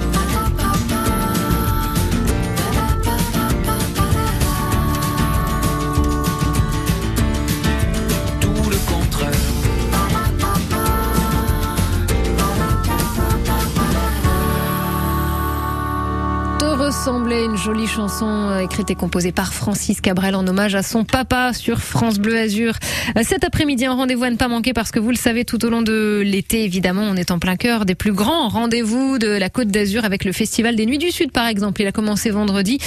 une 17.38 17.58
jolie 17.58 17.86
chanson 17.86 18.26
euh, 18.26 18.60
écrite 18.60 18.90
et 18.90 18.96
composée 18.96 19.32
par 19.32 19.54
Francis 19.54 20.02
Cabrel 20.02 20.34
en 20.34 20.48
hommage 20.48 20.74
à 20.74 20.82
son 20.82 21.04
papa 21.04 21.54
sur 21.54 21.80
France 21.80 22.18
Bleu 22.18 22.36
Azur. 22.36 22.74
Euh, 23.16 23.22
Cet 23.24 23.44
après-midi, 23.44 23.86
un 23.86 23.94
rendez-vous 23.94 24.24
à 24.24 24.32
ne 24.32 24.36
pas 24.36 24.48
manquer 24.48 24.74
parce 24.74 24.92
que 24.92 25.00
vous 25.00 25.12
le 25.12 25.16
savez, 25.16 25.46
tout 25.46 25.64
au 25.64 25.70
long 25.70 25.84
de 25.84 26.24
l'été, 26.26 26.64
évidemment, 26.64 27.04
on 27.04 27.16
est 27.16 27.30
en 27.30 27.38
plein 27.38 27.56
cœur 27.56 27.86
des 27.86 27.94
plus 27.94 28.14
grands 28.14 28.48
rendez-vous 28.50 29.20
de 29.20 29.28
la 29.28 29.50
Côte 29.50 29.68
d'Azur 29.68 30.06
avec 30.06 30.26
le 30.26 30.32
Festival 30.32 30.76
des 30.76 30.88
Nuits 30.88 30.98
du 30.98 31.12
Sud, 31.12 31.32
par 31.32 31.46
exemple. 31.46 31.82
Il 31.82 31.88
a 31.88 31.92
commencé 31.92 32.32
vendredi. 32.32 32.80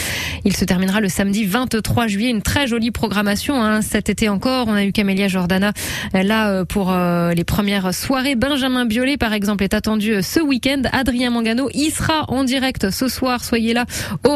Il 0.45 0.57
se 0.57 0.65
terminera 0.65 1.01
le 1.01 1.09
samedi 1.09 1.45
23 1.45 2.09
juillet. 2.09 2.31
Une 2.31 2.43
très 2.43 2.67
jolie 2.67 2.91
programmation 2.91 3.63
hein. 3.63 3.81
cet 3.81 4.09
été 4.11 4.29
encore. 4.29 4.67
On 4.67 4.75
a 4.75 4.85
eu 4.85 4.91
Camélia 4.91 5.29
Jordana 5.29 5.73
euh, 6.17 6.23
là 6.25 6.65
pour 6.65 6.93
les 6.93 7.45
premières 7.45 7.95
soirées. 7.95 8.35
Benjamin 8.35 8.87
Biolay, 8.87 9.19
par 9.19 9.35
exemple, 9.35 9.63
est 9.63 9.75
attendu 9.75 10.21
ce 10.21 10.41
week-end. 10.41 10.83
Adrien 10.91 11.31
Mangano 11.31 11.69
y 11.75 11.91
sera 11.91 12.25
en 12.29 12.43
direct 12.43 12.91
ce 12.91 13.07
soir. 13.07 13.45
Soyez 13.45 13.73
là 13.73 13.87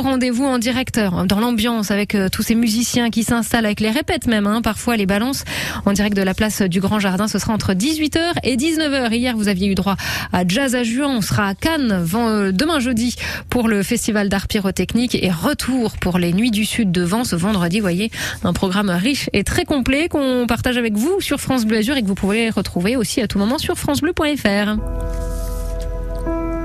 rendez-vous 0.01 0.45
en 0.45 0.59
direct, 0.59 0.99
euh, 0.99 1.25
dans 1.25 1.41
l'ambiance, 1.41 1.91
avec 1.91 2.15
euh, 2.15 2.29
tous 2.31 2.43
ces 2.43 2.55
musiciens 2.55 3.11
qui 3.11 3.25
s'installent, 3.25 3.67
avec 3.67 3.81
les 3.81 3.91
répètes 3.91 4.27
même, 4.27 4.47
hein, 4.47 4.63
parfois 4.63 4.97
les 4.97 5.07
balances, 5.07 5.45
en 5.85 5.93
direct 5.93 6.17
de 6.17 6.23
la 6.23 6.35
place 6.35 6.63
du 6.63 6.81
Grand 6.81 6.99
Jardin. 6.99 7.29
Ce 7.29 7.39
sera 7.39 7.53
entre 7.53 7.73
18h 7.73 8.19
et 8.43 8.57
19h. 8.57 9.13
Hier, 9.13 9.37
vous 9.37 9.49
aviez 9.49 9.69
eu 9.69 9.75
droit 9.75 9.97
à 10.33 10.47
Jazz 10.47 10.75
à 10.75 10.83
Juin. 10.83 11.09
On 11.09 11.21
sera 11.21 11.49
à 11.49 11.55
Cannes 11.55 12.05
euh, 12.15 12.53
demain 12.53 12.81
jeudi 12.81 13.17
pour 13.51 13.69
le 13.69 13.83
Festival 13.83 14.29
d'art 14.29 14.49
pyrotechnique 14.49 15.15
et 15.15 15.31
retour 15.31 15.97
pour 15.99 16.19
les 16.19 16.33
Nuits 16.33 16.51
du 16.51 16.65
Sud 16.65 16.93
de 16.93 17.03
Vent 17.03 17.25
ce 17.25 17.37
vendredi. 17.37 17.81
Voyez, 17.81 18.11
un 18.45 18.53
programme 18.53 18.91
riche 18.91 19.31
et 19.33 19.45
très 19.45 19.65
complet 19.65 20.09
qu'on 20.09 20.47
partage 20.47 20.77
avec 20.77 20.95
vous 20.95 21.21
sur 21.21 21.41
France 21.41 21.65
Bleu 21.65 21.79
Azur 21.79 21.97
et 21.97 22.03
que 22.03 22.07
vous 22.07 22.15
pouvez 22.15 22.51
retrouver 22.51 22.97
aussi 22.97 23.21
à 23.21 23.29
tout 23.29 23.39
moment 23.39 23.59
sur 23.59 23.77
francebleu.fr. 23.77 24.77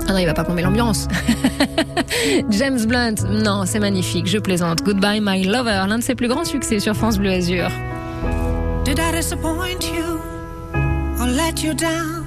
Ah 0.08 0.12
non, 0.12 0.18
il 0.18 0.26
va 0.26 0.34
pas 0.34 0.44
plomber 0.44 0.62
l'ambiance. 0.62 1.08
James 2.50 2.84
Blunt, 2.86 3.14
non, 3.28 3.64
c'est 3.66 3.78
magnifique, 3.78 4.26
je 4.26 4.38
plaisante. 4.38 4.82
Goodbye 4.82 5.20
My 5.22 5.44
Lover, 5.44 5.84
l'un 5.88 5.98
de 5.98 6.02
ses 6.02 6.14
plus 6.14 6.28
grands 6.28 6.44
succès 6.44 6.80
sur 6.80 6.94
France 6.94 7.18
Bleu 7.18 7.30
Azur. 7.30 7.68
Did 8.84 8.98
I 8.98 9.12
disappoint 9.12 9.84
you 9.84 10.20
or 11.20 11.26
let 11.26 11.62
you 11.62 11.74
down? 11.74 12.26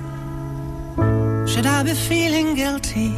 Should 1.48 1.66
I 1.66 1.84
be 1.84 1.94
feeling 1.94 2.56
guilty 2.56 3.14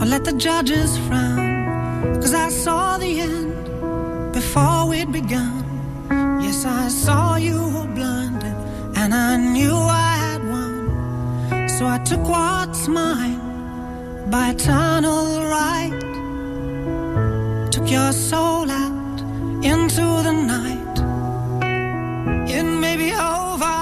or 0.00 0.06
let 0.06 0.24
the 0.24 0.32
judges 0.32 0.98
frown? 1.08 2.20
Cause 2.20 2.34
I 2.34 2.50
saw 2.50 2.98
the 2.98 3.20
end 3.20 4.32
before 4.32 4.88
we'd 4.88 5.12
begun. 5.12 5.64
Yes, 6.42 6.64
I 6.64 6.88
saw 6.88 7.36
you 7.36 7.56
were 7.56 7.86
blinded 7.94 8.54
and 8.96 9.14
I 9.14 9.36
knew 9.36 9.74
I 9.74 10.16
had 10.16 10.42
won. 10.50 11.68
So 11.68 11.86
I 11.86 11.98
took 11.98 12.28
what's 12.28 12.88
mine 12.88 13.49
by 14.30 14.50
eternal 14.50 15.44
right. 15.44 16.00
Took 17.72 17.90
your 17.90 18.12
soul 18.12 18.70
out 18.70 19.20
into 19.64 20.06
the 20.22 20.32
night. 20.32 20.96
It 22.48 22.62
may 22.62 22.96
be 22.96 23.10
over, 23.12 23.80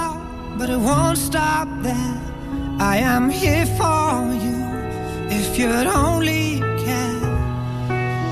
but 0.59 0.71
it 0.71 0.79
won't 0.79 1.19
stop 1.19 1.69
there. 1.83 2.17
I 2.81 2.97
am 2.99 3.29
here 3.29 3.67
for 3.67 4.33
you 4.45 4.59
if 5.29 5.59
you'd 5.59 5.87
only 5.87 6.61
care. 6.85 7.21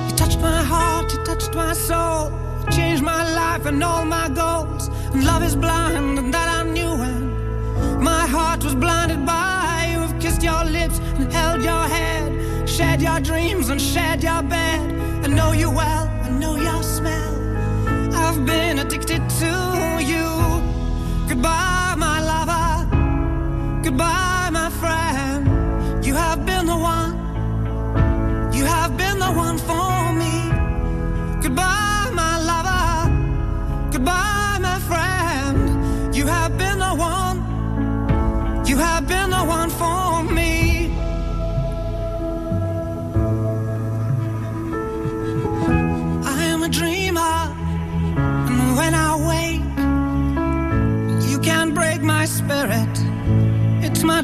You 0.09 0.17
touched 0.17 0.41
my 0.41 0.63
heart, 0.63 1.13
you 1.13 1.23
touched 1.25 1.55
my 1.55 1.75
soul, 1.75 2.33
you 2.65 2.73
changed 2.73 3.03
my 3.03 3.23
life 3.35 3.67
and 3.67 3.83
all 3.85 4.07
my 4.07 4.29
goals. 4.31 4.89
And 5.13 5.23
love 5.25 5.43
is 5.43 5.55
blind, 5.55 6.19
and 6.19 6.33
that 6.33 6.46
shared 12.77 13.01
your 13.01 13.21
dreams 13.21 13.71
and 13.71 13.81
shared 13.81 14.23
your 14.23 14.43
bed. 14.43 14.81
I 15.25 15.29
know 15.29 15.53
you 15.53 15.71
well, 15.71 16.05
I 16.27 16.29
know 16.29 16.57
your 16.57 16.83
smell. 16.83 17.35
I've 18.15 18.45
been 18.45 18.79
addicted 18.79 19.23
to 19.41 19.53
you. 20.13 20.27
Goodbye, 21.27 21.95
my 21.97 22.19
lover. 22.33 23.83
Goodbye, 23.83 24.51
my 24.53 24.69
friend. 24.81 26.05
You 26.05 26.15
have 26.17 26.45
been 26.45 26.67
the 26.67 26.77
one. 26.77 27.13
You 28.53 28.67
have 28.67 28.95
been 28.99 29.19
the 29.21 29.33
one 29.33 29.57
for 29.57 29.86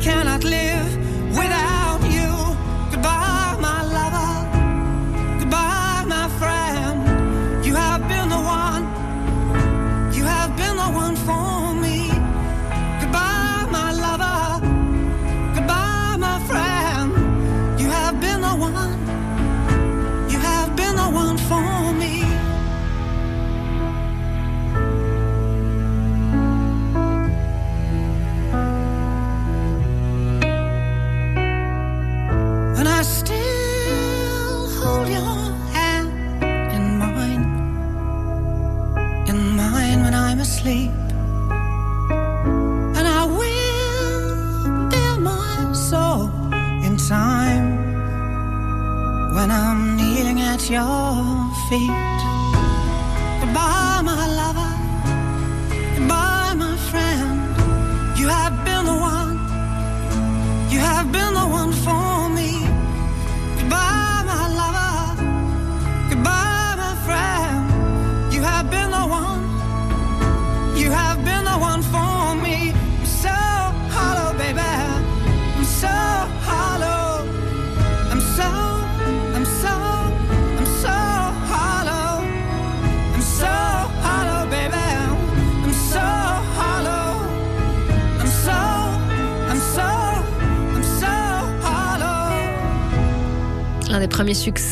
Cannot 0.00 0.44
live 0.44 0.87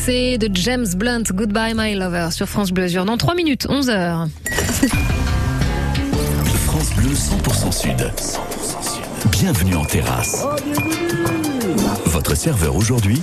de 0.07 0.49
James 0.53 0.87
Blunt, 0.95 1.23
Goodbye 1.33 1.73
My 1.75 1.93
Lover, 1.93 2.29
sur 2.31 2.47
France 2.47 2.71
Bleu 2.71 2.85
Azur. 2.85 3.03
Dans 3.03 3.17
3 3.17 3.35
minutes, 3.35 3.67
11h. 3.67 4.29
France 6.65 6.93
Bleu 6.95 7.09
100% 7.09 7.71
Sud. 7.73 8.11
Bienvenue 9.31 9.75
en 9.75 9.83
terrasse. 9.83 10.45
Votre 12.05 12.35
serveur 12.37 12.77
aujourd'hui, 12.77 13.21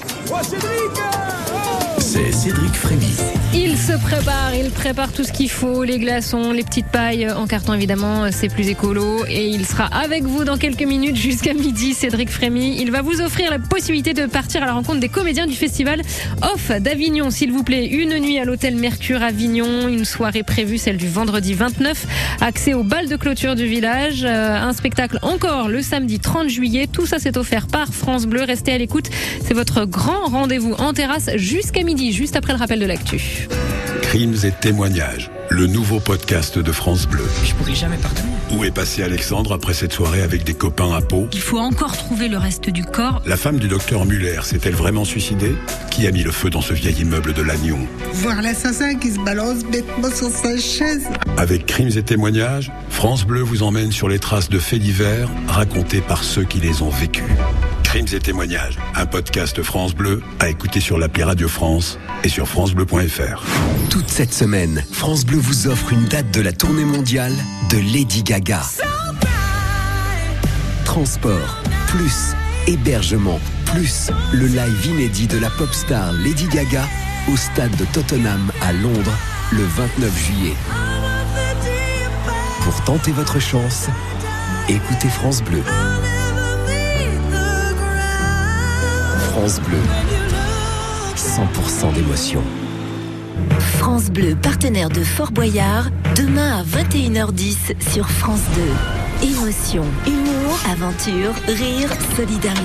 c'est 2.01 2.33
Cédric 2.33 2.75
Frémy. 2.75 3.34
Il 3.57 3.79
se 3.79 3.93
prépare, 3.93 4.53
il 4.53 4.71
prépare 4.71 5.13
tout 5.13 5.23
ce 5.23 5.31
qu'il 5.31 5.49
faut, 5.49 5.85
les 5.85 6.01
glaçons, 6.01 6.51
les 6.51 6.65
petites 6.65 6.89
pailles 6.89 7.31
en 7.31 7.47
carton 7.47 7.73
évidemment, 7.73 8.27
c'est 8.33 8.49
plus 8.49 8.69
écolo. 8.69 9.25
Et 9.29 9.47
il 9.47 9.65
sera 9.65 9.85
avec 9.85 10.25
vous 10.25 10.43
dans 10.43 10.57
quelques 10.57 10.83
minutes 10.83 11.15
jusqu'à 11.15 11.55
midi, 11.55 11.95
Cédric 11.95 12.31
Frémy. 12.31 12.81
Il 12.81 12.91
va 12.91 13.03
vous 13.03 13.21
offrir 13.21 13.51
la 13.51 13.61
possibilité 13.61 14.13
de 14.13 14.27
partir 14.27 14.65
à 14.65 14.67
la 14.67 14.73
rencontre 14.73 14.99
des 14.99 15.09
comédiens 15.09 15.47
du 15.47 15.55
festival 15.55 16.03
Off 16.43 16.73
d'Avignon, 16.81 17.31
s'il 17.31 17.53
vous 17.53 17.63
plaît. 17.63 17.87
Une 17.87 18.19
nuit 18.19 18.41
à 18.41 18.45
l'hôtel 18.45 18.75
Mercure 18.75 19.23
Avignon, 19.23 19.87
une 19.87 20.05
soirée 20.05 20.43
prévue, 20.43 20.77
celle 20.77 20.97
du 20.97 21.09
vendredi 21.09 21.55
29. 21.55 22.07
Accès 22.41 22.75
au 22.75 22.83
bal 22.83 23.09
de 23.09 23.15
clôture 23.15 23.55
du 23.55 23.67
village, 23.67 24.25
euh, 24.25 24.57
un 24.57 24.73
spectacle 24.73 25.21
encore 25.23 25.69
le 25.69 25.81
samedi 25.81 26.19
30 26.19 26.49
juillet. 26.49 26.89
Tout 26.91 27.07
ça 27.07 27.21
c'est 27.21 27.37
offert 27.37 27.69
par 27.69 27.95
France 27.95 28.27
Bleu. 28.27 28.43
Restez 28.43 28.73
à 28.73 28.79
l'écoute, 28.79 29.09
c'est 29.47 29.55
votre 29.55 29.85
grand 29.85 30.27
rendez-vous 30.27 30.73
en 30.73 30.93
terrasse 30.93 31.31
jusqu'à 31.37 31.85
midi, 31.85 32.13
juste 32.13 32.35
après 32.35 32.53
le 32.53 32.59
rappel 32.59 32.81
de 32.81 32.87
l'actu. 32.87 33.44
Crimes 34.03 34.37
et 34.45 34.53
témoignages, 34.53 35.31
le 35.49 35.67
nouveau 35.67 35.99
podcast 35.99 36.59
de 36.59 36.73
France 36.73 37.07
Bleu. 37.07 37.25
Je 37.45 37.53
pourrais 37.55 37.75
jamais 37.75 37.97
pardonner. 37.97 38.29
Où 38.53 38.65
est 38.65 38.71
passé 38.71 39.03
Alexandre 39.03 39.53
après 39.53 39.75
cette 39.75 39.93
soirée 39.93 40.23
avec 40.23 40.45
des 40.45 40.55
copains 40.55 40.93
à 40.93 41.01
Pau? 41.01 41.29
Il 41.33 41.41
faut 41.41 41.59
encore 41.59 41.97
trouver 41.97 42.29
le 42.29 42.39
reste 42.39 42.71
du 42.71 42.85
corps. 42.85 43.23
La 43.27 43.37
femme 43.37 43.59
du 43.59 43.67
docteur 43.67 44.05
Muller 44.07 44.41
s'est-elle 44.45 44.75
vraiment 44.75 45.05
suicidée? 45.05 45.57
Qui 45.91 46.07
a 46.07 46.13
mis 46.13 46.23
le 46.23 46.31
feu 46.31 46.51
dans 46.51 46.61
ce 46.61 46.75
vieil 46.75 47.01
immeuble 47.01 47.33
de 47.33 47.43
Lannion? 47.43 47.81
Voir 48.13 48.41
l'assassin 48.43 48.95
qui 48.95 49.11
se 49.11 49.19
balance 49.19 49.65
bêtement 49.65 50.11
sur 50.11 50.29
sa 50.29 50.57
chaise. 50.59 51.09
Avec 51.37 51.67
Crimes 51.67 51.97
et 51.97 52.03
témoignages, 52.03 52.71
France 52.91 53.25
Bleu 53.25 53.41
vous 53.41 53.65
emmène 53.65 53.91
sur 53.91 54.09
les 54.09 54.21
traces 54.21 54.49
de 54.49 54.59
faits 54.59 54.81
divers 54.81 55.29
racontés 55.49 56.01
par 56.01 56.23
ceux 56.23 56.45
qui 56.45 56.61
les 56.61 56.83
ont 56.83 56.91
vécus. 56.91 57.25
Crimes 57.95 58.09
et 58.13 58.19
témoignages, 58.19 58.77
un 58.97 59.07
podcast 59.07 59.63
France 59.63 59.95
Bleu 59.95 60.21
à 60.41 60.49
écouter 60.49 60.81
sur 60.81 60.99
l'appli 60.99 61.23
Radio 61.23 61.49
France 61.49 61.97
et 62.25 62.29
sur 62.29 62.49
francebleu.fr. 62.49 63.45
Toute 63.89 64.09
cette 64.09 64.35
semaine, 64.35 64.85
France 64.91 65.25
Bleu 65.25 65.39
vous 65.39 65.69
offre 65.69 65.93
une 65.93 66.05
date 66.07 66.29
de 66.33 66.41
la 66.41 66.51
tournée 66.51 66.85
mondiale 66.85 67.33
de 67.71 67.77
Lady 67.77 68.25
Gaga. 68.25 68.63
Transport, 70.85 71.63
plus 71.87 72.35
hébergement, 72.67 73.39
plus 73.67 74.11
le 74.33 74.47
live 74.47 74.87
inédit 74.87 75.29
de 75.29 75.39
la 75.39 75.51
pop 75.51 75.73
star 75.73 76.13
Lady 76.15 76.49
Gaga 76.49 76.89
au 77.33 77.37
stade 77.37 77.77
de 77.77 77.85
Tottenham 77.85 78.51
à 78.61 78.73
Londres 78.73 79.17
le 79.53 79.63
29 79.63 80.27
juillet. 80.27 80.55
Pour 82.65 82.83
tenter 82.83 83.13
votre 83.13 83.39
chance, 83.39 83.87
écoutez 84.69 85.09
France 85.09 85.45
Bleu. 85.45 85.63
France 89.37 89.61
Bleu, 89.63 89.79
100% 91.17 91.93
d'émotion. 91.93 92.41
France 93.79 94.09
Bleu, 94.09 94.37
partenaire 94.41 94.91
de 94.91 95.03
Fort 95.03 95.33
Boyard, 95.33 95.87
demain 96.15 96.61
à 96.61 96.63
21h10 96.63 97.75
sur 97.93 98.09
France 98.09 98.43
2. 99.21 99.27
Émotion, 99.27 99.83
humour, 100.07 100.57
aventure, 100.71 101.33
rire, 101.49 101.91
solidarité. 102.15 102.65